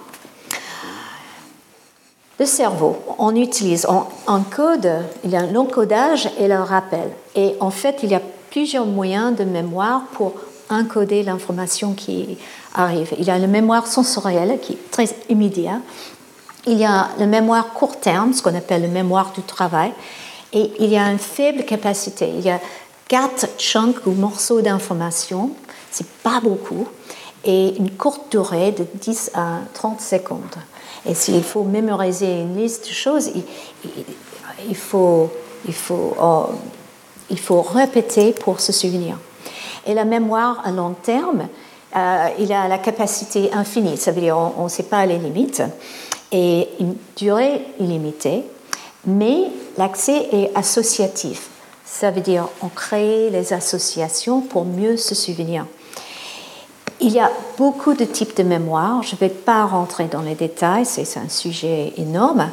le 2.40 2.46
cerveau, 2.46 2.98
on 3.20 3.36
utilise, 3.36 3.86
on 3.88 4.06
encode, 4.28 4.92
il 5.24 5.30
y 5.30 5.36
a 5.36 5.46
l'encodage 5.46 6.30
et 6.40 6.48
le 6.48 6.60
rappel. 6.60 7.12
Et 7.36 7.56
en 7.60 7.72
fait, 7.72 8.00
il 8.04 8.10
y 8.10 8.16
a 8.16 8.22
plusieurs 8.50 8.86
moyens 8.86 9.36
de 9.36 9.44
mémoire 9.44 10.04
pour 10.14 10.34
encoder 10.72 11.24
l'information 11.24 11.94
qui 11.94 12.38
arrive. 12.74 13.14
Il 13.18 13.26
y 13.26 13.30
a 13.30 13.38
la 13.38 13.48
mémoire 13.48 13.88
sensorielle 13.88 14.60
qui 14.62 14.74
est 14.74 14.92
très 14.92 15.10
immédiat. 15.30 15.80
Il 16.66 16.78
y 16.78 16.86
a 16.86 17.10
la 17.18 17.26
mémoire 17.26 17.74
court 17.74 18.00
terme, 18.00 18.34
ce 18.34 18.42
qu'on 18.42 18.56
appelle 18.56 18.84
la 18.84 18.88
mémoire 18.88 19.32
du 19.34 19.42
travail. 19.42 19.92
Et 20.54 20.72
il 20.80 20.90
y 20.90 20.98
a 20.98 21.10
une 21.12 21.20
faible 21.20 21.64
capacité. 21.64 22.30
Il 22.38 22.42
y 22.42 22.50
a 22.50 22.60
quatre 23.08 23.48
chunks 23.58 24.06
ou 24.06 24.12
morceaux 24.12 24.62
d'information, 24.62 25.52
c'est 25.92 26.08
pas 26.24 26.40
beaucoup, 26.40 26.88
et 27.44 27.76
une 27.78 27.92
courte 27.92 28.32
durée 28.32 28.72
de 28.72 28.86
10 29.02 29.32
à 29.34 29.60
30 29.74 30.00
secondes. 30.00 30.40
Et 31.06 31.16
s'il 31.16 31.44
faut 31.44 31.64
mémoriser 31.64 32.42
une 32.42 32.56
liste 32.56 32.88
de 32.88 32.94
choses, 32.94 33.32
faut, 34.76 35.30
il, 35.68 35.74
faut, 35.74 36.16
oh, 36.22 36.46
il 37.30 37.40
faut 37.40 37.62
répéter 37.62 38.34
pour 38.34 38.60
se 38.60 38.72
souvenir. 38.72 39.18
Et 39.86 39.94
la 39.94 40.06
mémoire 40.06 40.62
à 40.64 40.72
long 40.72 40.94
terme, 40.94 41.48
euh, 41.96 42.28
il 42.40 42.52
a 42.54 42.68
la 42.68 42.78
capacité 42.78 43.52
infinie, 43.54 43.98
ça 43.98 44.12
veut 44.12 44.22
dire 44.22 44.38
on 44.38 44.64
ne 44.64 44.70
sait 44.70 44.84
pas 44.84 45.06
les 45.06 45.18
limites, 45.18 45.64
et 46.32 46.70
une 46.80 46.96
durée 47.18 47.66
illimitée, 47.80 48.44
mais 49.06 49.48
l'accès 49.78 50.30
est 50.32 50.52
associatif. 50.56 51.50
Ça 51.86 52.12
veut 52.12 52.22
dire 52.22 52.48
on 52.62 52.70
crée 52.70 53.30
les 53.30 53.52
associations 53.52 54.42
pour 54.42 54.64
mieux 54.64 54.96
se 54.96 55.16
souvenir. 55.16 55.66
Il 57.04 57.12
y 57.12 57.20
a 57.20 57.32
beaucoup 57.58 57.96
de 57.96 58.06
types 58.06 58.38
de 58.38 58.44
mémoire. 58.44 59.02
Je 59.02 59.16
ne 59.16 59.20
vais 59.20 59.30
pas 59.30 59.66
rentrer 59.66 60.06
dans 60.06 60.22
les 60.22 60.36
détails, 60.36 60.86
c'est 60.86 61.18
un 61.18 61.30
sujet 61.30 61.94
énorme, 61.98 62.50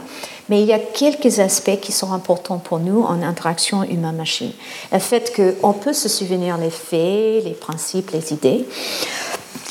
mais 0.49 0.63
il 0.63 0.67
y 0.67 0.73
a 0.73 0.79
quelques 0.79 1.41
aspects 1.41 1.79
qui 1.81 1.93
sont 1.93 2.13
importants 2.13 2.59
pour 2.59 2.79
nous 2.79 3.03
en 3.03 3.23
interaction 3.23 3.83
humain-machine. 3.83 4.53
Le 4.93 4.99
fait 4.99 5.33
qu'on 5.35 5.73
peut 5.73 5.93
se 5.93 6.09
souvenir 6.09 6.57
les 6.59 6.71
faits, 6.71 7.45
les 7.45 7.57
principes, 7.59 8.11
les 8.13 8.33
idées. 8.33 8.67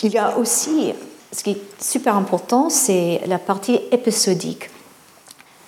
Il 0.03 0.13
y 0.13 0.17
a 0.17 0.38
aussi, 0.38 0.93
ce 1.32 1.43
qui 1.43 1.51
est 1.51 1.61
super 1.82 2.15
important, 2.15 2.69
c'est 2.69 3.21
la 3.25 3.39
partie 3.39 3.80
épisodique. 3.91 4.69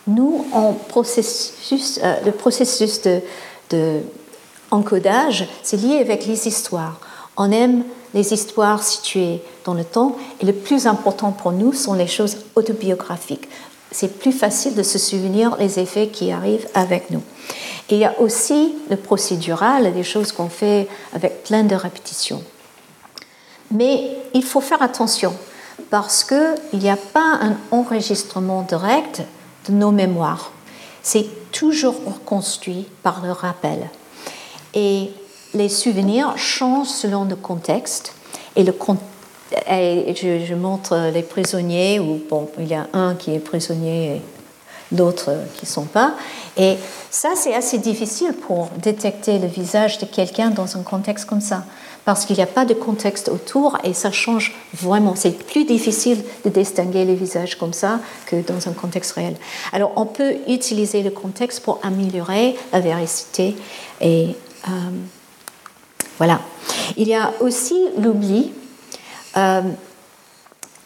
Nous, 0.07 0.45
en 0.53 0.73
processus, 0.73 1.99
euh, 2.03 2.15
le 2.25 2.31
processus 2.31 3.01
de, 3.01 3.21
de 3.69 3.99
encodage, 4.71 5.47
c'est 5.63 5.77
lié 5.77 5.97
avec 5.99 6.25
les 6.25 6.47
histoires. 6.47 6.99
On 7.37 7.51
aime 7.51 7.83
les 8.13 8.33
histoires 8.33 8.83
situées 8.83 9.41
dans 9.65 9.73
le 9.73 9.83
temps 9.83 10.15
et 10.41 10.45
le 10.45 10.53
plus 10.53 10.87
important 10.87 11.31
pour 11.31 11.51
nous 11.51 11.73
sont 11.73 11.93
les 11.93 12.07
choses 12.07 12.37
autobiographiques. 12.55 13.47
C'est 13.91 14.19
plus 14.19 14.31
facile 14.31 14.75
de 14.75 14.83
se 14.83 14.99
souvenir 14.99 15.55
les 15.57 15.79
effets 15.79 16.07
qui 16.09 16.31
arrivent 16.31 16.67
avec 16.73 17.09
nous. 17.09 17.23
Il 17.89 17.97
y 17.97 18.05
a 18.05 18.19
aussi 18.19 18.75
le 18.89 18.97
procédural, 18.97 19.91
des 19.93 20.03
choses 20.03 20.31
qu'on 20.31 20.49
fait 20.49 20.87
avec 21.13 21.43
plein 21.43 21.63
de 21.63 21.75
répétitions. 21.75 22.43
Mais 23.71 24.11
il 24.33 24.43
faut 24.43 24.61
faire 24.61 24.81
attention 24.81 25.33
parce 25.89 26.23
qu'il 26.23 26.79
n'y 26.79 26.89
a 26.89 26.97
pas 26.97 27.39
un 27.41 27.57
enregistrement 27.71 28.61
direct 28.61 29.23
de 29.67 29.73
nos 29.73 29.91
mémoires. 29.91 30.51
C'est 31.01 31.51
toujours 31.51 31.95
reconstruit 32.05 32.87
par 33.01 33.21
le 33.25 33.31
rappel. 33.31 33.89
Et 34.73 35.09
les 35.53 35.69
souvenirs 35.69 36.37
changent 36.37 36.89
selon 36.89 37.25
le 37.25 37.35
contexte 37.35 38.13
et 38.55 38.63
le 38.63 38.71
je, 39.51 40.53
montre 40.53 41.11
les 41.13 41.23
prisonniers 41.23 41.99
où 41.99 42.21
bon 42.29 42.49
il 42.59 42.67
y 42.67 42.73
a 42.73 42.87
un 42.93 43.15
qui 43.15 43.33
est 43.33 43.39
prisonnier 43.39 44.15
et 44.15 44.21
d'autres 44.91 45.31
qui 45.55 45.65
ne 45.65 45.69
sont 45.69 45.85
pas 45.85 46.13
et 46.57 46.77
ça 47.09 47.29
c'est 47.35 47.53
assez 47.53 47.77
difficile 47.77 48.33
pour 48.33 48.69
détecter 48.81 49.39
le 49.39 49.47
visage 49.47 49.99
de 49.99 50.05
quelqu'un 50.05 50.49
dans 50.49 50.77
un 50.77 50.81
contexte 50.81 51.25
comme 51.25 51.41
ça 51.41 51.63
parce 52.05 52.25
qu'il 52.25 52.37
n'y 52.37 52.41
a 52.41 52.47
pas 52.47 52.65
de 52.65 52.73
contexte 52.73 53.29
autour 53.29 53.77
et 53.83 53.93
ça 53.93 54.11
change 54.11 54.55
vraiment 54.73 55.15
c'est 55.15 55.37
plus 55.37 55.65
difficile 55.65 56.23
de 56.43 56.49
distinguer 56.49 57.05
les 57.05 57.15
visages 57.15 57.55
comme 57.55 57.73
ça 57.73 57.99
que 58.25 58.37
dans 58.37 58.67
un 58.67 58.73
contexte 58.73 59.11
réel 59.11 59.35
alors 59.73 59.93
on 59.95 60.05
peut 60.05 60.35
utiliser 60.47 61.03
le 61.03 61.11
contexte 61.11 61.61
pour 61.61 61.79
améliorer 61.83 62.55
la 62.73 62.79
véracité 62.79 63.55
et 64.01 64.35
euh, 64.67 64.71
voilà. 66.19 66.41
Il 66.97 67.07
y 67.07 67.15
a 67.15 67.31
aussi 67.39 67.87
l'oubli. 67.97 68.51
Euh, 69.37 69.61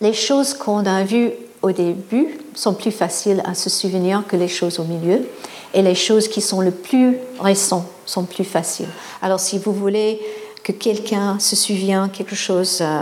les 0.02 0.14
choses 0.14 0.54
qu'on 0.54 0.86
a 0.86 1.04
vues 1.04 1.32
au 1.62 1.72
début 1.72 2.40
sont 2.56 2.74
plus 2.74 2.92
faciles 2.92 3.42
à 3.46 3.56
se 3.56 3.70
souvenir 3.70 4.24
que 4.28 4.36
les 4.36 4.48
choses 4.48 4.80
au 4.80 4.84
milieu. 4.84 5.28
Et 5.74 5.82
les 5.82 5.96
choses 5.96 6.28
qui 6.28 6.42
sont 6.42 6.62
le 6.62 6.72
plus 6.72 7.18
récentes 7.40 7.88
sont 8.06 8.26
plus 8.26 8.44
faciles. 8.44 8.90
Alors 9.22 9.40
si 9.40 9.58
vous 9.58 9.74
voulez 9.74 10.22
que 10.64 10.72
quelqu'un 10.72 11.40
se 11.40 11.56
souvienne 11.56 12.10
quelque 12.12 12.36
chose 12.36 12.80
euh, 12.82 13.02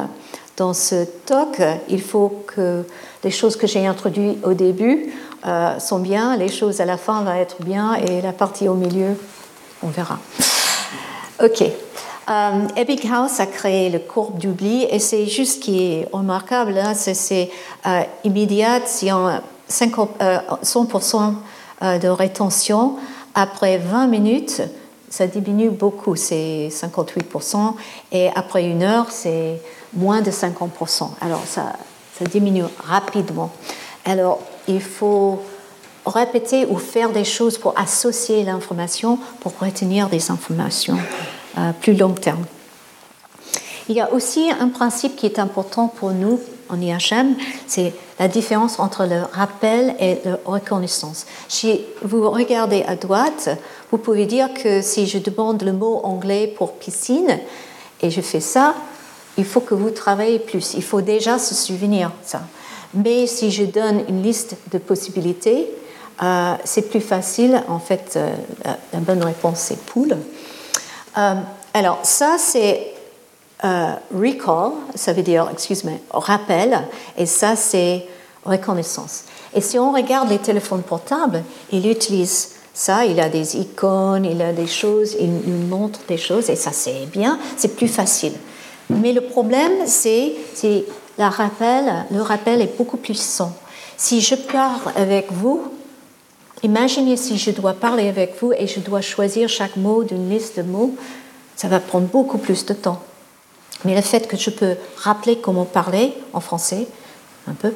dans 0.58 0.74
ce 0.74 1.06
talk, 1.26 1.62
il 1.90 2.02
faut 2.02 2.44
que 2.48 2.84
les 3.24 3.32
choses 3.32 3.56
que 3.56 3.68
j'ai 3.68 3.86
introduites 3.86 4.38
au 4.46 4.54
début 4.54 5.12
euh, 5.46 5.80
sont 5.80 6.00
bien, 6.00 6.38
les 6.38 6.50
choses 6.50 6.82
à 6.82 6.86
la 6.86 6.98
fin 6.98 7.24
vont 7.24 7.34
être 7.34 7.62
bien 7.62 7.96
et 7.96 8.22
la 8.22 8.32
partie 8.32 8.68
au 8.68 8.76
milieu, 8.76 9.18
on 9.84 9.88
verra. 9.88 10.20
Ok. 11.44 11.64
Euh, 12.30 12.68
Epic 12.76 13.06
House 13.06 13.40
a 13.40 13.48
créé 13.48 13.90
le 13.90 14.00
courbe 14.00 14.38
d'oubli 14.40 14.84
et 14.84 15.00
c'est 15.00 15.26
juste 15.26 15.64
qui 15.64 15.84
est 15.84 16.08
remarquable, 16.12 16.78
hein, 16.78 16.94
c'est 16.94 17.50
euh, 17.88 18.04
immédiat, 18.24 18.82
si 18.86 19.12
on 19.12 19.42
100% 19.70 21.34
euh, 21.82 21.98
de 21.98 22.08
rétention, 22.08 22.98
après 23.34 23.78
20 23.80 24.08
minutes, 24.08 24.62
ça 25.10 25.26
diminue 25.28 25.70
beaucoup, 25.70 26.16
c'est 26.16 26.70
58%, 26.70 27.74
et 28.12 28.30
après 28.36 28.66
une 28.66 28.84
heure, 28.84 29.08
c'est 29.10 29.60
moins 29.94 30.22
de 30.22 30.30
50%. 30.30 31.10
Alors 31.22 31.42
ça, 31.46 31.74
diminue 32.32 32.66
rapidement. 32.84 33.50
Alors 34.06 34.40
il 34.68 34.80
faut 34.80 35.42
répéter 36.06 36.68
ou 36.68 36.78
faire 36.78 37.10
des 37.10 37.24
choses 37.24 37.58
pour 37.58 37.74
associer 37.80 38.44
l'information, 38.44 39.18
pour 39.40 39.54
retenir 39.60 40.08
des 40.08 40.30
informations 40.30 41.00
plus 41.82 41.94
long 41.94 42.14
terme. 42.14 42.46
Il 43.90 43.96
y 43.96 44.00
a 44.00 44.12
aussi 44.14 44.50
un 44.58 44.70
principe 44.70 45.16
qui 45.16 45.26
est 45.26 45.40
important 45.40 45.88
pour 45.88 46.12
nous 46.12 46.40
en 46.72 46.80
IHM, 46.80 47.36
c'est 47.68 47.94
la 48.20 48.28
différence 48.28 48.80
entre 48.80 49.06
le 49.06 49.24
rappel 49.34 49.94
et 50.00 50.20
la 50.24 50.40
reconnaissance. 50.46 51.26
Si 51.50 51.82
vous 52.02 52.30
regardez 52.30 52.84
à 52.84 52.96
droite, 52.96 53.50
vous 53.92 53.98
pouvez 53.98 54.26
dire 54.26 54.54
que 54.54 54.82
si 54.82 55.06
je 55.06 55.18
demande 55.18 55.64
le 55.64 55.74
mot 55.74 56.00
anglais 56.04 56.48
pour 56.56 56.74
piscine 56.74 57.40
et 58.02 58.10
je 58.10 58.22
fais 58.22 58.40
ça, 58.40 58.76
il 59.38 59.46
faut 59.46 59.60
que 59.60 59.74
vous 59.74 59.90
travaillez 59.90 60.40
plus. 60.40 60.74
Il 60.76 60.84
faut 60.84 61.02
déjà 61.02 61.40
se 61.40 61.54
souvenir 61.54 62.12
ça. 62.24 62.42
Mais 62.94 63.28
si 63.28 63.52
je 63.52 63.64
donne 63.64 64.04
une 64.08 64.22
liste 64.22 64.56
de 64.72 64.78
possibilités, 64.78 65.68
euh, 66.22 66.54
c'est 66.64 66.90
plus 66.90 67.02
facile. 67.02 67.64
En 67.68 67.80
fait, 67.80 68.14
euh, 68.16 68.34
la, 68.94 69.00
bonne 69.00 69.24
réponse, 69.24 69.60
c'est 69.60 69.80
poule. 69.86 70.18
Euh, 71.18 71.36
alors, 71.74 72.00
ça, 72.04 72.38
c'est 72.38 72.94
recall, 73.64 74.72
ça 74.96 75.14
veut 75.14 75.22
dire, 75.22 75.48
excuse-moi, 75.52 75.94
rappel, 76.12 76.82
et 77.18 77.26
ça, 77.28 77.56
c'est 77.56 78.08
reconnaissance. 78.44 79.26
Et 79.54 79.62
si 79.62 79.78
on 79.78 79.92
regarde 79.92 80.30
les 80.30 80.40
téléphones 80.40 80.82
portables, 80.82 81.44
il 81.72 81.88
utilise 81.88 82.54
ça, 82.74 83.06
il 83.06 83.20
a 83.20 83.30
des 83.30 83.58
icônes, 83.58 84.26
il 84.26 84.42
a 84.42 84.54
des 84.54 84.66
choses, 84.66 85.16
il 85.20 85.32
nous 85.32 85.68
montre 85.68 86.00
des 86.08 86.18
choses, 86.18 86.50
et 86.50 86.56
ça, 86.56 86.72
c'est 86.72 87.06
bien, 87.12 87.38
c'est 87.56 87.76
plus 87.76 87.88
facile. 87.88 88.34
Mais 88.90 89.12
le 89.14 89.22
problème, 89.22 89.74
c'est 89.86 90.34
rappel, 91.20 92.06
le 92.10 92.22
rappel 92.22 92.62
est 92.62 92.78
beaucoup 92.78 92.98
plus 92.98 93.14
puissant. 93.14 93.54
Si 93.98 94.22
je 94.22 94.36
parle 94.36 94.80
avec 94.96 95.32
vous, 95.32 95.62
imaginez 96.64 97.18
si 97.18 97.38
je 97.38 97.52
dois 97.52 97.74
parler 97.74 98.08
avec 98.08 98.36
vous 98.42 98.54
et 98.54 98.68
je 98.68 98.80
dois 98.80 99.02
choisir 99.02 99.50
chaque 99.50 99.76
mot 99.76 100.04
d'une 100.04 100.30
liste 100.30 100.58
de 100.58 100.64
mots, 100.64 100.96
ça 101.56 101.68
va 101.68 101.80
prendre 101.80 102.08
beaucoup 102.08 102.38
plus 102.38 102.66
de 102.66 102.74
temps. 102.74 103.02
Mais 103.86 103.96
le 103.96 104.02
fait 104.02 104.28
que 104.28 104.38
je 104.38 104.50
peux 104.50 104.76
rappeler 104.98 105.38
comment 105.38 105.66
parler 105.66 106.14
en 106.34 106.40
français, 106.40 106.88
un 107.48 107.54
peu, 107.54 107.74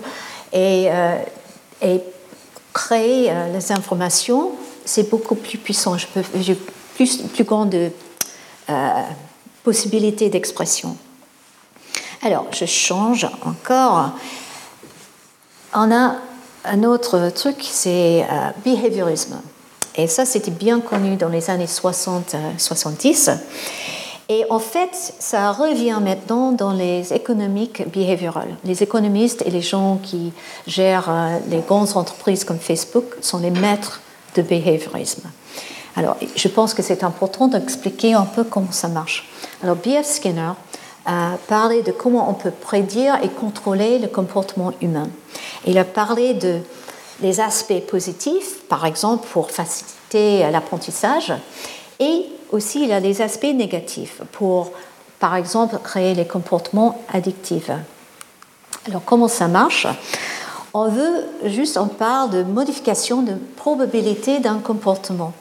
et, 0.53 0.87
euh, 0.89 1.17
créer 2.73 3.31
euh, 3.31 3.53
les 3.53 3.71
informations, 3.71 4.51
c'est 4.83 5.09
beaucoup 5.09 5.35
plus 5.35 5.57
puissant. 5.57 5.95
J'ai 6.35 6.55
plus, 6.95 7.17
plus 7.17 7.43
grande 7.43 7.73
euh, 7.73 9.01
possibilité 9.63 10.29
d'expression. 10.29 10.97
Alors, 12.21 12.47
je 12.51 12.65
change 12.65 13.27
encore. 13.43 14.11
On 15.73 15.91
a 15.91 16.15
un 16.67 16.83
autre 16.83 17.29
truc, 17.29 17.57
c'est 17.61 18.23
euh, 18.23 18.49
behaviorisme. 18.63 19.39
Et 19.95 20.07
ça, 20.07 20.25
c'était 20.25 20.51
bien 20.51 20.81
connu 20.81 21.15
dans 21.15 21.29
les 21.29 21.49
années 21.49 21.65
60-70. 21.65 23.29
Euh, 23.29 23.35
et 24.27 24.45
en 24.49 24.59
fait, 24.59 25.13
ça 25.19 25.51
revient 25.51 25.99
maintenant 26.01 26.51
dans 26.51 26.73
les 26.73 27.13
économiques 27.13 27.87
behaviorales. 27.91 28.57
Les 28.63 28.81
économistes 28.81 29.43
et 29.45 29.51
les 29.51 29.61
gens 29.61 29.99
qui 30.01 30.33
gèrent 30.67 31.09
euh, 31.09 31.37
les 31.49 31.59
grandes 31.59 31.95
entreprises 31.95 32.43
comme 32.43 32.59
Facebook 32.59 33.05
sont 33.21 33.37
les 33.37 33.51
maîtres 33.51 34.01
de 34.35 34.41
behaviorisme. 34.41 35.29
Alors, 35.95 36.17
je 36.35 36.47
pense 36.49 36.73
que 36.73 36.81
c'est 36.81 37.03
important 37.03 37.47
d'expliquer 37.47 38.15
un 38.15 38.25
peu 38.25 38.43
comment 38.43 38.71
ça 38.71 38.89
marche. 38.89 39.29
Alors, 39.63 39.77
B.F. 39.77 40.05
Skinner 40.05 40.51
a 41.05 41.37
parlé 41.47 41.81
de 41.83 41.91
comment 41.91 42.29
on 42.29 42.33
peut 42.33 42.51
prédire 42.51 43.17
et 43.23 43.29
contrôler 43.29 43.99
le 43.99 44.07
comportement 44.07 44.71
humain. 44.81 45.07
Il 45.65 45.77
a 45.77 45.83
parlé 45.83 46.33
de 46.33 46.59
les 47.21 47.39
aspects 47.39 47.81
positifs, 47.87 48.63
par 48.67 48.85
exemple 48.85 49.27
pour 49.31 49.51
faciliter 49.51 50.49
l'apprentissage, 50.51 51.33
et 51.99 52.25
aussi 52.51 52.83
il 52.83 52.91
a 52.91 53.01
des 53.01 53.21
aspects 53.21 53.43
négatifs 53.43 54.21
pour, 54.31 54.71
par 55.19 55.35
exemple, 55.35 55.77
créer 55.83 56.13
les 56.13 56.25
comportements 56.25 56.99
addictifs. 57.13 57.71
Alors 58.87 59.03
comment 59.05 59.27
ça 59.27 59.47
marche? 59.47 59.87
On 60.73 60.89
veut 60.89 61.25
juste, 61.45 61.77
on 61.77 61.87
parle 61.87 62.31
de 62.31 62.43
modification 62.43 63.21
de 63.21 63.35
probabilité 63.55 64.39
d'un 64.39 64.59
comportement. 64.59 65.33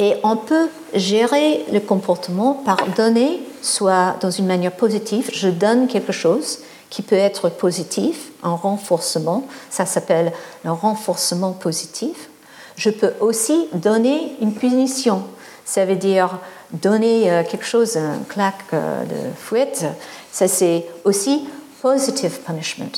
Et 0.00 0.14
on 0.22 0.36
peut 0.36 0.70
gérer 0.94 1.64
le 1.70 1.78
comportement 1.78 2.54
par 2.54 2.78
donner, 2.96 3.38
soit 3.60 4.16
dans 4.22 4.30
une 4.30 4.46
manière 4.46 4.72
positive, 4.72 5.30
je 5.32 5.48
donne 5.48 5.88
quelque 5.88 6.10
chose 6.10 6.60
qui 6.88 7.02
peut 7.02 7.16
être 7.16 7.50
positif, 7.50 8.32
un 8.42 8.54
renforcement, 8.54 9.46
ça 9.68 9.84
s'appelle 9.84 10.32
le 10.64 10.72
renforcement 10.72 11.52
positif. 11.52 12.30
Je 12.76 12.88
peux 12.88 13.12
aussi 13.20 13.68
donner 13.74 14.36
une 14.40 14.54
punition, 14.54 15.22
ça 15.66 15.84
veut 15.84 15.96
dire 15.96 16.38
donner 16.72 17.30
euh, 17.30 17.42
quelque 17.44 17.66
chose, 17.66 17.98
un 17.98 18.20
claque 18.26 18.72
euh, 18.72 19.04
de 19.04 19.34
fouette, 19.36 19.84
ça 20.32 20.48
c'est 20.48 20.86
aussi 21.04 21.46
positive 21.82 22.38
punishment, 22.40 22.90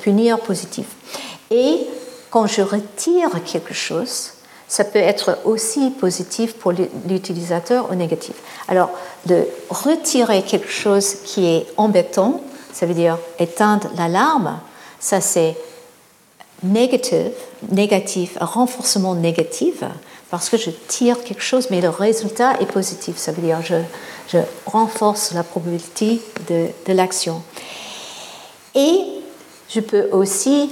punir 0.00 0.38
positif. 0.38 0.86
Et 1.50 1.80
quand 2.30 2.46
je 2.46 2.62
retire 2.62 3.30
quelque 3.44 3.74
chose, 3.74 4.33
ça 4.68 4.84
peut 4.84 4.98
être 4.98 5.38
aussi 5.44 5.90
positif 5.90 6.54
pour 6.54 6.72
l'utilisateur 7.08 7.90
ou 7.90 7.94
négatif. 7.94 8.34
Alors, 8.68 8.90
de 9.26 9.46
retirer 9.70 10.42
quelque 10.42 10.70
chose 10.70 11.16
qui 11.24 11.46
est 11.46 11.66
embêtant, 11.76 12.40
ça 12.72 12.86
veut 12.86 12.94
dire 12.94 13.18
éteindre 13.38 13.88
l'alarme, 13.96 14.58
ça 15.00 15.20
c'est 15.20 15.56
négatif, 16.62 17.32
négatif, 17.70 18.38
renforcement 18.40 19.14
négatif, 19.14 19.84
parce 20.30 20.48
que 20.48 20.56
je 20.56 20.70
tire 20.88 21.22
quelque 21.22 21.42
chose, 21.42 21.68
mais 21.70 21.80
le 21.80 21.90
résultat 21.90 22.58
est 22.60 22.66
positif. 22.66 23.16
Ça 23.16 23.32
veut 23.32 23.42
dire 23.42 23.60
je, 23.62 23.76
je 24.28 24.38
renforce 24.66 25.32
la 25.32 25.44
probabilité 25.44 26.20
de 26.48 26.92
l'action. 26.92 27.42
Et 28.74 29.04
je 29.68 29.80
peux 29.80 30.08
aussi 30.10 30.70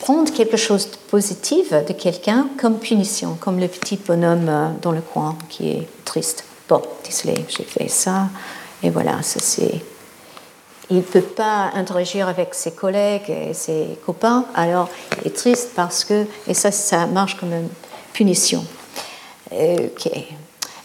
prendre 0.00 0.32
quelque 0.32 0.56
chose 0.56 0.90
de 0.90 0.96
positif 1.10 1.72
de 1.72 1.92
quelqu'un 1.92 2.48
comme 2.60 2.78
punition, 2.78 3.36
comme 3.40 3.58
le 3.58 3.68
petit 3.68 3.96
bonhomme 3.96 4.48
euh, 4.48 4.68
dans 4.82 4.92
le 4.92 5.00
coin 5.00 5.36
qui 5.48 5.70
est 5.70 5.88
triste. 6.04 6.44
Bon, 6.68 6.82
désolé, 7.04 7.44
j'ai 7.48 7.64
fait 7.64 7.88
ça, 7.88 8.28
et 8.82 8.90
voilà, 8.90 9.22
ça 9.22 9.40
c'est. 9.40 9.80
Il 10.88 10.98
ne 10.98 11.02
peut 11.02 11.20
pas 11.20 11.70
interagir 11.74 12.28
avec 12.28 12.54
ses 12.54 12.70
collègues 12.70 13.28
et 13.28 13.54
ses 13.54 13.98
copains, 14.04 14.44
alors 14.54 14.88
il 15.20 15.28
est 15.28 15.36
triste 15.36 15.70
parce 15.74 16.04
que, 16.04 16.26
et 16.46 16.54
ça, 16.54 16.70
ça 16.70 17.06
marche 17.06 17.36
comme 17.36 17.52
une 17.52 17.68
punition. 18.12 18.64
Ok. 19.50 20.06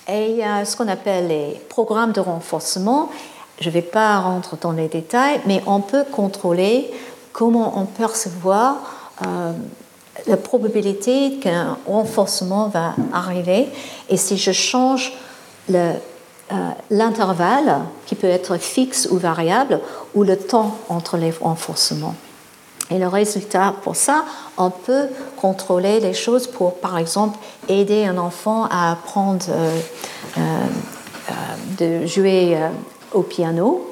Et 0.08 0.32
il 0.32 0.38
y 0.38 0.44
a 0.44 0.66
ce 0.66 0.76
qu'on 0.76 0.88
appelle 0.88 1.28
les 1.28 1.62
programmes 1.70 2.12
de 2.12 2.20
renforcement. 2.20 3.12
Je 3.60 3.70
ne 3.70 3.74
vais 3.74 3.84
pas 3.84 4.20
rentrer 4.20 4.58
dans 4.60 4.72
les 4.72 4.88
détails, 4.88 5.40
mais 5.46 5.62
on 5.68 5.82
peut 5.82 6.04
contrôler 6.12 6.92
comment 7.32 7.80
on 7.80 7.86
percevoir 7.86 9.01
euh, 9.26 9.52
la 10.28 10.38
probabilité 10.38 11.38
qu'un 11.42 11.78
renforcement 11.88 12.68
va 12.68 12.96
arriver. 13.14 13.70
Et 14.10 14.18
si 14.18 14.38
je 14.38 14.52
change 14.52 15.14
euh, 15.74 15.94
l'intervalle, 16.90 17.80
qui 18.06 18.16
peut 18.16 18.28
être 18.28 18.58
fixe 18.58 19.08
ou 19.10 19.18
variable, 19.18 19.80
ou 20.14 20.24
le 20.24 20.38
temps 20.38 20.78
entre 20.90 21.18
les 21.18 21.32
renforcements. 21.32 22.16
Et 22.90 23.00
le 23.00 23.08
résultat, 23.08 23.74
pour 23.84 23.96
ça, 23.96 24.26
on 24.58 24.70
peut 24.70 25.08
contrôler 25.38 26.02
les 26.02 26.14
choses 26.14 26.48
pour, 26.48 26.76
par 26.76 26.98
exemple, 26.98 27.40
aider 27.70 28.04
un 28.06 28.18
enfant 28.18 28.66
à 28.66 28.92
apprendre 28.92 29.46
euh, 30.38 30.42
de 31.80 32.06
jouer 32.06 32.58
au 33.14 33.22
piano 33.22 33.91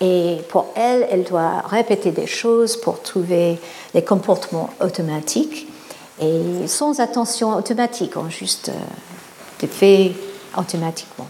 et 0.00 0.38
pour 0.48 0.66
elle, 0.76 1.06
elle 1.10 1.24
doit 1.24 1.62
répéter 1.66 2.12
des 2.12 2.26
choses 2.26 2.76
pour 2.76 3.02
trouver 3.02 3.58
les 3.94 4.02
comportements 4.02 4.70
automatiques 4.80 5.66
et 6.20 6.66
sans 6.66 7.00
attention 7.00 7.54
automatique, 7.54 8.16
en 8.16 8.28
juste 8.28 8.70
euh, 8.70 8.72
des 9.60 9.66
faits 9.66 10.12
automatiquement. 10.56 11.28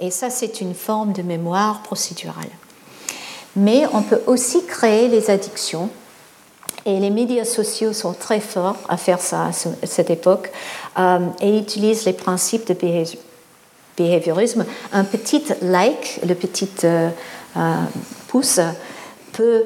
Et 0.00 0.10
ça, 0.10 0.30
c'est 0.30 0.60
une 0.60 0.74
forme 0.74 1.12
de 1.12 1.22
mémoire 1.22 1.82
procédurale. 1.82 2.50
Mais 3.54 3.84
on 3.92 4.02
peut 4.02 4.22
aussi 4.26 4.64
créer 4.66 5.08
les 5.08 5.30
addictions. 5.30 5.90
Et 6.84 6.98
les 6.98 7.10
médias 7.10 7.44
sociaux 7.44 7.92
sont 7.92 8.12
très 8.12 8.40
forts 8.40 8.78
à 8.88 8.96
faire 8.96 9.20
ça 9.20 9.46
à 9.46 9.52
cette 9.86 10.10
époque 10.10 10.50
euh, 10.98 11.20
et 11.40 11.56
utilisent 11.56 12.04
les 12.04 12.12
principes 12.12 12.66
de 12.66 12.74
behaviorisme. 13.96 14.64
Un 14.92 15.04
petit 15.04 15.44
like, 15.60 16.20
le 16.26 16.34
petit 16.34 16.68
euh, 16.82 17.10
pouce 18.28 18.60
peut 19.32 19.64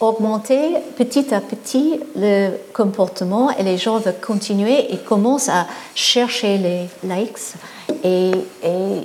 augmenter 0.00 0.76
petit 0.96 1.34
à 1.34 1.40
petit 1.40 2.00
le 2.16 2.50
comportement 2.72 3.50
et 3.56 3.62
les 3.62 3.78
gens 3.78 3.98
vont 3.98 4.14
continuer 4.20 4.92
et 4.92 4.98
commencent 4.98 5.48
à 5.48 5.66
chercher 5.94 6.58
les 6.58 6.88
likes 7.04 7.54
et 8.02 8.32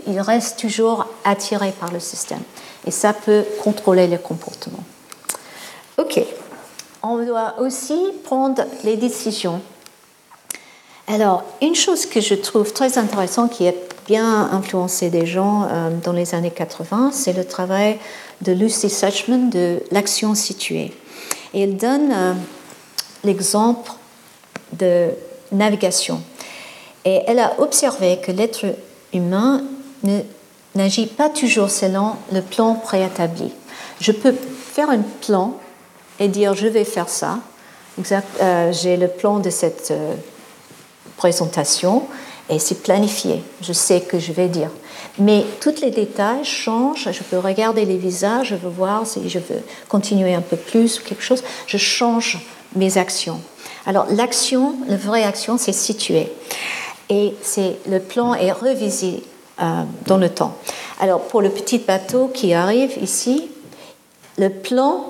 ils 0.07 0.19
restent 0.19 0.59
toujours 0.59 1.05
attirés 1.23 1.73
par 1.79 1.91
le 1.91 1.99
système. 1.99 2.41
Et 2.85 2.91
ça 2.91 3.13
peut 3.13 3.45
contrôler 3.63 4.07
le 4.07 4.17
comportement. 4.17 4.83
Ok. 5.97 6.21
on 7.03 7.23
doit 7.25 7.55
aussi 7.59 7.99
prendre 8.23 8.63
les 8.83 8.95
décisions. 8.95 9.61
Alors, 11.11 11.43
une 11.63 11.73
chose 11.73 12.05
que 12.05 12.21
je 12.21 12.35
trouve 12.35 12.71
très 12.71 12.99
intéressante 12.99 13.49
qui 13.49 13.67
a 13.67 13.73
bien 14.05 14.51
influencé 14.51 15.09
des 15.09 15.25
gens 15.25 15.63
euh, 15.63 15.89
dans 16.03 16.13
les 16.13 16.35
années 16.35 16.51
80, 16.51 17.09
c'est 17.13 17.33
le 17.33 17.43
travail 17.43 17.97
de 18.41 18.51
Lucy 18.51 18.91
Suchman 18.91 19.49
de 19.49 19.81
l'action 19.89 20.35
située. 20.35 20.93
Et 21.55 21.63
elle 21.63 21.77
donne 21.77 22.11
euh, 22.11 22.33
l'exemple 23.23 23.91
de 24.73 25.09
navigation. 25.51 26.21
Et 27.05 27.21
elle 27.25 27.39
a 27.39 27.59
observé 27.59 28.19
que 28.23 28.31
l'être 28.31 28.65
humain 29.11 29.63
n'agit 30.75 31.07
pas 31.07 31.29
toujours 31.29 31.71
selon 31.71 32.11
le 32.31 32.41
plan 32.41 32.75
préétabli. 32.75 33.51
Je 33.99 34.11
peux 34.11 34.35
faire 34.73 34.91
un 34.91 35.01
plan 35.25 35.55
et 36.19 36.27
dire 36.27 36.53
je 36.53 36.67
vais 36.67 36.85
faire 36.85 37.09
ça. 37.09 37.39
Euh, 38.41 38.71
j'ai 38.71 38.95
le 38.95 39.07
plan 39.07 39.39
de 39.39 39.49
cette 39.49 39.91
présentation 41.19 42.03
et 42.49 42.59
c'est 42.59 42.81
planifié. 42.81 43.43
Je 43.61 43.73
sais 43.73 44.01
que 44.01 44.17
je 44.19 44.31
vais 44.31 44.47
dire. 44.47 44.71
Mais 45.19 45.45
tous 45.59 45.81
les 45.81 45.91
détails 45.91 46.45
changent. 46.45 47.09
Je 47.11 47.23
peux 47.23 47.37
regarder 47.37 47.83
les 47.85 47.97
visages, 47.97 48.47
je 48.47 48.55
veux 48.55 48.69
voir 48.69 49.05
si 49.05 49.29
je 49.29 49.37
veux 49.37 49.61
continuer 49.89 50.33
un 50.33 50.41
peu 50.41 50.55
plus 50.55 50.99
ou 50.99 51.03
quelque 51.03 51.21
chose. 51.21 51.43
Je 51.67 51.77
change 51.77 52.39
mes 52.75 52.97
actions. 52.97 53.39
Alors 53.85 54.07
l'action, 54.09 54.75
la 54.87 54.95
vraie 54.95 55.23
action, 55.23 55.57
c'est 55.57 55.73
situer. 55.73 56.31
Et 57.09 57.33
c'est 57.41 57.77
le 57.87 57.99
plan 57.99 58.33
est 58.33 58.51
revisé 58.51 59.23
euh, 59.61 59.83
dans 60.07 60.17
le 60.17 60.29
temps. 60.29 60.55
Alors 61.01 61.21
pour 61.21 61.41
le 61.41 61.49
petit 61.49 61.79
bateau 61.79 62.29
qui 62.33 62.53
arrive 62.53 62.97
ici, 63.01 63.49
le 64.37 64.49
plan 64.49 65.05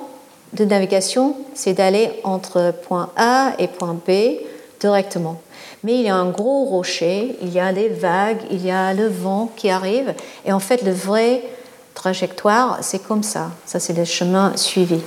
de 0.54 0.66
navigation, 0.66 1.36
c'est 1.54 1.74
d'aller 1.74 2.10
entre 2.24 2.74
point 2.88 3.12
A 3.16 3.54
et 3.60 3.68
point 3.68 3.94
B 3.94 4.40
directement. 4.80 5.40
Mais 5.84 5.96
il 5.96 6.02
y 6.02 6.10
a 6.10 6.16
un 6.16 6.30
gros 6.30 6.66
rocher, 6.66 7.38
il 7.42 7.54
y 7.54 7.60
a 7.60 7.72
des 7.72 7.88
vagues, 7.88 8.42
il 8.52 8.66
y 8.66 8.72
a 8.72 8.94
le 8.94 9.08
vent 9.08 9.52
qui 9.56 9.70
arrive, 9.70 10.14
et 10.46 10.52
en 10.52 10.60
fait, 10.60 10.82
le 10.84 10.92
vrai 10.92 11.44
trajectoire, 11.94 12.80
c'est 12.82 13.00
comme 13.00 13.24
ça. 13.24 13.52
Ça, 13.66 13.80
c'est 13.80 13.94
le 13.94 14.06
chemin 14.06 14.56
suivi. 14.56 15.00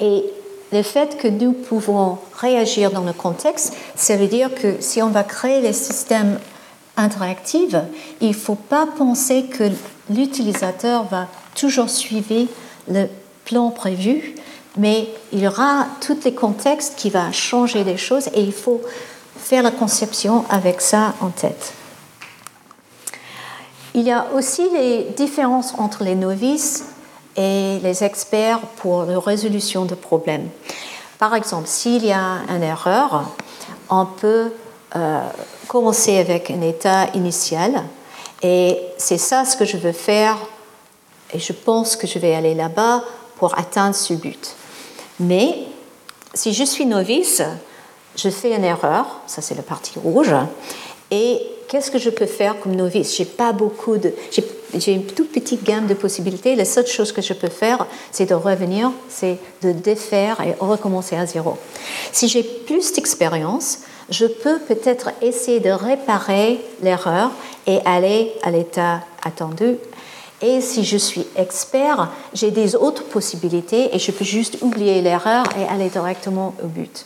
Et 0.00 0.24
le 0.72 0.82
fait 0.82 1.16
que 1.18 1.28
nous 1.28 1.52
pouvons 1.52 2.18
réagir 2.38 2.90
dans 2.90 3.02
le 3.02 3.12
contexte, 3.12 3.74
ça 3.96 4.16
veut 4.16 4.26
dire 4.26 4.54
que 4.54 4.76
si 4.80 5.02
on 5.02 5.08
va 5.08 5.22
créer 5.22 5.60
les 5.60 5.72
systèmes 5.72 6.38
interactifs, 6.96 7.76
il 8.20 8.28
ne 8.28 8.34
faut 8.34 8.54
pas 8.54 8.86
penser 8.86 9.44
que 9.44 9.64
l'utilisateur 10.10 11.04
va 11.04 11.28
toujours 11.54 11.90
suivre 11.90 12.46
le 12.88 13.06
plan 13.44 13.70
prévu, 13.70 14.34
mais 14.76 15.08
il 15.32 15.40
y 15.40 15.48
aura 15.48 15.86
tous 16.00 16.18
les 16.24 16.34
contextes 16.34 16.94
qui 16.96 17.10
vont 17.10 17.32
changer 17.32 17.84
les 17.84 17.96
choses 17.96 18.28
et 18.34 18.40
il 18.40 18.52
faut 18.52 18.80
faire 19.40 19.62
la 19.62 19.70
conception 19.70 20.44
avec 20.48 20.80
ça 20.80 21.14
en 21.20 21.30
tête. 21.30 21.72
Il 23.94 24.02
y 24.02 24.12
a 24.12 24.26
aussi 24.34 24.68
les 24.72 25.08
différences 25.16 25.74
entre 25.76 26.04
les 26.04 26.14
novices 26.14 26.84
et 27.36 27.78
les 27.82 28.04
experts 28.04 28.60
pour 28.76 29.04
la 29.04 29.18
résolution 29.18 29.84
de 29.84 29.94
problèmes. 29.94 30.48
Par 31.18 31.34
exemple, 31.34 31.66
s'il 31.66 32.04
y 32.04 32.12
a 32.12 32.38
une 32.48 32.62
erreur, 32.62 33.24
on 33.88 34.06
peut 34.06 34.52
euh, 34.94 35.20
commencer 35.66 36.18
avec 36.18 36.50
un 36.50 36.62
état 36.62 37.06
initial 37.14 37.82
et 38.42 38.78
c'est 38.96 39.18
ça 39.18 39.44
ce 39.44 39.56
que 39.56 39.64
je 39.64 39.76
veux 39.76 39.92
faire 39.92 40.36
et 41.32 41.38
je 41.38 41.52
pense 41.52 41.96
que 41.96 42.06
je 42.06 42.18
vais 42.18 42.34
aller 42.34 42.54
là-bas 42.54 43.02
pour 43.36 43.58
atteindre 43.58 43.94
ce 43.94 44.14
but. 44.14 44.54
Mais 45.18 45.58
si 46.34 46.52
je 46.54 46.64
suis 46.64 46.86
novice, 46.86 47.42
je 48.20 48.28
fais 48.28 48.54
une 48.54 48.64
erreur, 48.64 49.20
ça 49.26 49.42
c'est 49.42 49.54
la 49.54 49.62
partie 49.62 49.98
rouge, 49.98 50.34
et 51.10 51.40
qu'est-ce 51.68 51.90
que 51.90 51.98
je 51.98 52.10
peux 52.10 52.26
faire 52.26 52.58
comme 52.60 52.74
novice? 52.74 53.16
J'ai 53.16 53.24
pas 53.24 53.52
beaucoup 53.52 53.96
de, 53.96 54.12
j'ai 54.74 54.92
une 54.92 55.04
toute 55.04 55.32
petite 55.32 55.64
gamme 55.64 55.86
de 55.86 55.94
possibilités. 55.94 56.54
La 56.54 56.64
seule 56.64 56.86
chose 56.86 57.12
que 57.12 57.22
je 57.22 57.32
peux 57.32 57.48
faire, 57.48 57.86
c'est 58.12 58.26
de 58.26 58.34
revenir, 58.34 58.92
c'est 59.08 59.38
de 59.62 59.72
défaire 59.72 60.40
et 60.40 60.54
recommencer 60.60 61.16
à 61.16 61.26
zéro. 61.26 61.56
Si 62.12 62.28
j'ai 62.28 62.42
plus 62.42 62.92
d'expérience, 62.92 63.80
je 64.10 64.26
peux 64.26 64.58
peut-être 64.58 65.10
essayer 65.22 65.60
de 65.60 65.70
réparer 65.70 66.60
l'erreur 66.82 67.30
et 67.66 67.78
aller 67.84 68.32
à 68.42 68.50
l'état 68.50 69.00
attendu 69.24 69.76
et 70.42 70.60
si 70.60 70.84
je 70.84 70.96
suis 70.96 71.26
expert, 71.36 72.08
j'ai 72.32 72.50
des 72.50 72.74
autres 72.74 73.04
possibilités 73.04 73.94
et 73.94 73.98
je 73.98 74.10
peux 74.10 74.24
juste 74.24 74.58
oublier 74.62 75.02
l'erreur 75.02 75.44
et 75.58 75.64
aller 75.64 75.90
directement 75.90 76.54
au 76.62 76.66
but. 76.66 77.04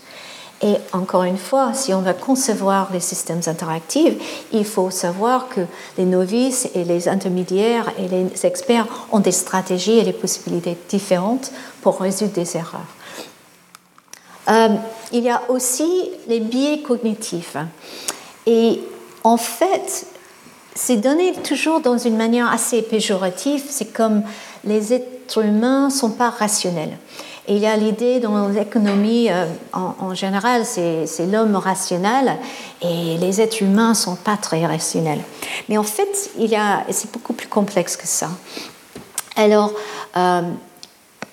Et 0.64 0.76
encore 0.92 1.24
une 1.24 1.36
fois, 1.36 1.74
si 1.74 1.92
on 1.92 2.00
va 2.00 2.14
concevoir 2.14 2.88
les 2.90 3.00
systèmes 3.00 3.42
interactifs, 3.46 4.46
il 4.50 4.64
faut 4.64 4.90
savoir 4.90 5.50
que 5.50 5.60
les 5.98 6.06
novices 6.06 6.70
et 6.74 6.84
les 6.84 7.06
intermédiaires 7.06 7.92
et 7.98 8.08
les 8.08 8.46
experts 8.46 8.86
ont 9.12 9.20
des 9.20 9.30
stratégies 9.30 9.98
et 9.98 10.04
des 10.04 10.14
possibilités 10.14 10.78
différentes 10.88 11.52
pour 11.82 12.00
résoudre 12.00 12.32
des 12.32 12.56
erreurs. 12.56 12.80
Euh, 14.48 14.68
il 15.12 15.24
y 15.24 15.28
a 15.28 15.42
aussi 15.50 16.10
les 16.28 16.40
biais 16.40 16.80
cognitifs. 16.80 17.58
Et 18.46 18.80
en 19.22 19.36
fait, 19.36 20.06
c'est 20.74 20.96
donné 20.96 21.34
toujours 21.34 21.80
dans 21.80 21.98
une 21.98 22.16
manière 22.16 22.50
assez 22.50 22.80
péjorative. 22.80 23.62
C'est 23.68 23.92
comme 23.92 24.22
les 24.64 24.94
êtres 24.94 25.44
humains 25.44 25.88
ne 25.88 25.92
sont 25.92 26.12
pas 26.12 26.30
rationnels. 26.30 26.96
Il 27.47 27.59
y 27.59 27.66
a 27.66 27.76
l'idée 27.76 28.20
dans 28.20 28.49
l'économie 28.49 29.30
euh, 29.30 29.47
en, 29.72 30.14
général, 30.14 30.64
c'est 30.64 31.26
l'homme 31.30 31.57
rationnel 31.57 32.36
et 32.80 33.18
les 33.18 33.40
êtres 33.40 33.62
humains 33.62 33.90
ne 33.90 33.95
sont 33.95 34.16
pas 34.16 34.36
très 34.36 34.64
rationnels. 34.64 35.20
Mais 35.68 35.76
en 35.76 35.82
fait, 35.82 36.30
c'est 36.90 37.12
beaucoup 37.12 37.34
plus 37.34 37.49
complexe 37.49 37.97
que 37.97 38.07
ça. 38.07 38.30
Alors, 39.36 39.72
euh, 40.16 40.42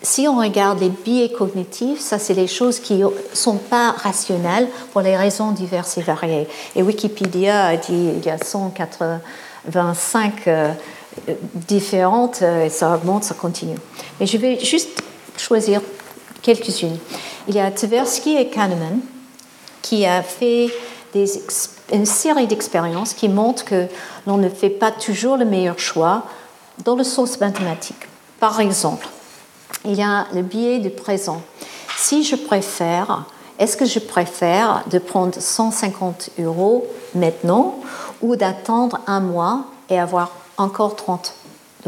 si 0.01 0.27
on 0.27 0.39
regarde 0.39 0.79
les 0.79 0.89
biais 0.89 1.31
cognitifs, 1.31 1.99
ça 1.99 2.17
c'est 2.17 2.33
les 2.33 2.47
choses 2.47 2.79
qui 2.79 2.95
ne 2.95 3.05
sont 3.33 3.57
pas 3.57 3.91
rationnelles 3.91 4.67
pour 4.91 5.01
les 5.01 5.15
raisons 5.15 5.51
diverses 5.51 5.99
et 5.99 6.01
variées. 6.01 6.47
Et 6.75 6.81
Wikipédia 6.81 7.67
a 7.67 7.77
dit 7.77 8.09
il 8.17 8.25
y 8.25 8.29
a 8.29 8.39
185 8.39 10.47
euh, 10.47 10.73
différentes, 11.67 12.39
euh, 12.41 12.65
et 12.65 12.69
ça 12.69 12.95
augmente, 12.95 13.23
ça 13.23 13.35
continue. 13.35 13.77
Mais 14.19 14.25
je 14.25 14.37
vais 14.37 14.59
juste 14.59 15.03
choisir 15.37 15.81
quelques-unes. 16.41 16.97
Il 17.47 17.55
y 17.55 17.59
a 17.59 17.71
Tversky 17.71 18.37
et 18.37 18.49
Kahneman 18.49 18.99
qui 19.81 20.05
a 20.05 20.21
fait 20.23 20.69
une 21.91 22.05
série 22.05 22.47
d'expériences 22.47 23.13
qui 23.13 23.27
montrent 23.27 23.65
que 23.65 23.87
l'on 24.27 24.37
ne 24.37 24.49
fait 24.49 24.69
pas 24.69 24.91
toujours 24.91 25.37
le 25.37 25.45
meilleur 25.45 25.79
choix 25.79 26.23
dans 26.85 26.95
le 26.95 27.03
sens 27.03 27.39
mathématique. 27.39 28.07
Par 28.39 28.59
exemple, 28.59 29.07
il 29.85 29.95
y 29.95 30.01
a 30.01 30.27
le 30.33 30.41
biais 30.41 30.79
du 30.79 30.89
présent. 30.89 31.41
Si 31.97 32.23
je 32.23 32.35
préfère, 32.35 33.25
est-ce 33.59 33.77
que 33.77 33.85
je 33.85 33.99
préfère 33.99 34.83
de 34.89 34.99
prendre 34.99 35.39
150 35.39 36.31
euros 36.39 36.87
maintenant 37.13 37.75
ou 38.21 38.35
d'attendre 38.35 38.99
un 39.07 39.19
mois 39.19 39.65
et 39.89 39.99
avoir 39.99 40.31
encore 40.57 40.95
30 40.95 41.33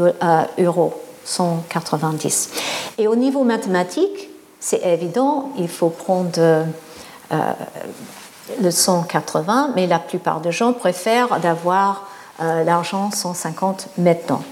euh, 0.00 0.12
euros, 0.58 0.94
190 1.24 2.50
Et 2.98 3.08
au 3.08 3.16
niveau 3.16 3.44
mathématique, 3.44 4.28
c'est 4.64 4.82
évident, 4.82 5.50
il 5.58 5.68
faut 5.68 5.90
prendre 5.90 6.38
euh, 6.38 6.64
le 8.62 8.70
180, 8.70 9.72
mais 9.76 9.86
la 9.86 9.98
plupart 9.98 10.40
des 10.40 10.52
gens 10.52 10.72
préfèrent 10.72 11.38
d'avoir 11.38 12.06
euh, 12.40 12.64
l'argent 12.64 13.10
150 13.10 13.88
maintenant. 13.98 14.42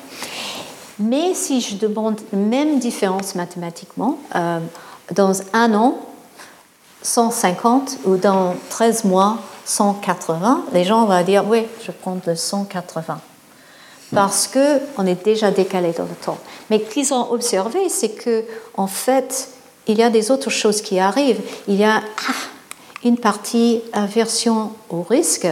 Mais 0.98 1.32
si 1.32 1.62
je 1.62 1.76
demande 1.76 2.20
la 2.30 2.38
même 2.38 2.78
différence 2.78 3.34
mathématiquement, 3.34 4.18
euh, 4.36 4.58
dans 5.14 5.32
un 5.54 5.72
an, 5.72 5.96
150 7.00 8.00
ou 8.04 8.16
dans 8.16 8.54
13 8.68 9.04
mois, 9.04 9.38
180, 9.64 10.64
les 10.74 10.84
gens 10.84 11.06
vont 11.06 11.22
dire 11.22 11.44
oui, 11.48 11.66
je 11.86 11.90
prends 11.90 12.18
le 12.26 12.36
180. 12.36 13.18
Parce 14.14 14.46
qu'on 14.46 15.06
est 15.06 15.24
déjà 15.24 15.50
décalé 15.50 15.92
dans 15.92 16.04
le 16.04 16.14
temps. 16.22 16.36
Mais 16.68 16.82
qu'ils 16.82 17.14
ont 17.14 17.32
observé, 17.32 17.88
c'est 17.88 18.10
que 18.10 18.44
en 18.76 18.86
fait, 18.86 19.48
il 19.86 19.98
y 19.98 20.02
a 20.02 20.10
des 20.10 20.30
autres 20.30 20.50
choses 20.50 20.80
qui 20.80 20.98
arrivent. 20.98 21.40
Il 21.68 21.74
y 21.74 21.84
a 21.84 21.96
ah, 21.96 22.32
une 23.04 23.18
partie 23.18 23.80
aversion 23.92 24.72
au 24.90 25.02
risque. 25.02 25.46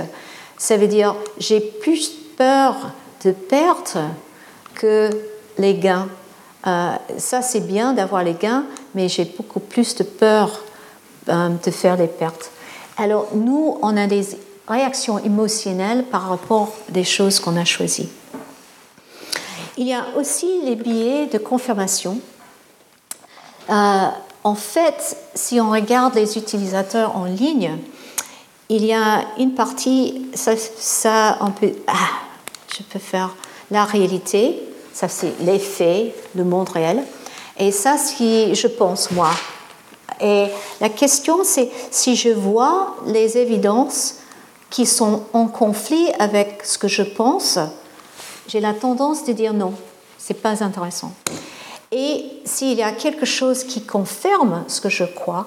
Ça 0.58 0.76
veut 0.76 0.88
dire 0.88 1.16
j'ai 1.38 1.60
plus 1.60 2.10
peur 2.36 2.76
de 3.24 3.32
perdre 3.32 4.10
que 4.74 5.10
les 5.58 5.74
gains. 5.74 6.08
Euh, 6.66 6.92
ça, 7.18 7.42
c'est 7.42 7.60
bien 7.60 7.92
d'avoir 7.92 8.22
les 8.22 8.34
gains, 8.34 8.64
mais 8.94 9.08
j'ai 9.08 9.24
beaucoup 9.24 9.60
plus 9.60 9.94
de 9.94 10.04
peur 10.04 10.60
euh, 11.28 11.48
de 11.48 11.70
faire 11.70 11.96
les 11.96 12.06
pertes. 12.06 12.50
Alors, 12.96 13.28
nous, 13.34 13.78
on 13.82 13.96
a 13.96 14.06
des 14.06 14.26
réactions 14.68 15.18
émotionnelles 15.18 16.04
par 16.04 16.28
rapport 16.28 16.74
des 16.88 17.04
choses 17.04 17.40
qu'on 17.40 17.56
a 17.56 17.64
choisies. 17.64 18.10
Il 19.76 19.86
y 19.86 19.94
a 19.94 20.04
aussi 20.16 20.60
les 20.64 20.76
biais 20.76 21.26
de 21.26 21.38
confirmation. 21.38 22.20
Euh, 23.70 24.08
en 24.42 24.54
fait, 24.54 25.16
si 25.34 25.60
on 25.60 25.70
regarde 25.70 26.14
les 26.14 26.36
utilisateurs 26.36 27.16
en 27.16 27.24
ligne, 27.24 27.76
il 28.68 28.84
y 28.84 28.92
a 28.92 29.24
une 29.38 29.54
partie, 29.54 30.26
ça, 30.34 31.38
on 31.40 31.50
peut, 31.50 31.72
ah, 31.86 31.94
je 32.76 32.82
peux 32.82 32.98
faire 32.98 33.34
la 33.70 33.84
réalité, 33.84 34.60
ça 34.92 35.08
c'est 35.08 35.34
les 35.40 35.58
faits, 35.58 36.14
le 36.34 36.44
monde 36.44 36.68
réel, 36.68 37.02
et 37.58 37.72
ça, 37.72 37.96
qui, 38.16 38.54
je 38.54 38.66
pense, 38.66 39.10
moi. 39.10 39.30
Et 40.20 40.46
la 40.80 40.88
question, 40.88 41.40
c'est 41.44 41.70
si 41.90 42.16
je 42.16 42.30
vois 42.30 42.96
les 43.06 43.38
évidences 43.38 44.16
qui 44.70 44.86
sont 44.86 45.24
en 45.32 45.46
conflit 45.46 46.08
avec 46.18 46.64
ce 46.64 46.78
que 46.78 46.88
je 46.88 47.02
pense, 47.02 47.58
j'ai 48.46 48.60
la 48.60 48.72
tendance 48.72 49.24
de 49.24 49.32
dire 49.32 49.52
non, 49.52 49.74
c'est 50.18 50.34
pas 50.34 50.62
intéressant. 50.62 51.12
Et 51.92 52.24
s'il 52.44 52.78
y 52.78 52.82
a 52.82 52.92
quelque 52.92 53.26
chose 53.26 53.64
qui 53.64 53.82
confirme 53.82 54.64
ce 54.68 54.80
que 54.80 54.88
je 54.88 55.04
crois, 55.04 55.46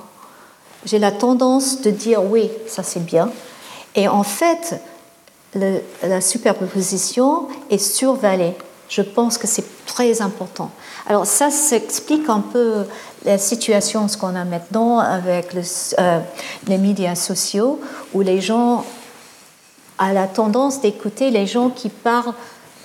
j'ai 0.85 0.99
la 0.99 1.11
tendance 1.11 1.81
de 1.81 1.89
dire 1.89 2.23
oui, 2.23 2.49
ça 2.67 2.83
c'est 2.83 3.05
bien. 3.05 3.31
Et 3.95 4.07
en 4.07 4.23
fait, 4.23 4.81
la 5.55 6.21
superposition 6.21 7.47
est 7.69 7.77
survalée. 7.77 8.55
Je 8.89 9.01
pense 9.01 9.37
que 9.37 9.47
c'est 9.47 9.85
très 9.85 10.21
important. 10.21 10.71
Alors 11.07 11.25
ça 11.25 11.49
s'explique 11.49 12.27
un 12.27 12.41
peu 12.41 12.83
la 13.23 13.37
situation, 13.37 14.07
ce 14.07 14.17
qu'on 14.17 14.35
a 14.35 14.43
maintenant 14.43 14.99
avec 14.99 15.55
euh, 15.99 16.19
les 16.67 16.77
médias 16.77 17.15
sociaux, 17.15 17.79
où 18.13 18.21
les 18.21 18.41
gens 18.41 18.83
ont 19.99 20.13
la 20.13 20.27
tendance 20.27 20.81
d'écouter 20.81 21.31
les 21.31 21.47
gens 21.47 21.69
qui 21.69 21.89
parlent 21.89 22.33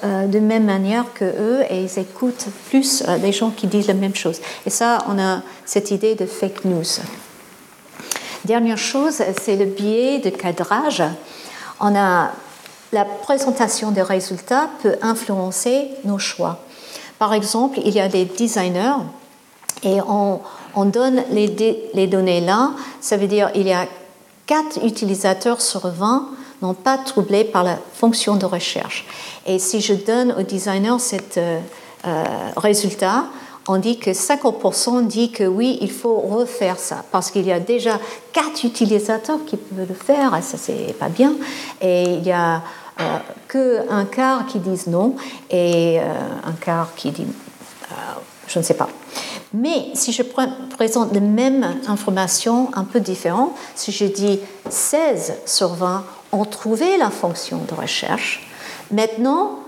de 0.02 0.38
même 0.38 0.64
manière 0.64 1.12
que 1.12 1.24
eux 1.24 1.64
et 1.68 1.82
ils 1.82 1.98
écoutent 1.98 2.46
plus 2.68 3.02
euh, 3.08 3.16
les 3.16 3.32
gens 3.32 3.50
qui 3.50 3.66
disent 3.66 3.88
la 3.88 3.94
même 3.94 4.14
chose. 4.14 4.40
Et 4.64 4.70
ça, 4.70 5.04
on 5.08 5.18
a 5.18 5.42
cette 5.64 5.90
idée 5.90 6.14
de 6.14 6.24
fake 6.24 6.64
news. 6.64 6.84
Dernière 8.44 8.78
chose, 8.78 9.20
c'est 9.42 9.56
le 9.56 9.64
biais 9.64 10.20
de 10.20 10.30
cadrage. 10.30 11.02
On 11.80 11.96
a 11.96 12.30
la 12.92 13.04
présentation 13.04 13.90
des 13.90 14.02
résultats 14.02 14.70
peut 14.82 14.96
influencer 15.02 15.90
nos 16.04 16.18
choix. 16.18 16.60
Par 17.18 17.34
exemple, 17.34 17.80
il 17.84 17.92
y 17.92 18.00
a 18.00 18.08
des 18.08 18.24
designers 18.24 19.02
et 19.82 19.98
on, 20.00 20.40
donne 20.86 21.24
les, 21.30 21.48
les, 21.92 22.06
données 22.06 22.40
là. 22.40 22.70
Ça 23.00 23.16
veut 23.16 23.26
dire 23.26 23.52
qu'il 23.52 23.66
y 23.66 23.72
a 23.72 23.86
4 24.46 24.84
utilisateurs 24.84 25.60
sur 25.60 25.88
20 25.88 26.28
n'ont 26.62 26.74
pas 26.74 26.98
troublé 26.98 27.44
par 27.44 27.64
la 27.64 27.78
fonction 27.94 28.36
de 28.36 28.46
recherche. 28.46 29.06
Et 29.46 29.58
si 29.58 29.80
je 29.80 29.94
donne 29.94 30.32
aux 30.32 30.42
designers 30.42 30.98
ce 30.98 31.16
euh, 31.36 31.60
euh, 32.06 32.24
résultat, 32.56 33.24
on 33.68 33.76
dit 33.76 33.98
que 33.98 34.10
50% 34.10 35.06
dit 35.06 35.30
que 35.30 35.44
oui, 35.44 35.78
il 35.82 35.90
faut 35.90 36.18
refaire 36.18 36.78
ça, 36.78 37.04
parce 37.12 37.30
qu'il 37.30 37.46
y 37.46 37.52
a 37.52 37.60
déjà 37.60 38.00
quatre 38.32 38.64
utilisateurs 38.64 39.38
qui 39.46 39.58
peuvent 39.58 39.86
le 39.86 39.94
faire, 39.94 40.34
et 40.34 40.42
ça 40.42 40.56
c'est 40.56 40.96
pas 40.98 41.10
bien. 41.10 41.34
Et 41.82 42.04
il 42.04 42.26
y 42.26 42.32
a 42.32 42.62
euh, 43.00 43.18
qu'un 43.46 44.06
quart 44.06 44.46
qui 44.46 44.58
disent 44.58 44.86
non, 44.86 45.16
et 45.50 46.00
euh, 46.00 46.02
un 46.44 46.52
quart 46.52 46.94
qui 46.96 47.10
dit 47.10 47.26
euh, 47.92 47.94
je 48.46 48.58
ne 48.58 48.64
sais 48.64 48.74
pas. 48.74 48.88
Mais 49.52 49.90
si 49.94 50.12
je 50.12 50.22
présente 50.76 51.12
les 51.12 51.20
mêmes 51.20 51.80
informations 51.86 52.70
un 52.74 52.84
peu 52.84 53.00
différentes, 53.00 53.52
si 53.74 53.92
je 53.92 54.06
dis 54.06 54.40
16 54.70 55.34
sur 55.46 55.74
20 55.74 56.04
ont 56.32 56.44
trouvé 56.44 56.96
la 56.96 57.10
fonction 57.10 57.58
de 57.58 57.74
recherche, 57.74 58.48
maintenant, 58.90 59.58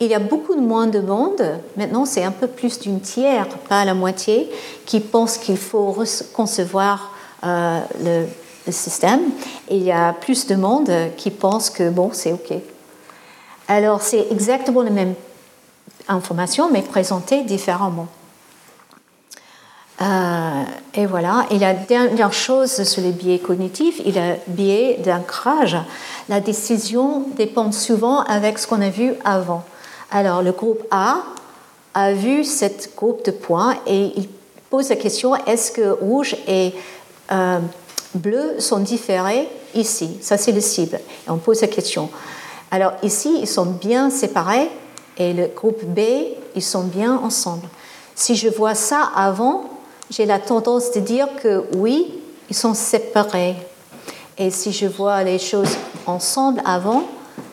il 0.00 0.08
y 0.08 0.14
a 0.14 0.18
beaucoup 0.18 0.54
moins 0.54 0.86
de 0.86 1.00
monde, 1.00 1.42
maintenant 1.76 2.04
c'est 2.04 2.24
un 2.24 2.32
peu 2.32 2.46
plus 2.46 2.80
d'une 2.80 3.00
tiers, 3.00 3.48
pas 3.68 3.84
la 3.84 3.94
moitié, 3.94 4.50
qui 4.86 5.00
pense 5.00 5.38
qu'il 5.38 5.56
faut 5.56 5.96
concevoir 6.32 7.12
euh, 7.44 7.80
le, 8.02 8.26
système. 8.70 9.20
Et 9.68 9.76
il 9.76 9.82
y 9.82 9.92
a 9.92 10.14
plus 10.14 10.46
de 10.46 10.54
monde 10.54 10.90
qui 11.18 11.30
pense 11.30 11.68
que 11.68 11.90
bon, 11.90 12.08
c'est 12.14 12.32
OK. 12.32 12.54
Alors 13.68 14.00
c'est 14.00 14.26
exactement 14.30 14.80
la 14.80 14.88
même 14.88 15.14
information, 16.08 16.70
mais 16.70 16.80
présentée 16.80 17.42
différemment. 17.42 18.08
Euh, 20.00 20.62
et 20.94 21.06
voilà. 21.06 21.46
Et 21.50 21.58
la 21.58 21.72
dernière 21.74 22.32
chose 22.32 22.82
sur 22.82 23.02
les 23.02 23.12
biais 23.12 23.38
cognitifs, 23.38 24.00
il 24.04 24.16
y 24.16 24.18
a 24.18 24.32
le 24.32 24.38
biais 24.48 24.98
d'ancrage. 25.04 25.76
La 26.28 26.40
décision 26.40 27.26
dépend 27.36 27.70
souvent 27.72 28.20
avec 28.22 28.58
ce 28.58 28.66
qu'on 28.66 28.80
a 28.80 28.90
vu 28.90 29.14
avant. 29.24 29.64
Alors, 30.10 30.42
le 30.42 30.52
groupe 30.52 30.82
A 30.90 31.18
a 31.94 32.12
vu 32.12 32.44
cette 32.44 32.94
groupe 32.96 33.24
de 33.24 33.30
points 33.30 33.76
et 33.86 34.12
il 34.16 34.28
pose 34.68 34.88
la 34.88 34.96
question 34.96 35.36
est-ce 35.46 35.70
que 35.70 35.90
rouge 35.90 36.36
et 36.48 36.74
euh, 37.30 37.60
bleu 38.14 38.58
sont 38.58 38.80
différés 38.80 39.48
ici? 39.74 40.18
Ça, 40.20 40.36
c'est 40.36 40.52
le 40.52 40.60
cible. 40.60 40.98
On 41.28 41.36
pose 41.36 41.60
la 41.60 41.68
question. 41.68 42.10
Alors, 42.70 42.92
ici, 43.02 43.38
ils 43.40 43.46
sont 43.46 43.66
bien 43.66 44.10
séparés 44.10 44.68
et 45.16 45.32
le 45.32 45.46
groupe 45.46 45.84
B, 45.84 46.00
ils 46.56 46.62
sont 46.62 46.82
bien 46.82 47.16
ensemble. 47.16 47.68
Si 48.16 48.34
je 48.34 48.48
vois 48.48 48.74
ça 48.74 49.10
avant, 49.14 49.73
j'ai 50.10 50.26
la 50.26 50.38
tendance 50.38 50.92
de 50.92 51.00
dire 51.00 51.28
que 51.42 51.64
oui, 51.76 52.20
ils 52.50 52.56
sont 52.56 52.74
séparés. 52.74 53.56
Et 54.38 54.50
si 54.50 54.72
je 54.72 54.86
vois 54.86 55.22
les 55.22 55.38
choses 55.38 55.76
ensemble 56.06 56.60
avant, 56.64 57.04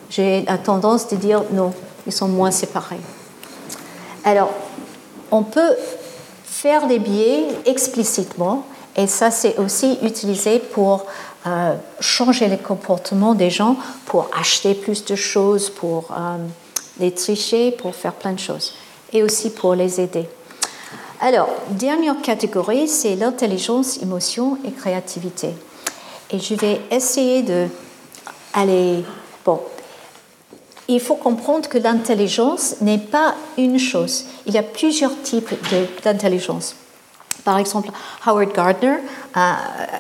j'ai 0.09 0.41
la 0.41 0.57
tendance 0.57 1.07
de 1.07 1.15
dire 1.15 1.43
non, 1.51 1.73
ils 2.05 2.13
sont 2.13 2.27
moins 2.27 2.51
séparés. 2.51 2.99
Alors, 4.23 4.51
on 5.31 5.43
peut 5.43 5.75
faire 6.43 6.87
des 6.87 6.99
biais 6.99 7.45
explicitement, 7.65 8.65
et 8.95 9.07
ça 9.07 9.31
c'est 9.31 9.57
aussi 9.57 9.97
utilisé 10.03 10.59
pour 10.59 11.05
euh, 11.47 11.75
changer 11.99 12.47
les 12.47 12.57
comportements 12.57 13.33
des 13.33 13.49
gens, 13.49 13.77
pour 14.05 14.29
acheter 14.37 14.75
plus 14.75 15.05
de 15.05 15.15
choses, 15.15 15.69
pour 15.69 16.11
euh, 16.11 16.37
les 16.99 17.11
tricher, 17.11 17.71
pour 17.71 17.95
faire 17.95 18.13
plein 18.13 18.33
de 18.33 18.39
choses, 18.39 18.75
et 19.13 19.23
aussi 19.23 19.49
pour 19.49 19.73
les 19.73 19.99
aider. 20.01 20.27
Alors, 21.23 21.49
dernière 21.69 22.19
catégorie, 22.19 22.87
c'est 22.87 23.15
l'intelligence, 23.15 24.01
émotion 24.01 24.57
et 24.65 24.71
créativité. 24.71 25.49
Et 26.31 26.39
je 26.39 26.55
vais 26.55 26.81
essayer 26.89 27.43
de 27.43 27.67
aller. 28.53 29.03
Bon, 29.45 29.61
il 30.87 30.99
faut 30.99 31.13
comprendre 31.13 31.69
que 31.69 31.77
l'intelligence 31.77 32.81
n'est 32.81 32.97
pas 32.97 33.35
une 33.59 33.77
chose. 33.77 34.25
Il 34.47 34.55
y 34.55 34.57
a 34.57 34.63
plusieurs 34.63 35.21
types 35.21 35.53
d'intelligence. 36.03 36.75
Par 37.43 37.59
exemple, 37.59 37.91
Howard 38.25 38.53
Gardner, 38.53 38.97
euh, 39.37 39.39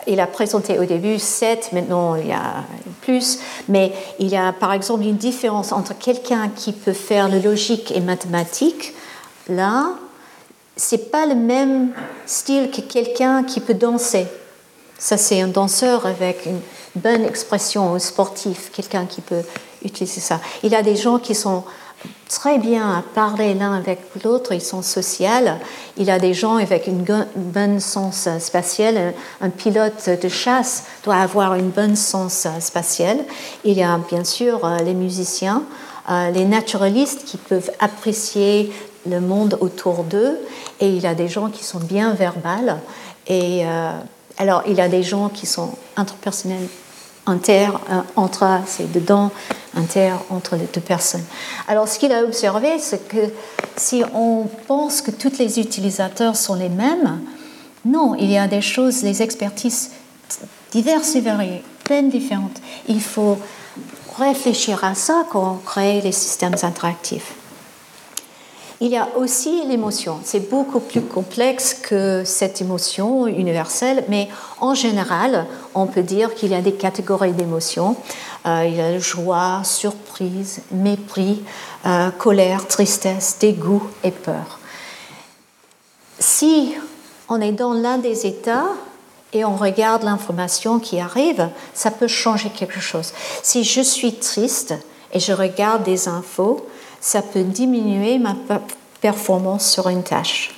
il 0.07 0.19
a 0.19 0.25
présenté 0.25 0.79
au 0.79 0.85
début 0.85 1.19
sept, 1.19 1.71
maintenant 1.71 2.15
il 2.15 2.27
y 2.27 2.33
a 2.33 2.63
plus, 3.01 3.39
mais 3.67 3.93
il 4.17 4.27
y 4.27 4.37
a 4.37 4.53
par 4.53 4.73
exemple 4.73 5.03
une 5.03 5.17
différence 5.17 5.71
entre 5.71 5.95
quelqu'un 5.97 6.49
qui 6.49 6.71
peut 6.71 6.93
faire 6.93 7.29
le 7.29 7.39
logique 7.39 7.91
et 7.91 7.99
mathématique, 7.99 8.95
là, 9.49 9.91
c'est 10.81 11.11
pas 11.11 11.27
le 11.27 11.35
même 11.35 11.91
style 12.25 12.71
que 12.71 12.81
quelqu'un 12.81 13.43
qui 13.43 13.59
peut 13.59 13.75
danser. 13.75 14.25
Ça, 14.97 15.15
c'est 15.15 15.39
un 15.39 15.47
danseur 15.47 16.07
avec 16.07 16.47
une 16.47 16.59
bonne 16.95 17.23
expression, 17.23 17.93
un 17.93 17.99
sportif, 17.99 18.71
quelqu'un 18.73 19.05
qui 19.05 19.21
peut 19.21 19.43
utiliser 19.85 20.21
ça. 20.21 20.41
Il 20.63 20.71
y 20.71 20.75
a 20.75 20.81
des 20.81 20.95
gens 20.95 21.19
qui 21.19 21.35
sont 21.35 21.63
très 22.27 22.57
bien 22.57 22.97
à 22.97 23.03
parler 23.13 23.53
l'un 23.53 23.73
avec 23.75 23.99
l'autre, 24.23 24.53
ils 24.53 24.61
sont 24.61 24.81
sociaux. 24.81 25.27
Il 25.97 26.05
y 26.05 26.09
a 26.09 26.17
des 26.17 26.33
gens 26.33 26.55
avec 26.55 26.87
une 26.87 27.05
bonne 27.35 27.79
sens 27.79 28.27
spatial. 28.39 29.13
Un 29.39 29.51
pilote 29.51 30.09
de 30.09 30.29
chasse 30.29 30.85
doit 31.03 31.17
avoir 31.17 31.53
une 31.53 31.69
bonne 31.69 31.95
sens 31.95 32.47
spatial. 32.59 33.19
Il 33.63 33.77
y 33.77 33.83
a 33.83 33.99
bien 34.09 34.23
sûr 34.23 34.65
euh, 34.65 34.79
les 34.79 34.95
musiciens, 34.95 35.61
euh, 36.09 36.31
les 36.31 36.45
naturalistes 36.45 37.23
qui 37.23 37.37
peuvent 37.37 37.69
apprécier 37.79 38.71
le 39.09 39.19
monde 39.19 39.57
autour 39.61 40.03
d'eux. 40.03 40.37
Et 40.79 40.89
il 40.89 41.05
a 41.05 41.15
des 41.15 41.27
gens 41.27 41.49
qui 41.49 41.63
sont 41.63 41.79
bien 41.79 42.13
verbales. 42.13 42.79
Et 43.27 43.65
euh, 43.65 43.91
alors, 44.37 44.63
il 44.67 44.79
a 44.81 44.87
des 44.87 45.03
gens 45.03 45.29
qui 45.29 45.45
sont 45.45 45.71
interpersonnels 45.95 46.67
inter, 47.27 47.69
euh, 47.89 48.01
entre, 48.15 48.61
c'est 48.65 48.91
dedans, 48.91 49.31
inter, 49.75 50.13
entre 50.29 50.55
les 50.55 50.65
deux 50.73 50.81
personnes. 50.81 51.23
Alors, 51.67 51.87
ce 51.87 51.99
qu'il 51.99 52.11
a 52.11 52.23
observé, 52.23 52.79
c'est 52.79 53.07
que 53.07 53.31
si 53.77 54.03
on 54.13 54.47
pense 54.67 55.01
que 55.01 55.11
tous 55.11 55.37
les 55.37 55.59
utilisateurs 55.59 56.35
sont 56.35 56.55
les 56.55 56.69
mêmes, 56.69 57.21
non, 57.85 58.15
il 58.15 58.31
y 58.31 58.37
a 58.37 58.47
des 58.47 58.61
choses, 58.61 59.01
des 59.01 59.21
expertises 59.21 59.91
diverses 60.71 61.15
et 61.15 61.21
variées, 61.21 61.63
pleines 61.83 62.09
différentes. 62.09 62.61
Il 62.87 63.01
faut 63.01 63.37
réfléchir 64.17 64.83
à 64.83 64.95
ça 64.95 65.25
quand 65.31 65.53
on 65.53 65.57
crée 65.57 66.01
les 66.01 66.11
systèmes 66.11 66.55
interactifs. 66.61 67.33
Il 68.83 68.87
y 68.87 68.97
a 68.97 69.09
aussi 69.15 69.63
l'émotion. 69.67 70.19
C'est 70.23 70.49
beaucoup 70.49 70.79
plus 70.79 71.01
complexe 71.01 71.75
que 71.75 72.23
cette 72.25 72.61
émotion 72.61 73.27
universelle, 73.27 74.03
mais 74.09 74.27
en 74.59 74.73
général, 74.73 75.45
on 75.75 75.85
peut 75.85 76.01
dire 76.01 76.33
qu'il 76.33 76.49
y 76.49 76.55
a 76.55 76.61
des 76.61 76.73
catégories 76.73 77.33
d'émotions. 77.33 77.95
Euh, 78.47 78.65
il 78.65 78.75
y 78.75 78.81
a 78.81 78.97
joie, 78.97 79.61
surprise, 79.63 80.61
mépris, 80.71 81.43
euh, 81.85 82.09
colère, 82.09 82.67
tristesse, 82.67 83.37
dégoût 83.39 83.83
et 84.03 84.09
peur. 84.09 84.57
Si 86.17 86.73
on 87.29 87.39
est 87.39 87.51
dans 87.51 87.73
l'un 87.73 87.99
des 87.99 88.25
états 88.25 88.69
et 89.31 89.45
on 89.45 89.57
regarde 89.57 90.01
l'information 90.01 90.79
qui 90.79 90.99
arrive, 90.99 91.49
ça 91.75 91.91
peut 91.91 92.07
changer 92.07 92.49
quelque 92.49 92.79
chose. 92.79 93.13
Si 93.43 93.63
je 93.63 93.81
suis 93.81 94.15
triste 94.15 94.73
et 95.13 95.19
je 95.19 95.33
regarde 95.33 95.83
des 95.83 96.07
infos, 96.07 96.65
ça 97.01 97.21
peut 97.21 97.43
diminuer 97.43 98.19
ma 98.19 98.35
performance 99.01 99.69
sur 99.69 99.89
une 99.89 100.03
tâche. 100.03 100.55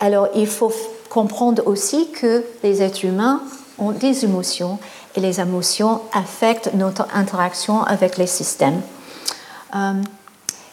Alors 0.00 0.28
il 0.34 0.46
faut 0.46 0.72
comprendre 1.10 1.62
aussi 1.66 2.10
que 2.10 2.44
les 2.64 2.82
êtres 2.82 3.04
humains 3.04 3.40
ont 3.78 3.92
des 3.92 4.24
émotions 4.24 4.78
et 5.14 5.20
les 5.20 5.40
émotions 5.40 6.00
affectent 6.12 6.74
notre 6.74 7.06
interaction 7.14 7.82
avec 7.84 8.16
les 8.16 8.26
systèmes. 8.26 8.80
Euh, 9.74 9.92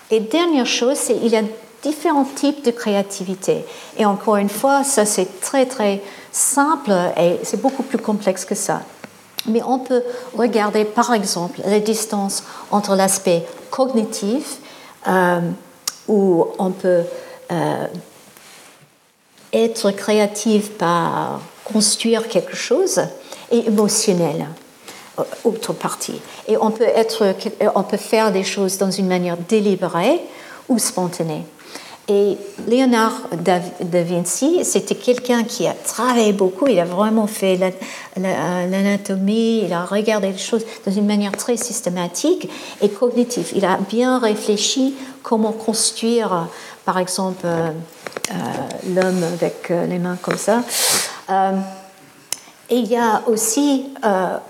et 0.09 0.19
dernière 0.19 0.65
chose, 0.65 0.99
qu'il 0.99 1.27
y 1.27 1.35
a 1.35 1.43
différents 1.83 2.25
types 2.25 2.63
de 2.63 2.71
créativité. 2.71 3.65
Et 3.97 4.05
encore 4.05 4.37
une 4.37 4.49
fois, 4.49 4.83
ça 4.83 5.05
c'est 5.05 5.41
très 5.41 5.65
très 5.65 6.01
simple 6.31 6.91
et 7.17 7.39
c'est 7.43 7.61
beaucoup 7.61 7.83
plus 7.83 7.97
complexe 7.97 8.45
que 8.45 8.55
ça. 8.55 8.81
Mais 9.47 9.61
on 9.63 9.79
peut 9.79 10.03
regarder 10.37 10.85
par 10.85 11.13
exemple 11.13 11.61
les 11.65 11.79
distances 11.79 12.43
entre 12.69 12.95
l'aspect 12.95 13.43
cognitif, 13.71 14.59
où 16.07 16.47
on 16.57 16.71
peut 16.71 17.03
euh, 17.51 17.87
être 19.53 19.91
créatif 19.91 20.71
par 20.71 21.41
construire 21.65 22.27
quelque 22.27 22.55
chose, 22.55 23.01
et 23.51 23.67
émotionnel, 23.67 24.47
euh, 25.19 25.23
autre 25.43 25.73
partie. 25.73 26.21
Et 26.47 26.57
on 26.57 26.71
peut, 26.71 26.83
être, 26.83 27.35
on 27.75 27.83
peut 27.83 27.97
faire 27.97 28.31
des 28.31 28.43
choses 28.43 28.77
dans 28.77 28.91
une 28.91 29.07
manière 29.07 29.37
délibérée 29.37 30.21
ou 30.69 30.79
spontanée. 30.79 31.43
Et 32.07 32.37
Léonard 32.67 33.13
da 33.31 33.59
Vinci, 34.03 34.65
c'était 34.65 34.95
quelqu'un 34.95 35.43
qui 35.43 35.67
a 35.67 35.73
travaillé 35.73 36.33
beaucoup, 36.33 36.67
il 36.67 36.79
a 36.79 36.85
vraiment 36.85 37.27
fait 37.27 37.59
l'anatomie, 38.17 39.63
il 39.65 39.71
a 39.71 39.85
regardé 39.85 40.31
les 40.31 40.37
choses 40.37 40.65
dans 40.85 40.91
une 40.91 41.05
manière 41.05 41.31
très 41.33 41.57
systématique 41.57 42.49
et 42.81 42.89
cognitive. 42.89 43.51
Il 43.55 43.65
a 43.65 43.77
bien 43.89 44.17
réfléchi 44.17 44.95
comment 45.21 45.51
construire, 45.51 46.47
par 46.85 46.97
exemple, 46.97 47.41
euh, 47.45 47.69
euh, 48.31 48.33
l'homme 48.95 49.23
avec 49.23 49.69
euh, 49.69 49.85
les 49.85 49.99
mains 49.99 50.17
comme 50.21 50.37
ça. 50.37 50.63
et 52.69 52.75
il 52.75 52.87
y 52.87 52.97
a 52.97 53.21
aussi 53.27 53.85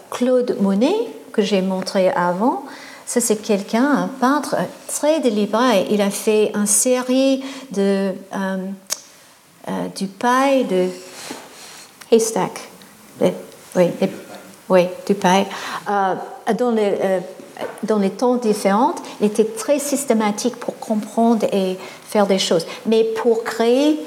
Claude 0.10 0.56
Monet, 0.62 0.96
que 1.34 1.42
j'ai 1.42 1.62
montré 1.62 2.10
avant, 2.10 2.64
ça, 3.12 3.20
c'est 3.20 3.42
quelqu'un, 3.42 3.84
un 3.84 4.08
peintre 4.08 4.56
très 4.88 5.20
délibéré. 5.20 5.86
Il 5.90 6.00
a 6.00 6.10
fait 6.10 6.54
une 6.56 6.66
série 6.66 7.44
de, 7.70 8.14
euh, 8.34 8.58
euh, 9.68 9.88
du 9.94 10.08
paille 10.08 10.64
de 10.64 10.88
haystack. 12.10 12.70
oui, 13.20 13.90
oui, 14.70 14.88
du 15.06 15.14
paille. 15.16 15.46
Euh, 15.90 16.16
dans, 16.58 16.72
les, 16.72 17.20
dans 17.84 17.98
les 17.98 18.12
temps 18.12 18.38
différents, 18.38 18.96
il 19.20 19.28
était 19.28 19.44
très 19.44 19.80
systématique 19.80 20.56
pour 20.56 20.80
comprendre 20.80 21.46
et 21.52 21.78
faire 22.08 22.28
des 22.28 22.40
choses, 22.40 22.66
mais 22.86 23.04
pour 23.04 23.44
créer 23.44 24.00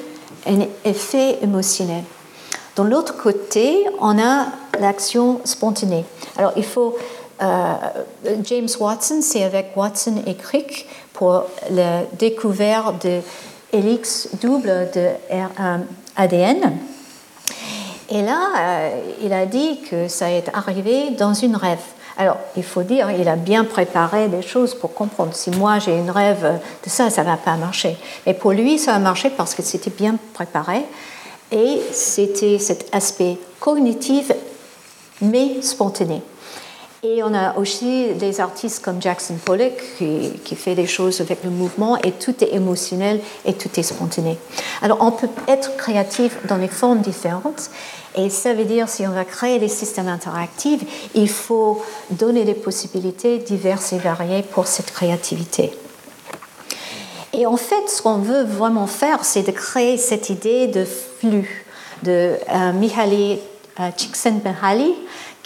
un 0.46 0.60
effet 0.82 1.40
émotionnel. 1.42 2.04
Dans 2.74 2.84
l'autre 2.84 3.16
côté, 3.18 3.84
on 4.00 4.18
a 4.18 4.46
l'action 4.80 5.40
spontanée. 5.44 6.04
Alors, 6.36 6.52
il 6.56 6.64
faut 6.64 6.96
euh, 6.96 7.13
James 8.44 8.68
Watson, 8.80 9.20
c'est 9.20 9.44
avec 9.44 9.72
Watson 9.76 10.22
et 10.26 10.34
Crick 10.34 10.86
pour 11.12 11.44
la 11.70 12.02
découverte 12.18 13.06
de 13.06 13.20
l'hélix 13.72 14.28
double 14.40 14.88
de 14.94 15.08
ADN. 16.16 16.58
Euh, 16.64 16.70
et 18.10 18.22
là, 18.22 18.48
euh, 18.58 19.00
il 19.22 19.32
a 19.32 19.46
dit 19.46 19.80
que 19.90 20.08
ça 20.08 20.30
est 20.30 20.48
arrivé 20.52 21.10
dans 21.10 21.34
une 21.34 21.56
rêve. 21.56 21.78
Alors, 22.16 22.36
il 22.56 22.62
faut 22.62 22.82
dire, 22.82 23.10
il 23.10 23.28
a 23.28 23.34
bien 23.34 23.64
préparé 23.64 24.28
les 24.28 24.42
choses 24.42 24.74
pour 24.74 24.94
comprendre. 24.94 25.34
Si 25.34 25.50
moi 25.50 25.80
j'ai 25.80 25.96
une 25.98 26.10
rêve 26.10 26.60
de 26.84 26.90
ça, 26.90 27.10
ça 27.10 27.22
ne 27.22 27.28
va 27.28 27.36
pas 27.36 27.56
marcher. 27.56 27.96
Mais 28.24 28.34
pour 28.34 28.52
lui, 28.52 28.78
ça 28.78 28.94
a 28.94 28.98
marché 29.00 29.30
parce 29.30 29.54
que 29.54 29.62
c'était 29.62 29.90
bien 29.90 30.16
préparé 30.32 30.84
et 31.50 31.80
c'était 31.92 32.58
cet 32.58 32.94
aspect 32.94 33.38
cognitif 33.58 34.30
mais 35.20 35.60
spontané. 35.62 36.22
Et 37.06 37.22
on 37.22 37.34
a 37.34 37.58
aussi 37.58 38.14
des 38.14 38.40
artistes 38.40 38.82
comme 38.82 39.02
Jackson 39.02 39.34
Pollock 39.44 39.74
qui, 39.98 40.56
fait 40.56 40.74
des 40.74 40.86
choses 40.86 41.20
avec 41.20 41.44
le 41.44 41.50
mouvement 41.50 41.98
et 41.98 42.12
tout 42.12 42.34
est 42.42 42.54
émotionnel 42.54 43.20
et 43.44 43.52
tout 43.52 43.68
est 43.76 43.82
spontané. 43.82 44.38
Alors 44.80 44.98
on 45.02 45.10
peut 45.10 45.28
être 45.46 45.76
créatif 45.76 46.38
dans 46.48 46.56
les 46.56 46.68
formes 46.68 47.02
différentes 47.02 47.68
et 48.16 48.30
ça 48.30 48.54
veut 48.54 48.64
dire 48.64 48.88
si 48.88 49.06
on 49.06 49.10
va 49.10 49.26
créer 49.26 49.58
des 49.58 49.68
systèmes 49.68 50.08
interactifs, 50.08 51.10
il 51.14 51.28
faut 51.28 51.82
donner 52.10 52.44
des 52.44 52.54
possibilités 52.54 53.36
diverses 53.36 53.92
et 53.92 53.98
variées 53.98 54.42
pour 54.42 54.66
cette 54.66 54.90
créativité. 54.90 55.72
Et 57.34 57.44
en 57.44 57.58
fait, 57.58 57.86
ce 57.88 58.00
qu'on 58.00 58.18
veut 58.18 58.44
vraiment 58.44 58.86
faire, 58.86 59.26
c'est 59.26 59.42
de 59.42 59.50
créer 59.50 59.98
cette 59.98 60.30
idée 60.30 60.68
de 60.68 60.86
flux 60.86 61.66
de 62.02 62.38
euh, 62.48 62.72
Mihaly 62.72 63.40
euh, 63.80 63.90
Csikszentmihalyi, 63.96 64.94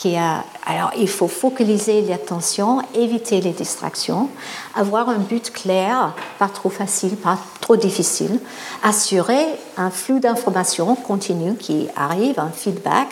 alors 0.07 0.93
il 0.97 1.09
faut 1.09 1.29
focaliser 1.29 2.03
l'attention, 2.03 2.81
éviter 2.95 3.41
les 3.41 3.51
distractions, 3.51 4.29
avoir 4.75 5.09
un 5.09 5.19
but 5.19 5.51
clair, 5.51 6.15
pas 6.39 6.49
trop 6.49 6.71
facile, 6.71 7.17
pas 7.17 7.39
trop 7.61 7.77
difficile, 7.77 8.39
assurer 8.83 9.45
un 9.77 9.91
flux 9.91 10.21
d'informations 10.21 10.95
continu 10.95 11.57
qui 11.57 11.89
arrive, 11.97 12.39
un 12.39 12.51
feedback, 12.51 13.09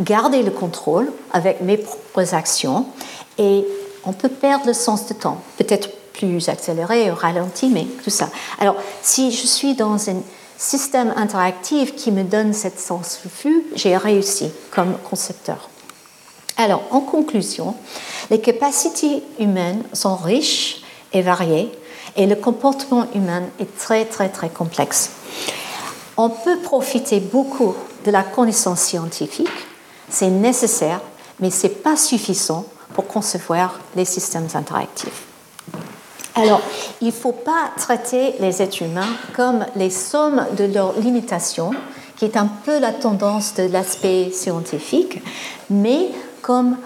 garder 0.00 0.42
le 0.42 0.50
contrôle 0.50 1.10
avec 1.32 1.60
mes 1.60 1.76
propres 1.76 2.34
actions 2.34 2.86
et 3.36 3.66
on 4.04 4.12
peut 4.12 4.28
perdre 4.28 4.66
le 4.66 4.74
sens 4.74 5.06
de 5.06 5.14
temps, 5.14 5.42
peut-être 5.56 5.90
plus 6.12 6.48
accéléré, 6.48 7.10
ralenti, 7.10 7.68
mais 7.68 7.86
tout 8.04 8.10
ça. 8.10 8.28
Alors 8.60 8.76
si 9.02 9.32
je 9.32 9.46
suis 9.46 9.74
dans 9.74 10.08
un 10.08 10.22
système 10.56 11.12
interactif 11.16 11.94
qui 11.94 12.10
me 12.12 12.22
donne 12.22 12.52
cette 12.52 12.78
sens 12.78 13.20
de 13.24 13.28
flux, 13.28 13.64
j'ai 13.74 13.96
réussi 13.96 14.50
comme 14.70 14.94
concepteur. 15.08 15.68
Alors, 16.60 16.82
en 16.90 17.00
conclusion, 17.00 17.76
les 18.30 18.40
capacités 18.40 19.22
humaines 19.38 19.84
sont 19.92 20.16
riches 20.16 20.82
et 21.12 21.22
variées 21.22 21.70
et 22.16 22.26
le 22.26 22.34
comportement 22.34 23.06
humain 23.14 23.44
est 23.60 23.78
très, 23.78 24.04
très, 24.04 24.28
très 24.28 24.48
complexe. 24.48 25.10
On 26.16 26.28
peut 26.28 26.58
profiter 26.58 27.20
beaucoup 27.20 27.76
de 28.04 28.10
la 28.10 28.24
connaissance 28.24 28.80
scientifique, 28.80 29.48
c'est 30.10 30.30
nécessaire, 30.30 31.00
mais 31.38 31.50
ce 31.50 31.68
n'est 31.68 31.74
pas 31.74 31.96
suffisant 31.96 32.64
pour 32.92 33.06
concevoir 33.06 33.78
les 33.94 34.04
systèmes 34.04 34.48
interactifs. 34.54 35.26
Alors, 36.34 36.60
il 37.00 37.08
ne 37.08 37.12
faut 37.12 37.32
pas 37.32 37.70
traiter 37.76 38.34
les 38.40 38.62
êtres 38.62 38.82
humains 38.82 39.08
comme 39.36 39.64
les 39.76 39.90
sommes 39.90 40.44
de 40.56 40.64
leurs 40.64 40.98
limitations, 40.98 41.70
qui 42.16 42.24
est 42.24 42.36
un 42.36 42.48
peu 42.64 42.80
la 42.80 42.92
tendance 42.92 43.54
de 43.54 43.64
l'aspect 43.64 44.30
scientifique, 44.32 45.22
mais 45.70 46.10
comme 46.48 46.78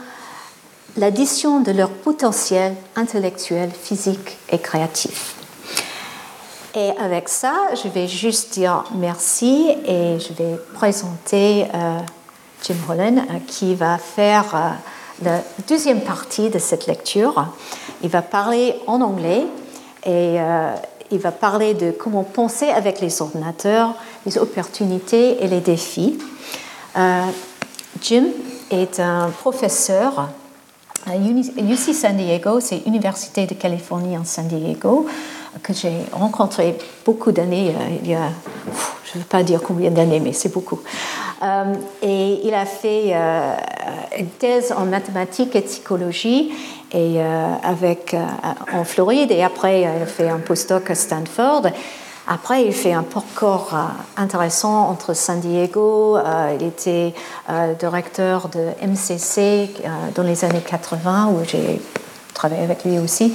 l'addition 0.97 1.61
de 1.61 1.71
leur 1.71 1.91
potentiel 1.91 2.75
intellectuel, 2.97 3.71
physique 3.71 4.37
et 4.51 4.59
créatif. 4.59 5.37
Et 6.75 6.91
avec 6.99 7.29
ça, 7.29 7.55
je 7.81 7.87
vais 7.89 8.09
juste 8.09 8.55
dire 8.55 8.83
merci 8.97 9.69
et 9.87 10.19
je 10.19 10.33
vais 10.33 10.59
présenter 10.75 11.69
euh, 11.73 12.01
Jim 12.65 12.75
Holland 12.89 13.19
euh, 13.19 13.35
qui 13.47 13.77
va 13.77 13.99
faire 13.99 14.53
euh, 14.53 15.25
la 15.25 15.43
deuxième 15.69 16.01
partie 16.01 16.51
de 16.51 16.59
cette 16.59 16.89
lecture. 16.89 17.47
Il 18.03 18.11
va 18.11 18.21
parler 18.21 18.75
en 18.89 19.01
anglais 19.01 19.47
et 20.05 20.39
il 21.13 21.19
va 21.21 21.31
parler 21.31 21.75
de 21.75 21.93
comment 21.93 22.25
penser 22.25 22.69
avec 22.69 23.01
les 23.01 23.23
ordinateurs, 23.23 23.95
les 24.27 24.37
opportunités 24.39 25.45
et 25.45 25.47
les 25.47 25.61
défis. 25.61 26.19
Jim 28.01 28.25
est 28.73 29.01
un 29.01 29.29
professeur 29.31 30.29
à 31.07 31.16
UC 31.16 31.95
San 31.95 32.16
Diego, 32.16 32.61
c'est 32.61 32.85
l'Université 32.85 33.47
de 33.47 33.55
Californie 33.55 34.16
en 34.16 34.25
San 34.25 34.47
Diego, 34.47 35.07
que 35.62 35.73
j'ai 35.73 35.93
rencontré 36.12 36.79
beaucoup 37.05 37.33
d'années, 37.33 37.70
euh, 37.70 37.97
il 38.03 38.11
y 38.11 38.14
a, 38.14 38.29
je 39.05 39.18
ne 39.18 39.23
veux 39.23 39.29
pas 39.29 39.43
dire 39.43 39.61
combien 39.62 39.91
d'années, 39.91 40.20
mais 40.20 40.33
c'est 40.33 40.53
beaucoup. 40.53 40.81
Euh, 41.43 41.75
et 42.03 42.47
il 42.47 42.55
a 42.55 42.64
fait 42.64 43.11
euh, 43.12 43.55
une 44.18 44.29
thèse 44.29 44.73
en 44.77 44.85
mathématiques 44.85 45.57
et 45.57 45.62
psychologie 45.62 46.53
et, 46.93 47.20
avec, 47.62 48.14
en 48.73 48.85
Floride, 48.85 49.31
et 49.31 49.43
après 49.43 49.81
il 49.81 49.87
a 49.87 50.07
fait 50.07 50.29
un 50.29 50.39
postdoc 50.39 50.91
à 50.91 50.95
Stanford. 50.95 51.62
Après, 52.29 52.64
il 52.64 52.73
fait 52.73 52.93
un 52.93 53.03
parcours 53.03 53.70
euh, 53.73 53.79
intéressant 54.16 54.89
entre 54.89 55.12
San 55.12 55.41
Diego, 55.41 56.16
euh, 56.16 56.57
il 56.59 56.66
était 56.66 57.14
euh, 57.51 57.75
directeur 57.75 58.49
de 58.49 58.68
MCC 58.81 59.68
dans 60.14 60.23
les 60.23 60.45
années 60.45 60.62
80, 60.64 61.31
où 61.33 61.45
j'ai 61.45 61.81
travaillé 62.33 62.62
avec 62.62 62.85
lui 62.85 62.99
aussi. 63.01 63.35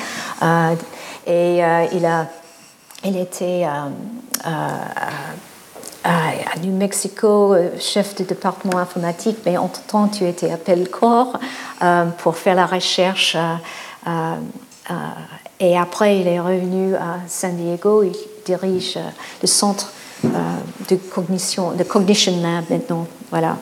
et 1.25 1.57
il, 1.91 2.05
a, 2.05 2.27
il 3.03 3.17
était 3.17 3.65
à 3.65 3.89
New 6.63 6.73
Mexico, 6.73 7.55
chef 7.79 8.15
de 8.15 8.23
département 8.23 8.77
informatique, 8.77 9.39
mais 9.45 9.57
entre-temps, 9.57 10.07
tu 10.07 10.25
étais 10.25 10.51
à 10.51 10.57
Pelcor 10.57 11.37
pour 12.19 12.37
faire 12.37 12.55
la 12.55 12.65
recherche. 12.65 13.35
et 15.59 15.77
après, 15.77 16.19
il 16.19 16.27
est 16.27 16.39
revenu 16.39 16.95
à 16.95 17.19
San 17.27 17.55
Diego. 17.55 18.03
Dirige 18.47 18.97
le 19.41 19.47
centre 19.47 19.91
de 20.89 20.95
cognition, 20.95 21.73
de 21.73 21.83
Cognition 21.83 22.41
Lab 22.41 22.65
maintenant. 22.69 23.07
Voilà. 23.29 23.57